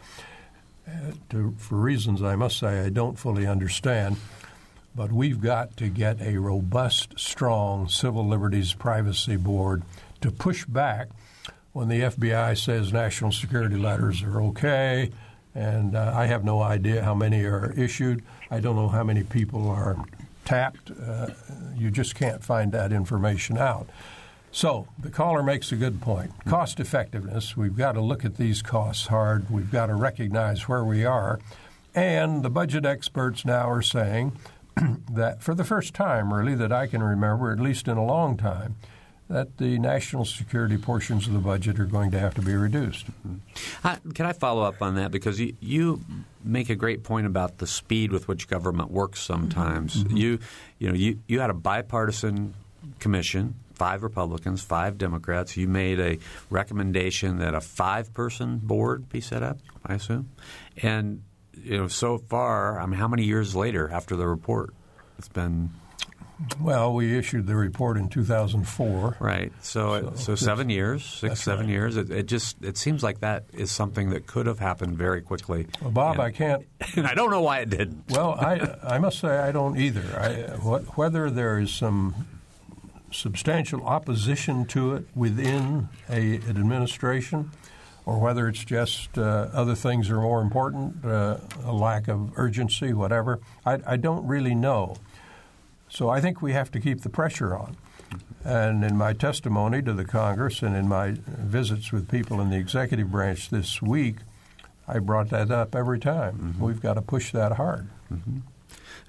Uh, 0.87 1.13
to, 1.29 1.55
for 1.59 1.77
reasons 1.77 2.23
I 2.23 2.37
must 2.37 2.59
say 2.59 2.81
I 2.81 2.89
don't 2.89 3.19
fully 3.19 3.47
understand. 3.47 4.17
But 4.95 5.11
we've 5.13 5.41
got 5.41 5.77
to 5.79 5.89
get 5.89 6.21
a 6.21 6.37
robust, 6.39 7.19
strong 7.19 7.89
civil 7.89 8.27
liberties 8.27 8.75
privacy 8.75 9.37
board 9.37 9.83
to 10.21 10.31
push 10.31 10.65
back 10.65 11.09
when 11.73 11.89
the 11.89 12.01
FBI 12.03 12.59
says 12.59 12.93
national 12.93 13.33
security 13.33 13.77
letters 13.77 14.23
are 14.23 14.43
okay. 14.43 15.11
And 15.55 15.97
uh, 15.97 16.13
I 16.15 16.27
have 16.27 16.45
no 16.45 16.61
idea 16.61 17.03
how 17.03 17.15
many 17.15 17.45
are 17.45 17.73
issued. 17.73 18.23
I 18.51 18.61
don't 18.61 18.77
know 18.77 18.89
how 18.89 19.05
many 19.05 19.23
people 19.23 19.69
are 19.69 19.97
tapped. 20.45 20.91
Uh, 20.91 21.29
you 21.77 21.91
just 21.91 22.15
can't 22.15 22.45
find 22.45 22.73
that 22.73 22.93
information 22.93 23.59
out. 23.59 23.89
So 24.51 24.87
the 24.99 25.09
caller 25.11 25.43
makes 25.43 25.73
a 25.73 25.77
good 25.77 26.03
point. 26.03 26.33
Cost 26.45 26.79
effectiveness, 26.79 27.57
we've 27.57 27.77
got 27.77 27.93
to 27.93 28.03
look 28.03 28.25
at 28.25 28.37
these 28.37 28.61
costs 28.61 29.07
hard. 29.07 29.49
We've 29.51 29.71
got 29.71 29.87
to 29.87 29.95
recognize 29.95 30.69
where 30.69 30.85
we 30.85 31.07
are. 31.07 31.41
And 31.95 32.43
the 32.43 32.51
budget 32.51 32.85
experts 32.85 33.45
now 33.47 33.71
are 33.71 33.83
saying 33.83 34.33
that 35.11 35.43
for 35.43 35.55
the 35.55 35.65
first 35.65 35.95
time, 35.95 36.33
really, 36.33 36.55
that 36.55 36.73
I 36.73 36.87
can 36.87 37.03
remember, 37.03 37.53
at 37.53 37.61
least 37.61 37.89
in 37.89 37.97
a 37.97 38.05
long 38.05 38.37
time, 38.37 38.77
that 39.29 39.57
the 39.57 39.79
national 39.79 40.25
security 40.25 40.77
portions 40.77 41.27
of 41.27 41.33
the 41.33 41.39
budget 41.39 41.81
are 41.81 41.87
going 41.87 42.11
to 42.11 42.19
have 42.19 42.35
to 42.35 42.43
be 42.43 42.55
reduced. 42.55 43.07
Mm-hmm. 43.27 44.11
can 44.11 44.27
I 44.27 44.33
follow 44.33 44.63
up 44.63 44.83
on 44.83 44.97
that 44.97 45.11
because 45.11 45.41
you, 45.41 45.57
you 45.61 46.01
make 46.45 46.69
a 46.69 46.75
great 46.75 47.03
point 47.03 47.27
about 47.27 47.59
the 47.59 47.67
speed 47.67 48.13
with 48.13 48.29
which 48.29 48.49
government 48.49 48.91
works. 48.91 49.21
Sometimes 49.21 50.05
mm-hmm. 50.05 50.17
you 50.17 50.39
you 50.79 50.89
know 50.89 50.95
you 50.95 51.19
you 51.27 51.41
had 51.41 51.51
a 51.51 51.55
bipartisan 51.55 52.55
commission 52.99 53.55
five 53.75 54.03
Republicans, 54.03 54.63
five 54.63 54.97
Democrats. 54.99 55.57
You 55.57 55.67
made 55.67 55.99
a 55.99 56.19
recommendation 56.51 57.39
that 57.39 57.55
a 57.55 57.61
five-person 57.61 58.59
board 58.59 59.09
be 59.09 59.21
set 59.21 59.43
up. 59.43 59.59
I 59.85 59.95
assume, 59.95 60.31
and 60.83 61.23
you 61.63 61.79
know, 61.79 61.89
so 61.89 62.19
far, 62.19 62.81
I 62.81 62.87
mean, 62.87 62.99
how 62.99 63.09
many 63.09 63.25
years 63.25 63.55
later 63.55 63.91
after 63.91 64.17
the 64.17 64.27
report? 64.27 64.75
It's 65.19 65.29
been. 65.29 65.71
Well, 66.61 66.93
we 66.93 67.17
issued 67.17 67.47
the 67.47 67.55
report 67.55 67.97
in 67.97 68.09
2004. 68.09 69.19
Right. 69.21 69.53
So, 69.61 70.13
so, 70.17 70.17
so 70.17 70.35
seven 70.35 70.71
years, 70.71 71.05
six, 71.05 71.41
seven 71.41 71.67
right. 71.67 71.73
years. 71.73 71.97
It, 71.97 72.11
it, 72.11 72.27
just 72.27 72.57
it 72.65 72.77
seems 72.77 73.03
like 73.05 73.21
that 73.21 73.45
is 73.53 73.71
something 73.71 74.11
that 74.11 74.27
could 74.27 74.47
have 74.47 74.59
happened 74.59 74.99
very 74.99 75.23
quickly. 75.23 75.69
Well, 75.81 75.93
Bob, 75.93 76.15
and, 76.15 76.23
I 76.23 76.31
can't. 76.33 76.67
And 76.97 77.07
I 77.07 77.15
don't 77.15 77.31
know 77.31 77.43
why 77.43 77.61
it 77.61 77.71
didn't. 77.71 78.11
Well, 78.11 78.33
I 78.33 78.77
I 78.95 78.99
must 78.99 79.21
say 79.21 79.29
I 79.29 79.53
don't 79.53 79.79
either. 79.79 80.03
I, 80.19 80.33
whether 80.97 81.31
there 81.31 81.61
is 81.61 81.73
some 81.73 82.27
substantial 83.13 83.85
opposition 83.85 84.65
to 84.67 84.95
it 84.95 85.07
within 85.15 85.89
a, 86.09 86.37
an 86.37 86.57
administration, 86.57 87.51
or 88.05 88.19
whether 88.19 88.49
it's 88.49 88.65
just 88.65 89.17
uh, 89.17 89.49
other 89.53 89.75
things 89.75 90.11
are 90.11 90.21
more 90.21 90.41
important, 90.41 91.05
uh, 91.05 91.37
a 91.65 91.73
lack 91.73 92.09
of 92.09 92.33
urgency, 92.37 92.93
whatever. 92.93 93.41
I, 93.65 93.79
I, 93.87 93.97
don't 93.97 94.27
really 94.27 94.55
know. 94.55 94.97
So 95.89 96.09
I 96.09 96.21
think 96.21 96.43
we 96.43 96.53
have 96.53 96.71
to 96.73 96.81
keep 96.81 97.03
the 97.03 97.09
pressure 97.09 97.57
on. 97.57 97.77
And 98.45 98.85
in 98.85 98.97
my 98.97 99.13
testimony 99.13 99.83
to 99.83 99.93
the 99.93 100.05
Congress 100.05 100.63
and 100.63 100.75
in 100.75 100.89
my 100.89 101.15
visits 101.27 101.93
with 101.93 102.11
people 102.11 102.41
in 102.41 102.51
the 102.51 102.57
executive 102.57 103.11
branch 103.11 103.51
this 103.51 103.81
week, 103.81 104.17
I 104.89 104.99
brought 104.99 105.31
that 105.31 105.51
up 105.51 105.77
every 105.77 106.01
time. 106.01 106.39
Mm-hmm. 106.39 106.65
We've 106.65 106.81
got 106.81 106.95
to 106.95 107.03
push 107.03 107.31
that 107.33 107.53
hard. 107.53 107.89
Mm-hmm. 108.13 108.39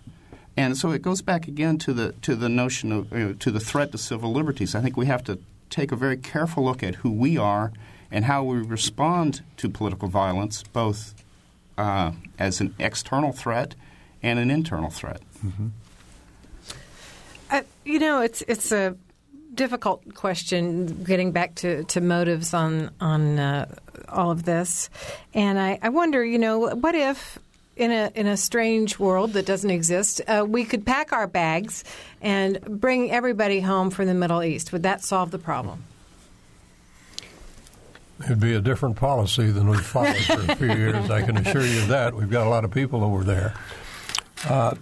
And 0.58 0.76
so 0.76 0.92
it 0.92 1.02
goes 1.02 1.22
back 1.22 1.48
again 1.48 1.78
to 1.80 1.94
the 1.94 2.12
to 2.24 2.36
the 2.36 2.50
notion 2.50 2.92
of 2.92 3.14
uh, 3.14 3.34
to 3.40 3.52
the 3.52 3.60
threat 3.60 3.92
to 3.92 3.98
civil 3.98 4.34
liberties. 4.34 4.76
I 4.76 4.82
think 4.82 4.98
we 4.98 5.06
have 5.06 5.24
to 5.26 5.38
take 5.70 5.92
a 5.92 5.96
very 5.96 6.18
careful 6.18 6.66
look 6.66 6.84
at 6.84 6.96
who 6.96 7.12
we 7.12 7.38
are 7.38 7.72
and 8.12 8.26
how 8.26 8.44
we 8.44 8.58
respond 8.58 9.42
to 9.58 9.70
political 9.70 10.10
violence, 10.10 10.64
both 10.74 11.14
uh, 11.78 12.12
as 12.38 12.60
an 12.60 12.74
external 12.80 13.32
threat 13.32 13.76
and 14.22 14.40
an 14.40 14.52
internal 14.52 14.90
threat. 14.90 15.22
Mm-hmm. 15.46 15.68
Uh, 17.50 17.62
you 17.86 18.00
know, 18.00 18.22
it's 18.22 18.42
it's 18.48 18.72
a 18.72 18.96
difficult 19.54 20.16
question 20.16 21.04
getting 21.04 21.32
back 21.32 21.56
to, 21.56 21.84
to 21.84 22.02
motives 22.02 22.54
on 22.54 22.90
on 23.00 23.40
uh, 23.40 23.66
all 24.10 24.32
of 24.32 24.44
this, 24.44 24.90
and 25.34 25.60
I, 25.60 25.80
I 25.82 25.90
wonder, 25.90 26.26
you 26.26 26.40
know, 26.40 26.60
what 26.76 26.96
if 26.96 27.40
in 27.76 27.92
a 27.92 28.12
in 28.16 28.28
a 28.28 28.38
strange 28.38 29.00
world 29.00 29.34
that 29.34 29.46
doesn't 29.46 29.70
exist, 29.70 30.22
uh, 30.28 30.46
we 30.48 30.66
could 30.66 30.86
pack 30.86 31.14
our 31.14 31.28
bags 31.28 31.84
and 32.22 32.60
bring 32.62 33.12
everybody 33.12 33.60
home 33.62 33.90
from 33.90 34.08
the 34.08 34.14
Middle 34.14 34.44
East. 34.44 34.72
Would 34.72 34.84
that 34.84 35.04
solve 35.04 35.32
the 35.32 35.40
problem? 35.40 35.84
It'd 38.26 38.40
be 38.40 38.54
a 38.54 38.62
different 38.62 38.98
policy 38.98 39.50
than 39.50 39.68
we've 39.68 39.82
followed 39.86 40.16
for 40.18 40.52
a 40.52 40.56
few 40.56 40.68
years. 40.68 41.10
I 41.10 41.24
can 41.24 41.38
assure 41.38 41.66
you 41.66 41.82
of 41.82 41.88
that. 41.88 42.14
We've 42.14 42.30
got 42.30 42.46
a 42.46 42.50
lot 42.50 42.64
of 42.64 42.72
people 42.72 43.04
over 43.04 43.24
there. 43.24 43.56
Uh, 44.48 44.76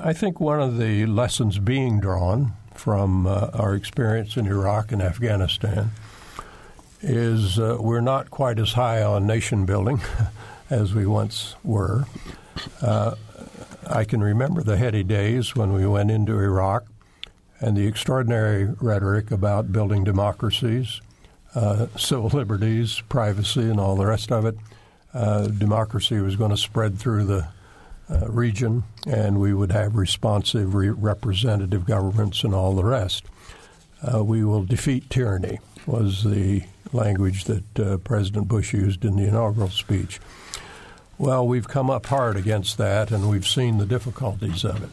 I 0.00 0.12
think 0.14 0.40
one 0.40 0.60
of 0.60 0.78
the 0.78 1.04
lessons 1.06 1.58
being 1.58 2.00
drawn 2.00 2.54
from 2.74 3.26
uh, 3.26 3.50
our 3.52 3.74
experience 3.74 4.36
in 4.36 4.46
Iraq 4.46 4.92
and 4.92 5.02
Afghanistan 5.02 5.90
is 7.02 7.58
uh, 7.58 7.76
we're 7.80 8.00
not 8.00 8.30
quite 8.30 8.58
as 8.58 8.72
high 8.72 9.02
on 9.02 9.26
nation 9.26 9.66
building 9.66 10.00
as 10.70 10.94
we 10.94 11.06
once 11.06 11.54
were. 11.62 12.04
Uh, 12.80 13.14
I 13.86 14.04
can 14.04 14.22
remember 14.22 14.62
the 14.62 14.76
heady 14.76 15.02
days 15.02 15.54
when 15.54 15.72
we 15.72 15.86
went 15.86 16.10
into 16.10 16.38
Iraq 16.38 16.86
and 17.60 17.76
the 17.76 17.86
extraordinary 17.86 18.64
rhetoric 18.80 19.30
about 19.30 19.72
building 19.72 20.04
democracies, 20.04 21.00
uh, 21.54 21.86
civil 21.96 22.28
liberties, 22.28 23.02
privacy, 23.08 23.62
and 23.62 23.78
all 23.78 23.96
the 23.96 24.06
rest 24.06 24.32
of 24.32 24.44
it. 24.44 24.56
Uh, 25.12 25.46
democracy 25.46 26.18
was 26.18 26.36
going 26.36 26.50
to 26.50 26.56
spread 26.56 26.98
through 26.98 27.24
the 27.24 27.48
uh, 28.10 28.28
region, 28.28 28.84
and 29.06 29.40
we 29.40 29.54
would 29.54 29.72
have 29.72 29.96
responsive 29.96 30.74
re- 30.74 30.90
representative 30.90 31.86
governments 31.86 32.42
and 32.44 32.54
all 32.54 32.74
the 32.74 32.84
rest. 32.84 33.24
Uh, 34.02 34.22
we 34.22 34.44
will 34.44 34.64
defeat 34.64 35.08
tyranny, 35.08 35.58
was 35.86 36.24
the 36.24 36.64
language 36.92 37.44
that 37.44 37.80
uh, 37.80 37.96
President 37.98 38.48
Bush 38.48 38.72
used 38.72 39.04
in 39.04 39.16
the 39.16 39.24
inaugural 39.24 39.68
speech. 39.68 40.20
Well, 41.18 41.46
we've 41.46 41.68
come 41.68 41.90
up 41.90 42.06
hard 42.06 42.36
against 42.36 42.78
that, 42.78 43.10
and 43.10 43.28
we've 43.28 43.46
seen 43.46 43.78
the 43.78 43.86
difficulties 43.86 44.64
of 44.64 44.82
it. 44.82 44.90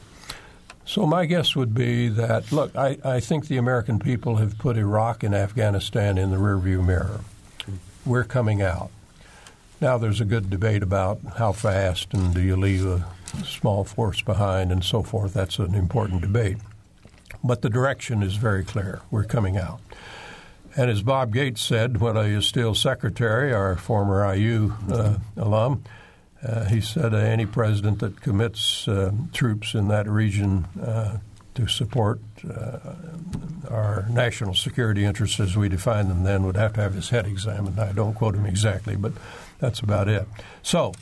So 0.85 1.05
my 1.05 1.25
guess 1.25 1.55
would 1.55 1.73
be 1.73 2.09
that 2.09 2.51
look, 2.51 2.75
I, 2.75 2.97
I 3.03 3.19
think 3.19 3.47
the 3.47 3.57
American 3.57 3.99
people 3.99 4.37
have 4.37 4.57
put 4.57 4.77
Iraq 4.77 5.23
and 5.23 5.33
Afghanistan 5.33 6.17
in 6.17 6.31
the 6.31 6.37
rearview 6.37 6.85
mirror. 6.85 7.21
We're 8.05 8.23
coming 8.23 8.61
out. 8.61 8.89
Now 9.79 9.97
there's 9.97 10.21
a 10.21 10.25
good 10.25 10.49
debate 10.49 10.83
about 10.83 11.19
how 11.37 11.53
fast 11.53 12.13
and 12.13 12.33
do 12.33 12.41
you 12.41 12.55
leave 12.55 12.85
a 12.85 13.05
small 13.45 13.83
force 13.83 14.21
behind 14.21 14.71
and 14.71 14.83
so 14.83 15.01
forth. 15.01 15.33
That's 15.33 15.59
an 15.59 15.75
important 15.75 16.21
debate. 16.21 16.57
But 17.43 17.61
the 17.61 17.69
direction 17.69 18.21
is 18.21 18.35
very 18.35 18.63
clear. 18.63 19.01
We're 19.09 19.23
coming 19.23 19.57
out. 19.57 19.79
And 20.75 20.89
as 20.89 21.01
Bob 21.01 21.33
Gates 21.33 21.61
said 21.61 21.99
when 21.99 22.17
I 22.17 22.35
was 22.35 22.45
still 22.45 22.73
secretary, 22.75 23.53
our 23.53 23.75
former 23.75 24.33
IU 24.33 24.73
uh, 24.89 25.17
alum, 25.35 25.83
uh, 26.45 26.65
he 26.65 26.81
said 26.81 27.13
uh, 27.13 27.17
any 27.17 27.45
president 27.45 27.99
that 27.99 28.21
commits 28.21 28.87
uh, 28.87 29.11
troops 29.33 29.73
in 29.73 29.89
that 29.89 30.07
region 30.07 30.65
uh, 30.81 31.17
to 31.53 31.67
support 31.67 32.19
uh, 32.49 32.79
our 33.69 34.07
national 34.09 34.53
security 34.53 35.03
interests 35.05 35.39
as 35.39 35.55
we 35.55 35.69
define 35.69 36.07
them 36.07 36.23
then 36.23 36.43
would 36.43 36.55
have 36.55 36.73
to 36.73 36.81
have 36.81 36.93
his 36.93 37.09
head 37.09 37.27
examined. 37.27 37.79
I 37.79 37.91
don't 37.91 38.13
quote 38.13 38.35
him 38.35 38.45
exactly, 38.45 38.95
but 38.95 39.11
that's 39.59 39.81
about 39.81 40.07
it. 40.07 40.27
So 40.63 40.93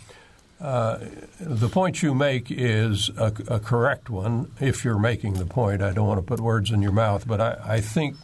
the 0.59 1.69
point 1.71 2.01
you 2.01 2.13
make 2.13 2.51
is 2.51 3.09
a, 3.15 3.31
a, 3.47 3.59
correct 3.59 4.09
one. 4.09 4.51
If 4.59 4.83
you're 4.83 4.99
making 4.99 5.35
the 5.35 5.45
point, 5.45 5.81
I 5.81 5.93
don't 5.93 6.07
want 6.07 6.17
to 6.17 6.25
put 6.25 6.41
words 6.41 6.71
in 6.71 6.81
your 6.81 6.91
mouth, 6.91 7.25
but 7.25 7.39
I, 7.39 7.57
I 7.63 7.79
think 7.79 8.17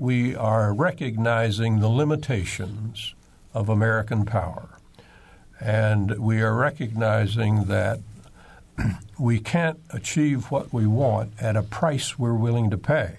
we 0.00 0.34
are 0.34 0.72
recognizing 0.72 1.80
the 1.80 1.88
limitations 1.88 3.14
of 3.52 3.68
American 3.68 4.24
power. 4.24 4.78
And 5.60 6.18
we 6.18 6.40
are 6.40 6.54
recognizing 6.54 7.64
that 7.64 8.00
we 9.18 9.40
can't 9.40 9.78
achieve 9.90 10.50
what 10.50 10.72
we 10.72 10.86
want 10.86 11.34
at 11.38 11.54
a 11.54 11.62
price 11.62 12.18
we're 12.18 12.32
willing 12.32 12.70
to 12.70 12.78
pay. 12.78 13.18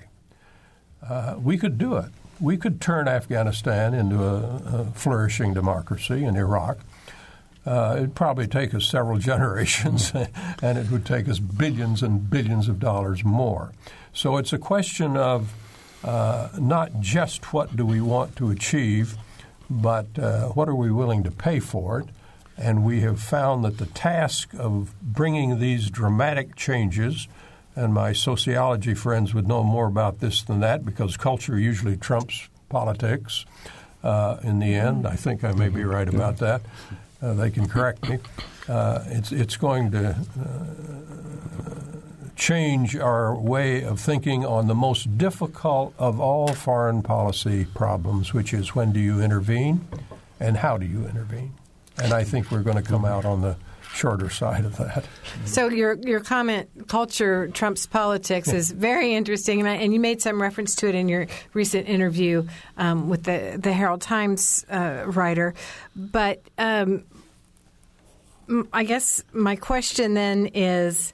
Uh, 1.07 1.35
we 1.37 1.55
could 1.55 1.77
do 1.77 1.97
it. 1.97 2.09
We 2.39 2.57
could 2.57 2.81
turn 2.81 3.07
Afghanistan 3.07 3.93
into 3.93 4.23
a, 4.23 4.39
a 4.73 4.85
flourishing 4.95 5.53
democracy 5.53 6.23
in 6.23 6.35
Iraq. 6.35 6.79
Uh, 7.63 7.93
it'd 7.97 8.15
probably 8.15 8.47
take 8.47 8.73
us 8.73 8.85
several 8.85 9.17
generations, 9.31 10.11
and 10.63 10.79
it 10.79 10.89
would 10.89 11.05
take 11.05 11.29
us 11.29 11.37
billions 11.37 12.01
and 12.01 12.27
billions 12.27 12.67
of 12.67 12.79
dollars 12.79 13.23
more. 13.23 13.71
So 14.13 14.37
it's 14.37 14.51
a 14.51 14.57
question 14.57 15.15
of 15.15 15.53
uh, 16.03 16.49
not 16.59 16.99
just 16.99 17.53
what 17.53 17.75
do 17.75 17.85
we 17.85 18.01
want 18.01 18.35
to 18.37 18.49
achieve, 18.49 19.15
but 19.69 20.07
uh, 20.17 20.47
what 20.49 20.67
are 20.67 20.75
we 20.75 20.91
willing 20.91 21.23
to 21.23 21.31
pay 21.31 21.59
for 21.59 21.99
it. 21.99 22.07
And 22.57 22.83
we 22.83 23.01
have 23.01 23.19
found 23.21 23.63
that 23.65 23.77
the 23.77 23.85
task 23.85 24.53
of 24.57 24.93
bringing 25.01 25.59
these 25.59 25.89
dramatic 25.89 26.55
changes, 26.55 27.27
and 27.75 27.93
my 27.93 28.13
sociology 28.13 28.93
friends 28.93 29.33
would 29.33 29.47
know 29.47 29.63
more 29.63 29.87
about 29.87 30.19
this 30.19 30.43
than 30.43 30.59
that 30.59 30.85
because 30.85 31.17
culture 31.17 31.57
usually 31.57 31.97
trumps 31.97 32.49
politics 32.69 33.45
uh, 34.03 34.37
in 34.43 34.59
the 34.59 34.75
end. 34.75 35.07
I 35.07 35.15
think 35.15 35.43
I 35.43 35.53
may 35.53 35.69
be 35.69 35.83
right 35.83 36.07
about 36.07 36.37
that. 36.37 36.61
Uh, 37.21 37.33
they 37.33 37.51
can 37.51 37.67
correct 37.67 38.07
me. 38.09 38.19
Uh, 38.67 39.03
it's, 39.07 39.31
it's 39.31 39.55
going 39.57 39.91
to 39.91 40.09
uh, 40.09 40.15
change 42.35 42.95
our 42.95 43.35
way 43.35 43.83
of 43.83 43.99
thinking 43.99 44.45
on 44.45 44.67
the 44.67 44.75
most 44.75 45.17
difficult 45.17 45.93
of 45.97 46.19
all 46.19 46.49
foreign 46.53 47.01
policy 47.01 47.65
problems, 47.75 48.33
which 48.33 48.53
is 48.53 48.75
when 48.75 48.91
do 48.91 48.99
you 48.99 49.21
intervene 49.21 49.87
and 50.39 50.57
how 50.57 50.77
do 50.77 50.85
you 50.85 51.05
intervene? 51.07 51.53
And 51.97 52.13
I 52.13 52.23
think 52.23 52.51
we're 52.51 52.63
going 52.63 52.77
to 52.77 52.83
come 52.83 53.05
out 53.05 53.25
on 53.25 53.41
the 53.41 53.55
shorter 53.93 54.29
side 54.29 54.65
of 54.65 54.77
that. 54.77 55.05
So 55.45 55.69
your 55.69 55.97
your 56.01 56.19
comment, 56.19 56.87
culture 56.87 57.47
trumps 57.49 57.85
politics, 57.85 58.51
is 58.51 58.71
very 58.71 59.13
interesting, 59.13 59.59
and, 59.59 59.69
I, 59.69 59.75
and, 59.75 59.93
you 59.93 59.99
made 59.99 60.21
some 60.21 60.41
reference 60.41 60.75
to 60.77 60.87
it 60.87 60.95
in 60.95 61.09
your 61.09 61.27
recent 61.53 61.87
interview 61.87 62.47
um, 62.77 63.09
with 63.09 63.23
the 63.23 63.59
the 63.61 63.73
Herald 63.73 64.01
Times 64.01 64.65
uh, 64.69 65.03
writer. 65.07 65.53
But 65.95 66.41
um, 66.57 67.03
I 68.73 68.83
guess 68.83 69.23
my 69.33 69.55
question 69.55 70.13
then 70.13 70.47
is. 70.47 71.13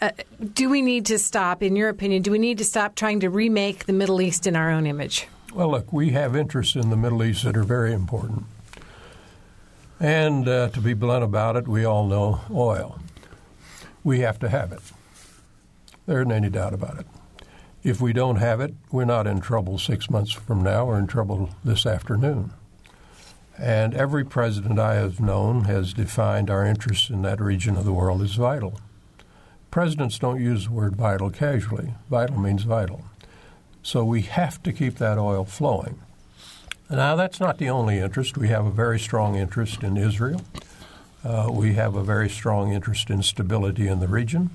Uh, 0.00 0.10
do 0.52 0.68
we 0.68 0.82
need 0.82 1.06
to 1.06 1.18
stop, 1.18 1.62
in 1.62 1.74
your 1.74 1.88
opinion, 1.88 2.22
do 2.22 2.30
we 2.30 2.38
need 2.38 2.58
to 2.58 2.64
stop 2.64 2.94
trying 2.94 3.20
to 3.20 3.30
remake 3.30 3.86
the 3.86 3.92
Middle 3.92 4.20
East 4.20 4.46
in 4.46 4.54
our 4.54 4.70
own 4.70 4.86
image? 4.86 5.26
Well, 5.54 5.70
look, 5.70 5.92
we 5.92 6.10
have 6.10 6.36
interests 6.36 6.76
in 6.76 6.90
the 6.90 6.96
Middle 6.96 7.24
East 7.24 7.44
that 7.44 7.56
are 7.56 7.64
very 7.64 7.94
important. 7.94 8.44
And 9.98 10.46
uh, 10.46 10.68
to 10.68 10.80
be 10.80 10.92
blunt 10.92 11.24
about 11.24 11.56
it, 11.56 11.66
we 11.66 11.86
all 11.86 12.06
know 12.06 12.42
oil. 12.50 12.98
We 14.04 14.20
have 14.20 14.38
to 14.40 14.50
have 14.50 14.72
it. 14.72 14.82
There 16.04 16.20
isn't 16.20 16.30
any 16.30 16.50
doubt 16.50 16.74
about 16.74 16.98
it. 16.98 17.06
If 17.82 18.00
we 18.00 18.12
don't 18.12 18.36
have 18.36 18.60
it, 18.60 18.74
we're 18.92 19.06
not 19.06 19.26
in 19.26 19.40
trouble 19.40 19.78
six 19.78 20.10
months 20.10 20.32
from 20.32 20.62
now. 20.62 20.84
We're 20.84 20.98
in 20.98 21.06
trouble 21.06 21.50
this 21.64 21.86
afternoon. 21.86 22.52
And 23.58 23.94
every 23.94 24.24
president 24.24 24.78
I 24.78 24.96
have 24.96 25.20
known 25.20 25.64
has 25.64 25.94
defined 25.94 26.50
our 26.50 26.66
interest 26.66 27.08
in 27.08 27.22
that 27.22 27.40
region 27.40 27.76
of 27.76 27.86
the 27.86 27.92
world 27.92 28.20
as 28.20 28.34
vital. 28.34 28.78
Presidents 29.76 30.18
don't 30.18 30.40
use 30.40 30.64
the 30.64 30.70
word 30.70 30.96
vital 30.96 31.28
casually. 31.28 31.92
Vital 32.08 32.40
means 32.40 32.62
vital. 32.62 33.04
So 33.82 34.06
we 34.06 34.22
have 34.22 34.62
to 34.62 34.72
keep 34.72 34.94
that 34.96 35.18
oil 35.18 35.44
flowing. 35.44 36.00
Now, 36.88 37.14
that's 37.14 37.40
not 37.40 37.58
the 37.58 37.68
only 37.68 37.98
interest. 37.98 38.38
We 38.38 38.48
have 38.48 38.64
a 38.64 38.70
very 38.70 38.98
strong 38.98 39.34
interest 39.34 39.82
in 39.82 39.98
Israel. 39.98 40.40
Uh, 41.22 41.50
we 41.52 41.74
have 41.74 41.94
a 41.94 42.02
very 42.02 42.30
strong 42.30 42.72
interest 42.72 43.10
in 43.10 43.22
stability 43.22 43.86
in 43.86 44.00
the 44.00 44.08
region. 44.08 44.48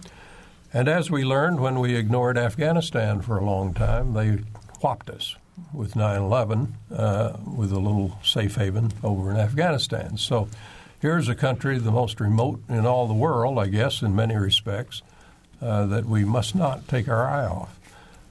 And 0.74 0.88
as 0.88 1.11
we 1.11 1.24
learned 1.24 1.59
when 1.59 1.80
we 1.80 1.95
ignored 1.95 2.36
Afghanistan 2.36 3.22
for 3.22 3.38
a 3.38 3.45
long 3.45 3.76
time, 3.76 4.15
they 4.15 4.39
whopped 4.80 5.11
us 5.11 5.36
with 5.72 5.95
9 5.95 6.19
11 6.19 6.76
uh, 6.91 7.38
with 7.45 7.72
a 7.72 7.80
little 7.80 8.17
safe 8.24 8.55
haven 8.55 8.91
over 9.03 9.30
in 9.30 9.38
Afghanistan. 9.38 10.17
So 10.17 10.47
here's 10.99 11.30
a 11.30 11.36
country, 11.36 11.78
the 11.78 11.91
most 11.91 12.19
remote 12.19 12.63
in 12.67 12.88
all 12.88 13.05
the 13.05 13.13
world, 13.13 13.59
I 13.59 13.67
guess, 13.67 14.01
in 14.01 14.15
many 14.15 14.36
respects, 14.36 15.03
that 15.62 16.05
we 16.05 16.26
must 16.26 16.55
not 16.55 16.88
take 16.88 17.07
our 17.07 17.26
eye 17.28 17.45
off. 17.45 17.80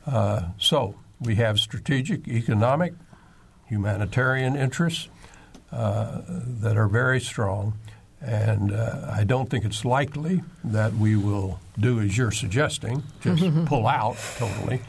Uh, 0.06 0.42
so 0.58 0.94
we 1.20 1.36
have 1.36 1.58
strategic, 1.58 2.26
economic, 2.26 2.94
humanitarian 3.66 4.56
interests 4.56 5.08
uh, 5.72 6.22
that 6.26 6.76
are 6.76 6.88
very 6.88 7.20
strong. 7.20 7.74
And 8.20 8.72
uh, 8.72 9.10
I 9.10 9.24
don't 9.24 9.48
think 9.48 9.64
it's 9.64 9.84
likely 9.84 10.42
that 10.64 10.94
we 10.94 11.16
will 11.16 11.58
do 11.78 12.00
as 12.00 12.18
you're 12.18 12.32
suggesting, 12.32 13.02
just 13.22 13.42
pull 13.66 13.86
out 13.86 14.16
totally. 14.36 14.80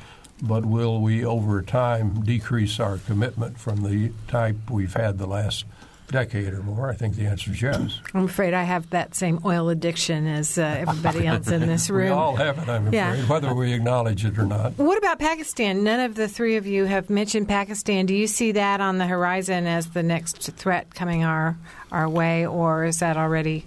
But 0.41 0.65
will 0.65 0.99
we, 0.99 1.23
over 1.23 1.61
time, 1.61 2.23
decrease 2.23 2.79
our 2.79 2.97
commitment 2.97 3.59
from 3.59 3.83
the 3.83 4.11
type 4.27 4.71
we've 4.71 4.93
had 4.93 5.19
the 5.19 5.27
last 5.27 5.65
decade 6.11 6.53
or 6.53 6.61
more? 6.63 6.89
I 6.89 6.93
think 6.95 7.15
the 7.15 7.25
answer 7.25 7.51
is 7.51 7.61
yes. 7.61 7.99
I'm 8.13 8.25
afraid 8.25 8.53
I 8.53 8.63
have 8.63 8.89
that 8.91 9.15
same 9.15 9.39
oil 9.45 9.69
addiction 9.69 10.27
as 10.27 10.57
uh, 10.57 10.61
everybody 10.61 11.25
else 11.25 11.47
in 11.47 11.61
this 11.67 11.89
room. 11.89 12.05
we 12.05 12.11
all 12.11 12.35
have 12.35 12.57
it, 12.59 12.69
I'm 12.69 12.87
afraid, 12.87 13.27
whether 13.29 13.53
we 13.53 13.73
acknowledge 13.73 14.25
it 14.25 14.37
or 14.37 14.45
not. 14.45 14.73
What 14.77 14.97
about 14.97 15.19
Pakistan? 15.19 15.83
None 15.83 15.99
of 15.99 16.15
the 16.15 16.27
three 16.27 16.57
of 16.57 16.67
you 16.67 16.85
have 16.85 17.09
mentioned 17.09 17.47
Pakistan. 17.47 18.05
Do 18.05 18.13
you 18.13 18.27
see 18.27 18.51
that 18.53 18.81
on 18.81 18.97
the 18.97 19.07
horizon 19.07 19.67
as 19.67 19.87
the 19.89 20.03
next 20.03 20.51
threat 20.53 20.93
coming 20.93 21.23
our 21.23 21.57
our 21.91 22.07
way, 22.07 22.45
or 22.45 22.85
is 22.85 22.99
that 22.99 23.17
already? 23.17 23.65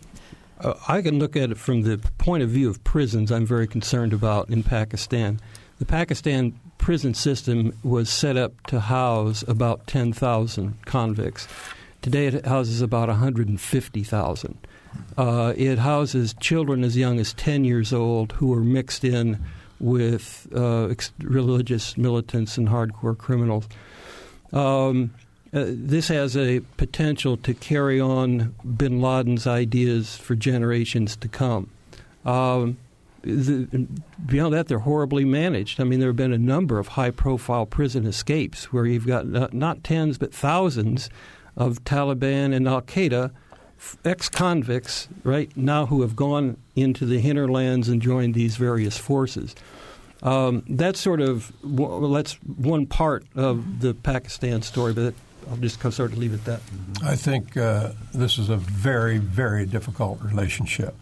Uh, 0.61 0.75
I 0.89 1.03
can 1.03 1.19
look 1.19 1.37
at 1.37 1.51
it 1.51 1.59
from 1.59 1.83
the 1.83 1.99
point 2.19 2.43
of 2.43 2.51
view 2.51 2.71
of 2.71 2.83
prisons. 2.85 3.31
I'm 3.31 3.45
very 3.47 3.67
concerned 3.67 4.13
about 4.13 4.49
in 4.49 4.63
Pakistan. 4.63 5.41
The 5.79 5.85
Pakistan 5.85 6.59
prison 6.79 7.15
system 7.15 7.77
was 7.83 8.09
set 8.11 8.37
up 8.37 8.67
to 8.69 8.79
house 8.79 9.43
about 9.49 9.87
10,000 9.87 10.85
convicts. 10.85 11.49
Today 12.05 12.27
it 12.27 12.45
houses 12.45 12.83
about 12.83 13.09
150,000. 13.09 14.59
Uh, 15.17 15.55
it 15.57 15.79
houses 15.79 16.35
children 16.39 16.85
as 16.85 16.99
young 16.99 17.19
as 17.19 17.33
10 17.33 17.65
years 17.65 17.95
old 17.95 18.33
who 18.33 18.53
are 18.53 18.61
mixed 18.61 19.05
in 19.05 19.43
with 19.81 20.47
uh, 20.55 20.89
ex- 20.89 21.15
religious 21.21 21.97
militants 21.97 22.59
and 22.59 22.69
hardcore 22.69 23.17
criminals. 23.17 23.67
Um, 24.53 25.15
uh, 25.55 25.65
this 25.67 26.09
has 26.09 26.37
a 26.37 26.61
potential 26.77 27.39
to 27.39 27.55
carry 27.55 27.99
on 28.03 28.55
bin 28.77 29.01
Laden's 29.01 29.47
ideas 29.47 30.15
for 30.15 30.35
generations 30.35 31.17
to 31.17 31.27
come. 31.27 31.71
Um, 32.27 32.77
the, 33.23 33.87
beyond 34.27 34.53
that, 34.53 34.69
they're 34.69 34.81
horribly 34.81 35.25
managed. 35.25 35.81
I 35.81 35.85
mean, 35.85 36.01
there 36.01 36.11
have 36.11 36.17
been 36.17 36.35
a 36.35 36.39
number 36.39 36.79
of 36.79 36.89
high 36.89 37.13
profile 37.13 37.65
prison 37.65 38.05
escapes 38.05 38.75
where 38.75 38.85
you've 38.85 39.07
got 39.07 39.27
not, 39.27 39.55
not 39.55 39.83
tens 39.83 40.19
but 40.19 40.35
thousands 40.35 41.09
of 41.57 41.85
Taliban 41.85 42.55
and 42.55 42.69
Al 42.69 42.83
Qaeda 42.83 43.31
ex 44.05 44.29
convicts 44.29 45.09
right 45.23 45.55
now 45.57 45.87
who 45.87 46.03
have 46.03 46.17
gone 46.17 46.57
into 46.75 47.05
the 47.05 47.19
hinterlands 47.19 47.89
and 47.89 48.01
joined 48.01 48.35
these 48.35 48.57
various 48.57 48.97
forces. 48.97 49.55
Um, 50.23 50.65
that's 50.69 51.01
sort 51.01 51.21
of 51.21 51.53
well, 51.63 52.11
that's 52.11 52.35
one 52.35 52.87
part 52.87 53.27
of 53.35 53.81
the 53.81 53.95
Pakistan 53.95 54.63
story, 54.63 54.95
but 54.95 55.15
I'll 55.51 55.57
just 55.59 55.81
sort 55.81 56.13
of 56.13 56.19
leave 56.19 56.33
it 56.33 56.37
at 56.37 56.45
that. 56.45 56.61
I 57.05 57.17
think 57.17 57.57
uh, 57.57 57.91
this 58.15 58.39
is 58.39 58.49
a 58.49 58.57
very, 58.57 59.19
very 59.19 59.67
difficult 59.67 60.23
relationship. 60.23 60.95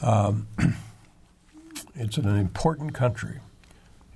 Um, 0.00 0.46
it's 1.94 2.16
an 2.16 2.26
important 2.36 2.94
country. 2.94 3.40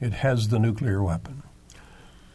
It 0.00 0.12
has 0.14 0.48
the 0.48 0.58
nuclear 0.58 1.02
weapon 1.02 1.42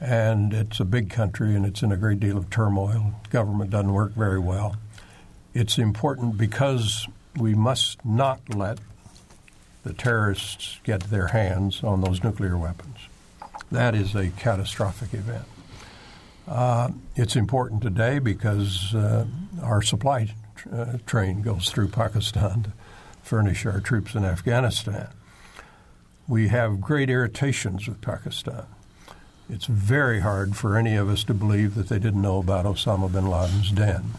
and 0.01 0.51
it's 0.51 0.79
a 0.79 0.85
big 0.85 1.11
country 1.11 1.55
and 1.55 1.63
it's 1.63 1.83
in 1.83 1.91
a 1.91 1.97
great 1.97 2.19
deal 2.19 2.35
of 2.35 2.49
turmoil. 2.49 3.13
Government 3.29 3.69
doesn't 3.69 3.93
work 3.93 4.13
very 4.13 4.39
well. 4.39 4.75
It's 5.53 5.77
important 5.77 6.37
because 6.37 7.07
we 7.37 7.53
must 7.53 8.03
not 8.03 8.39
let 8.55 8.79
the 9.83 9.93
terrorists 9.93 10.79
get 10.83 11.01
their 11.01 11.27
hands 11.27 11.83
on 11.83 12.01
those 12.01 12.23
nuclear 12.23 12.57
weapons. 12.57 12.97
That 13.71 13.93
is 13.93 14.15
a 14.15 14.29
catastrophic 14.29 15.13
event. 15.13 15.45
Uh, 16.47 16.89
it's 17.15 17.35
important 17.35 17.83
today 17.83 18.17
because 18.17 18.95
uh, 18.95 19.25
our 19.61 19.81
supply 19.81 20.33
uh, 20.73 20.97
train 21.05 21.41
goes 21.41 21.69
through 21.69 21.87
Pakistan 21.89 22.63
to 22.63 22.73
furnish 23.21 23.65
our 23.65 23.79
troops 23.79 24.15
in 24.15 24.25
Afghanistan. 24.25 25.09
We 26.27 26.47
have 26.47 26.81
great 26.81 27.09
irritations 27.09 27.87
with 27.87 28.01
Pakistan 28.01 28.65
it's 29.51 29.65
very 29.65 30.21
hard 30.21 30.55
for 30.55 30.77
any 30.77 30.95
of 30.95 31.09
us 31.09 31.25
to 31.25 31.33
believe 31.33 31.75
that 31.75 31.89
they 31.89 31.99
didn't 31.99 32.21
know 32.21 32.39
about 32.39 32.65
Osama 32.65 33.11
bin 33.11 33.27
Laden's 33.27 33.71
den. 33.71 34.11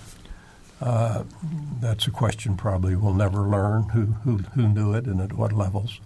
Uh, 0.81 1.25
that's 1.81 2.07
a 2.07 2.11
question 2.11 2.57
probably 2.57 2.95
we'll 2.95 3.15
never 3.15 3.41
learn 3.41 3.85
who, 3.91 4.07
who, 4.25 4.39
who 4.55 4.69
knew 4.69 4.93
it 4.93 5.07
and 5.07 5.21
at 5.21 5.33
what 5.33 5.53
levels. 5.53 6.01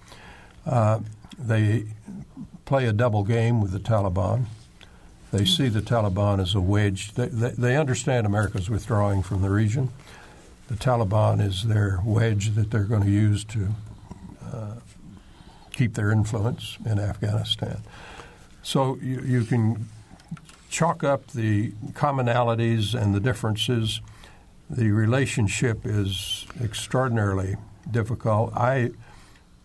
Uh, 0.65 1.01
they 1.39 1.87
play 2.67 2.87
a 2.87 2.93
double 2.93 3.25
game 3.25 3.61
with 3.61 3.73
the 3.73 3.81
Taliban. 3.81 4.45
They 5.33 5.45
see 5.45 5.69
the 5.69 5.81
Taliban 5.81 6.41
as 6.41 6.55
a 6.55 6.61
wedge. 6.61 7.15
They, 7.15 7.27
they, 7.27 7.51
they 7.51 7.77
understand 7.77 8.27
America's 8.27 8.71
withdrawing 8.71 9.23
from 9.23 9.43
the 9.43 9.51
region. 9.51 9.91
The 10.69 10.75
Taliban 10.75 11.45
is 11.45 11.65
their 11.65 12.01
wedge 12.05 12.55
that 12.55 12.71
they're 12.71 12.85
going 12.85 13.05
to 13.05 13.11
use 13.11 13.45
to 13.45 13.69
uh, 14.53 14.75
keep 15.73 15.95
their 15.95 16.13
influence 16.13 16.79
in 16.85 16.99
Afghanistan. 17.01 17.81
So 18.67 18.99
you, 19.01 19.21
you 19.21 19.45
can 19.45 19.87
chalk 20.71 21.05
up 21.05 21.29
the 21.29 21.71
commonalities 21.93 23.01
and 23.01 23.15
the 23.15 23.21
differences. 23.21 24.01
The 24.69 24.91
relationship 24.91 25.83
is 25.85 26.49
extraordinarily 26.61 27.55
difficult. 27.89 28.53
I 28.57 28.91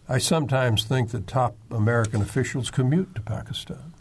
I 0.08 0.20
sometimes 0.20 0.84
think 0.84 1.10
that 1.12 1.26
top 1.26 1.56
American 1.72 2.22
officials 2.22 2.70
commute 2.70 3.16
to 3.16 3.22
Pakistan. 3.22 3.91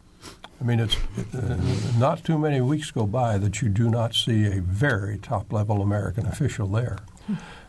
I 0.61 0.65
mean, 0.65 0.81
it's 0.81 0.99
uh, 1.35 1.59
not 1.99 2.23
too 2.23 2.37
many 2.37 2.61
weeks 2.61 2.91
go 2.91 3.07
by 3.07 3.39
that 3.39 3.63
you 3.63 3.71
do 3.71 3.89
not 3.89 4.15
see 4.15 4.45
a 4.45 4.61
very 4.61 5.17
top 5.17 5.51
level 5.51 5.81
American 5.81 6.27
official 6.27 6.67
there. 6.67 6.99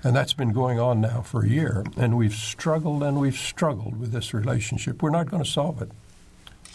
And 0.03 0.13
that's 0.13 0.33
been 0.33 0.51
going 0.51 0.81
on 0.81 0.99
now 0.99 1.21
for 1.21 1.45
a 1.45 1.47
year. 1.47 1.85
And 1.95 2.17
we've 2.17 2.35
struggled 2.35 3.03
and 3.03 3.21
we've 3.21 3.37
struggled 3.37 3.97
with 3.97 4.11
this 4.11 4.33
relationship. 4.33 5.01
We're 5.01 5.11
not 5.11 5.29
going 5.29 5.43
to 5.43 5.49
solve 5.49 5.81
it. 5.81 5.91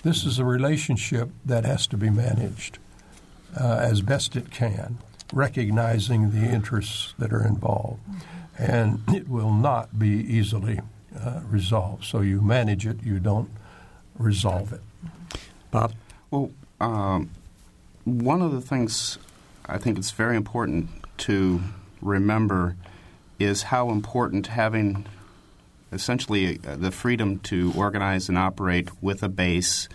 This 0.06 0.24
is 0.24 0.38
a 0.38 0.44
relationship 0.44 1.30
that 1.44 1.64
has 1.64 1.88
to 1.88 1.96
be 1.96 2.10
managed 2.10 2.78
uh, 3.60 3.78
as 3.78 4.02
best 4.02 4.36
it 4.36 4.52
can, 4.52 4.98
recognizing 5.32 6.30
the 6.30 6.46
interests 6.46 7.12
that 7.18 7.32
are 7.32 7.44
involved. 7.44 7.98
And 8.56 9.02
it 9.12 9.28
will 9.28 9.52
not 9.52 9.98
be 9.98 10.10
easily 10.10 10.78
uh, 11.20 11.40
resolved. 11.50 12.04
So 12.04 12.20
you 12.20 12.40
manage 12.40 12.86
it, 12.86 13.02
you 13.02 13.18
don't 13.18 13.50
resolve 14.16 14.72
it. 14.72 14.80
Bob? 15.72 15.92
Well, 16.30 16.52
um, 16.80 17.30
one 18.04 18.42
of 18.42 18.52
the 18.52 18.60
things 18.60 19.18
I 19.66 19.76
think 19.76 19.98
it's 19.98 20.12
very 20.12 20.36
important 20.36 20.88
to 21.18 21.60
remember 22.00 22.76
is 23.40 23.64
how 23.74 23.90
important 23.90 24.46
having 24.46 25.06
essentially 25.96 26.60
uh, 26.66 26.76
the 26.76 26.92
freedom 26.92 27.40
to 27.40 27.72
organize 27.76 28.28
and 28.28 28.38
operate 28.38 28.88
with 29.02 29.22
a 29.24 29.28
base 29.28 29.88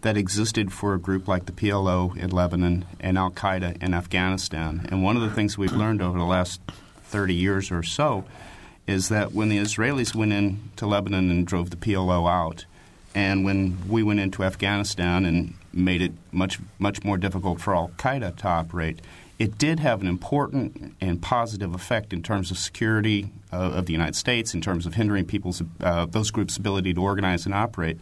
that 0.00 0.16
existed 0.16 0.72
for 0.72 0.94
a 0.94 0.98
group 0.98 1.28
like 1.28 1.44
the 1.44 1.52
PLO 1.52 2.16
in 2.16 2.30
Lebanon 2.30 2.86
and 2.98 3.18
Al 3.18 3.30
Qaeda 3.30 3.82
in 3.82 3.92
Afghanistan. 3.92 4.86
And 4.90 5.02
one 5.02 5.16
of 5.16 5.22
the 5.22 5.30
things 5.30 5.58
we've 5.58 5.72
learned 5.72 6.00
over 6.00 6.18
the 6.18 6.24
last 6.24 6.60
30 7.04 7.34
years 7.34 7.70
or 7.70 7.82
so 7.82 8.24
is 8.86 9.10
that 9.10 9.32
when 9.32 9.50
the 9.50 9.58
Israelis 9.58 10.14
went 10.14 10.32
into 10.32 10.86
Lebanon 10.86 11.30
and 11.30 11.46
drove 11.46 11.70
the 11.70 11.76
PLO 11.76 12.30
out, 12.30 12.64
and 13.14 13.44
when 13.44 13.76
we 13.88 14.02
went 14.02 14.20
into 14.20 14.42
Afghanistan 14.42 15.24
and 15.26 15.54
made 15.72 16.02
it 16.02 16.12
much 16.32 16.58
much 16.78 17.04
more 17.04 17.16
difficult 17.16 17.60
for 17.60 17.74
Al 17.74 17.90
Qaeda 17.96 18.36
to 18.36 18.48
operate, 18.48 19.00
it 19.38 19.56
did 19.56 19.80
have 19.80 20.00
an 20.00 20.06
important 20.06 20.94
and 21.00 21.22
positive 21.22 21.74
effect 21.74 22.12
in 22.12 22.22
terms 22.22 22.50
of 22.50 22.58
security 22.58 23.30
uh, 23.52 23.56
of 23.56 23.86
the 23.86 23.92
United 23.92 24.14
States, 24.16 24.54
in 24.54 24.60
terms 24.60 24.86
of 24.86 24.94
hindering 24.94 25.24
people's 25.24 25.62
uh, 25.80 26.06
those 26.06 26.30
groups' 26.30 26.56
ability 26.56 26.94
to 26.94 27.02
organize 27.02 27.46
and 27.46 27.54
operate. 27.54 27.98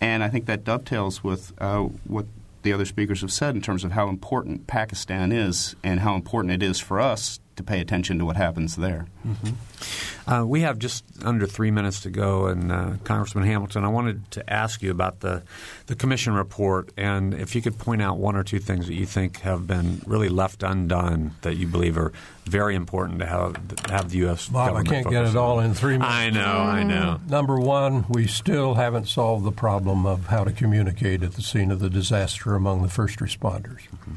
And 0.00 0.24
I 0.24 0.28
think 0.28 0.46
that 0.46 0.64
dovetails 0.64 1.22
with 1.22 1.52
uh, 1.58 1.82
what 2.04 2.26
the 2.62 2.72
other 2.72 2.84
speakers 2.84 3.20
have 3.20 3.32
said 3.32 3.54
in 3.54 3.62
terms 3.62 3.84
of 3.84 3.92
how 3.92 4.08
important 4.08 4.66
Pakistan 4.66 5.32
is 5.32 5.76
and 5.82 6.00
how 6.00 6.14
important 6.14 6.52
it 6.52 6.62
is 6.62 6.80
for 6.80 7.00
us 7.00 7.40
to 7.56 7.62
pay 7.62 7.80
attention 7.80 8.18
to 8.18 8.24
what 8.24 8.36
happens 8.36 8.76
there. 8.76 9.06
Mm-hmm. 9.26 10.30
Uh, 10.30 10.44
we 10.44 10.60
have 10.60 10.78
just 10.78 11.04
under 11.24 11.46
three 11.46 11.70
minutes 11.70 12.00
to 12.02 12.10
go, 12.10 12.46
and 12.46 12.70
uh, 12.70 12.92
Congressman 13.04 13.44
Hamilton, 13.44 13.84
I 13.84 13.88
wanted 13.88 14.30
to 14.32 14.52
ask 14.52 14.82
you 14.82 14.90
about 14.90 15.20
the 15.20 15.42
the 15.86 15.96
commission 15.96 16.34
report, 16.34 16.92
and 16.96 17.34
if 17.34 17.54
you 17.54 17.62
could 17.62 17.78
point 17.78 18.02
out 18.02 18.18
one 18.18 18.36
or 18.36 18.44
two 18.44 18.58
things 18.58 18.86
that 18.86 18.94
you 18.94 19.06
think 19.06 19.40
have 19.40 19.66
been 19.66 20.00
really 20.06 20.28
left 20.28 20.62
undone 20.62 21.32
that 21.42 21.56
you 21.56 21.66
believe 21.66 21.98
are 21.98 22.12
very 22.44 22.74
important 22.74 23.18
to 23.18 23.26
have 23.26 23.56
have 23.90 24.10
the 24.10 24.18
U.S. 24.18 24.48
Bob, 24.48 24.76
I 24.76 24.82
can't 24.82 25.08
get 25.10 25.24
it 25.24 25.36
all 25.36 25.60
in 25.60 25.74
three 25.74 25.98
minutes. 25.98 26.14
I 26.14 26.30
know, 26.30 26.40
I 26.40 26.82
know. 26.82 27.20
Number 27.28 27.58
one, 27.58 28.06
we 28.08 28.26
still 28.26 28.74
haven't 28.74 29.08
solved 29.08 29.44
the 29.44 29.52
problem 29.52 30.06
of 30.06 30.26
how 30.26 30.44
to 30.44 30.52
communicate 30.52 31.22
at 31.22 31.32
the 31.32 31.42
scene 31.42 31.70
of 31.70 31.80
the 31.80 31.90
disaster 31.90 32.54
among 32.54 32.82
the 32.82 32.88
first 32.88 33.18
responders. 33.18 33.82
Mm-hmm. 33.88 34.14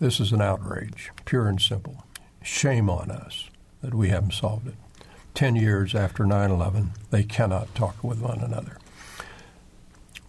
This 0.00 0.18
is 0.18 0.32
an 0.32 0.40
outrage, 0.40 1.10
pure 1.26 1.46
and 1.46 1.60
simple. 1.60 2.04
Shame 2.42 2.88
on 2.88 3.10
us 3.10 3.50
that 3.82 3.94
we 3.94 4.08
haven't 4.08 4.32
solved 4.32 4.68
it. 4.68 4.74
Ten 5.34 5.56
years 5.56 5.94
after 5.94 6.24
9 6.24 6.50
11, 6.50 6.92
they 7.10 7.22
cannot 7.22 7.74
talk 7.74 8.02
with 8.02 8.20
one 8.20 8.40
another. 8.40 8.78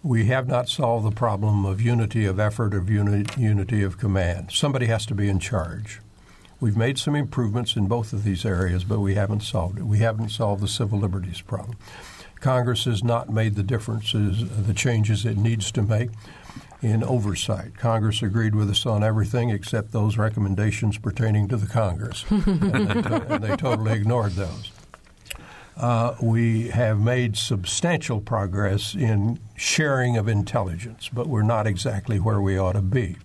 We 0.02 0.26
have 0.26 0.48
not 0.48 0.68
solved 0.68 1.06
the 1.06 1.14
problem 1.14 1.64
of 1.64 1.80
unity 1.80 2.24
of 2.24 2.40
effort 2.40 2.74
of 2.74 2.90
uni- 2.90 3.26
unity 3.36 3.82
of 3.82 3.98
command. 3.98 4.50
Somebody 4.50 4.86
has 4.86 5.06
to 5.06 5.14
be 5.14 5.28
in 5.28 5.38
charge. 5.38 6.00
We've 6.60 6.76
made 6.76 6.98
some 6.98 7.16
improvements 7.16 7.76
in 7.76 7.88
both 7.88 8.12
of 8.12 8.24
these 8.24 8.44
areas, 8.44 8.84
but 8.84 9.00
we 9.00 9.14
haven't 9.14 9.42
solved 9.42 9.78
it. 9.78 9.84
We 9.84 9.98
haven't 9.98 10.30
solved 10.30 10.62
the 10.62 10.68
civil 10.68 10.98
liberties 10.98 11.40
problem. 11.40 11.76
Congress 12.40 12.84
has 12.84 13.04
not 13.04 13.30
made 13.30 13.54
the 13.54 13.62
differences, 13.62 14.48
the 14.66 14.74
changes 14.74 15.24
it 15.24 15.36
needs 15.36 15.70
to 15.72 15.82
make 15.82 16.10
in 16.82 17.04
oversight. 17.04 17.78
Congress 17.78 18.22
agreed 18.22 18.54
with 18.54 18.68
us 18.68 18.84
on 18.84 19.04
everything 19.04 19.50
except 19.50 19.92
those 19.92 20.18
recommendations 20.18 20.98
pertaining 20.98 21.48
to 21.48 21.56
the 21.56 21.66
Congress, 21.66 22.24
and, 22.30 22.46
and, 23.06 23.44
they 23.44 23.56
totally 23.56 23.92
ignored 23.92 24.32
those. 24.32 24.72
Uh, 25.76 26.14
we 26.20 26.68
have 26.68 27.00
made 27.00 27.36
substantial 27.36 28.20
progress 28.20 28.94
in 28.94 29.38
sharing 29.56 30.16
of 30.16 30.28
intelligence, 30.28 31.08
but 31.08 31.28
we're 31.28 31.42
not 31.42 31.66
exactly 31.66 32.18
where 32.18 32.40
we 32.40 32.58
ought 32.58 32.72
to 32.72 32.82
be. 32.82 33.16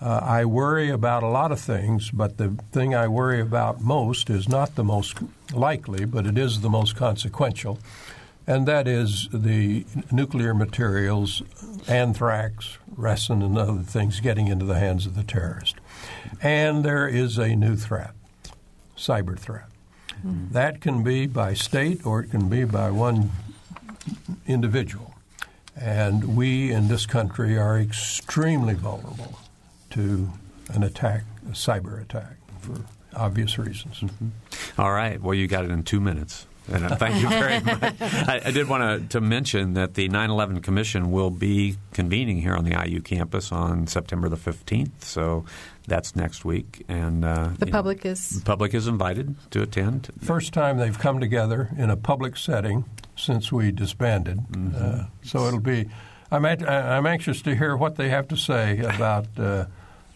Uh, 0.00 0.20
I 0.20 0.44
worry 0.46 0.90
about 0.90 1.22
a 1.22 1.28
lot 1.28 1.52
of 1.52 1.60
things, 1.60 2.10
but 2.10 2.36
the 2.36 2.56
thing 2.72 2.92
I 2.92 3.06
worry 3.06 3.40
about 3.40 3.80
most 3.80 4.30
is 4.30 4.48
not 4.48 4.74
the 4.74 4.82
most 4.82 5.18
likely, 5.52 6.04
but 6.04 6.26
it 6.26 6.36
is 6.36 6.60
the 6.60 6.70
most 6.70 6.96
consequential 6.96 7.78
and 8.46 8.66
that 8.66 8.88
is 8.88 9.28
the 9.32 9.84
nuclear 10.10 10.54
materials, 10.54 11.42
anthrax, 11.88 12.78
ricin, 12.96 13.44
and 13.44 13.56
other 13.56 13.82
things 13.82 14.20
getting 14.20 14.48
into 14.48 14.64
the 14.64 14.78
hands 14.78 15.06
of 15.06 15.14
the 15.14 15.22
terrorist. 15.22 15.76
And 16.40 16.84
there 16.84 17.06
is 17.06 17.38
a 17.38 17.54
new 17.54 17.76
threat, 17.76 18.12
cyber 18.96 19.38
threat. 19.38 19.66
Mm-hmm. 20.26 20.52
That 20.52 20.80
can 20.80 21.02
be 21.02 21.26
by 21.26 21.54
state 21.54 22.04
or 22.04 22.20
it 22.20 22.30
can 22.30 22.48
be 22.48 22.64
by 22.64 22.90
one 22.90 23.30
individual. 24.46 25.14
And 25.76 26.36
we 26.36 26.70
in 26.70 26.88
this 26.88 27.06
country 27.06 27.56
are 27.56 27.78
extremely 27.78 28.74
vulnerable 28.74 29.38
to 29.90 30.30
an 30.70 30.82
attack, 30.82 31.24
a 31.48 31.52
cyber 31.52 32.00
attack, 32.00 32.36
for 32.60 32.82
obvious 33.14 33.58
reasons. 33.58 34.00
Mm-hmm. 34.00 34.80
All 34.80 34.92
right. 34.92 35.20
Well, 35.20 35.34
you 35.34 35.46
got 35.46 35.64
it 35.64 35.70
in 35.70 35.82
two 35.82 36.00
minutes. 36.00 36.46
And 36.70 36.84
uh, 36.84 36.96
thank 36.96 37.20
you 37.20 37.28
very 37.28 37.60
much. 37.64 37.94
I, 38.00 38.40
I, 38.44 38.50
did 38.50 38.68
want 38.68 39.10
to 39.10 39.20
mention 39.20 39.74
that 39.74 39.94
the 39.94 40.08
9 40.08 40.30
11 40.30 40.60
Commission 40.60 41.10
will 41.10 41.30
be 41.30 41.76
convening 41.92 42.40
here 42.40 42.54
on 42.54 42.64
the 42.64 42.80
IU 42.86 43.00
campus 43.00 43.50
on 43.50 43.86
September 43.86 44.28
the 44.28 44.36
15th. 44.36 45.02
So 45.02 45.44
that's 45.86 46.14
next 46.14 46.44
week. 46.44 46.84
And 46.88 47.24
uh, 47.24 47.50
the 47.58 47.66
public 47.66 48.04
know, 48.04 48.12
is 48.12 48.30
the 48.30 48.44
public 48.44 48.74
is 48.74 48.86
invited 48.86 49.34
to 49.50 49.62
attend. 49.62 50.10
First 50.20 50.52
time 50.52 50.78
they've 50.78 50.98
come 50.98 51.20
together 51.20 51.70
in 51.76 51.90
a 51.90 51.96
public 51.96 52.36
setting 52.36 52.84
since 53.16 53.50
we 53.50 53.72
disbanded. 53.72 54.38
Mm-hmm. 54.38 55.02
Uh, 55.02 55.04
so 55.22 55.46
it'll 55.46 55.60
be. 55.60 55.88
I'm, 56.30 56.46
at, 56.46 56.66
I'm 56.66 57.06
anxious 57.06 57.42
to 57.42 57.54
hear 57.54 57.76
what 57.76 57.96
they 57.96 58.08
have 58.08 58.28
to 58.28 58.36
say 58.36 58.78
about. 58.78 59.26
Uh, 59.36 59.66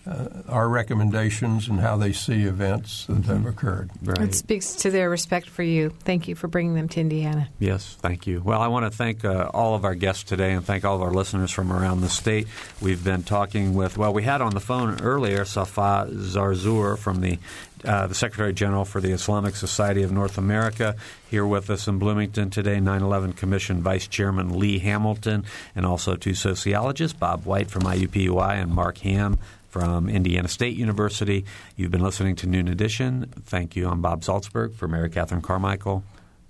uh, 0.06 0.28
our 0.48 0.68
recommendations 0.68 1.68
and 1.68 1.80
how 1.80 1.96
they 1.96 2.12
see 2.12 2.42
events 2.42 3.06
that 3.06 3.12
mm-hmm. 3.14 3.32
have 3.32 3.46
occurred. 3.46 3.90
Right. 4.02 4.20
It 4.20 4.34
speaks 4.34 4.76
to 4.76 4.90
their 4.90 5.10
respect 5.10 5.48
for 5.48 5.62
you. 5.62 5.90
Thank 5.90 6.28
you 6.28 6.34
for 6.34 6.48
bringing 6.48 6.74
them 6.74 6.88
to 6.90 7.00
Indiana. 7.00 7.48
Yes, 7.58 7.96
thank 8.00 8.26
you. 8.26 8.40
Well, 8.44 8.60
I 8.60 8.68
want 8.68 8.90
to 8.90 8.96
thank 8.96 9.24
uh, 9.24 9.50
all 9.52 9.74
of 9.74 9.84
our 9.84 9.94
guests 9.94 10.22
today 10.22 10.52
and 10.52 10.64
thank 10.64 10.84
all 10.84 10.96
of 10.96 11.02
our 11.02 11.12
listeners 11.12 11.50
from 11.50 11.72
around 11.72 12.00
the 12.02 12.08
state. 12.08 12.46
We've 12.80 13.02
been 13.02 13.24
talking 13.24 13.74
with, 13.74 13.98
well, 13.98 14.12
we 14.12 14.22
had 14.22 14.40
on 14.40 14.54
the 14.54 14.60
phone 14.60 15.00
earlier 15.00 15.44
Safa 15.44 16.08
Zarzour 16.10 16.96
from 16.98 17.20
the 17.20 17.38
uh, 17.84 18.06
the 18.06 18.14
Secretary 18.14 18.52
General 18.52 18.84
for 18.84 19.00
the 19.00 19.12
Islamic 19.12 19.54
Society 19.54 20.02
of 20.02 20.10
North 20.10 20.38
America, 20.38 20.96
here 21.30 21.46
with 21.46 21.70
us 21.70 21.86
in 21.86 21.98
Bloomington 21.98 22.50
today, 22.50 22.80
9 22.80 23.02
11 23.02 23.34
Commission 23.34 23.82
Vice 23.82 24.08
Chairman 24.08 24.58
Lee 24.58 24.78
Hamilton, 24.78 25.44
and 25.74 25.86
also 25.86 26.16
two 26.16 26.34
sociologists, 26.34 27.16
Bob 27.16 27.44
White 27.44 27.70
from 27.70 27.82
IUPUI 27.82 28.60
and 28.60 28.72
Mark 28.72 28.98
Hamm 28.98 29.38
from 29.76 30.08
Indiana 30.08 30.48
State 30.48 30.74
University. 30.74 31.44
You've 31.76 31.90
been 31.90 32.00
listening 32.00 32.34
to 32.36 32.46
Noon 32.46 32.66
Edition. 32.66 33.30
Thank 33.44 33.76
you. 33.76 33.90
I'm 33.90 34.00
Bob 34.00 34.22
Zaltsberg 34.22 34.74
for 34.74 34.88
Mary 34.88 35.10
Catherine 35.10 35.42
Carmichael. 35.42 36.02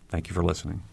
Thank 0.09 0.29
you 0.29 0.35
for 0.35 0.45
listening. 0.45 0.85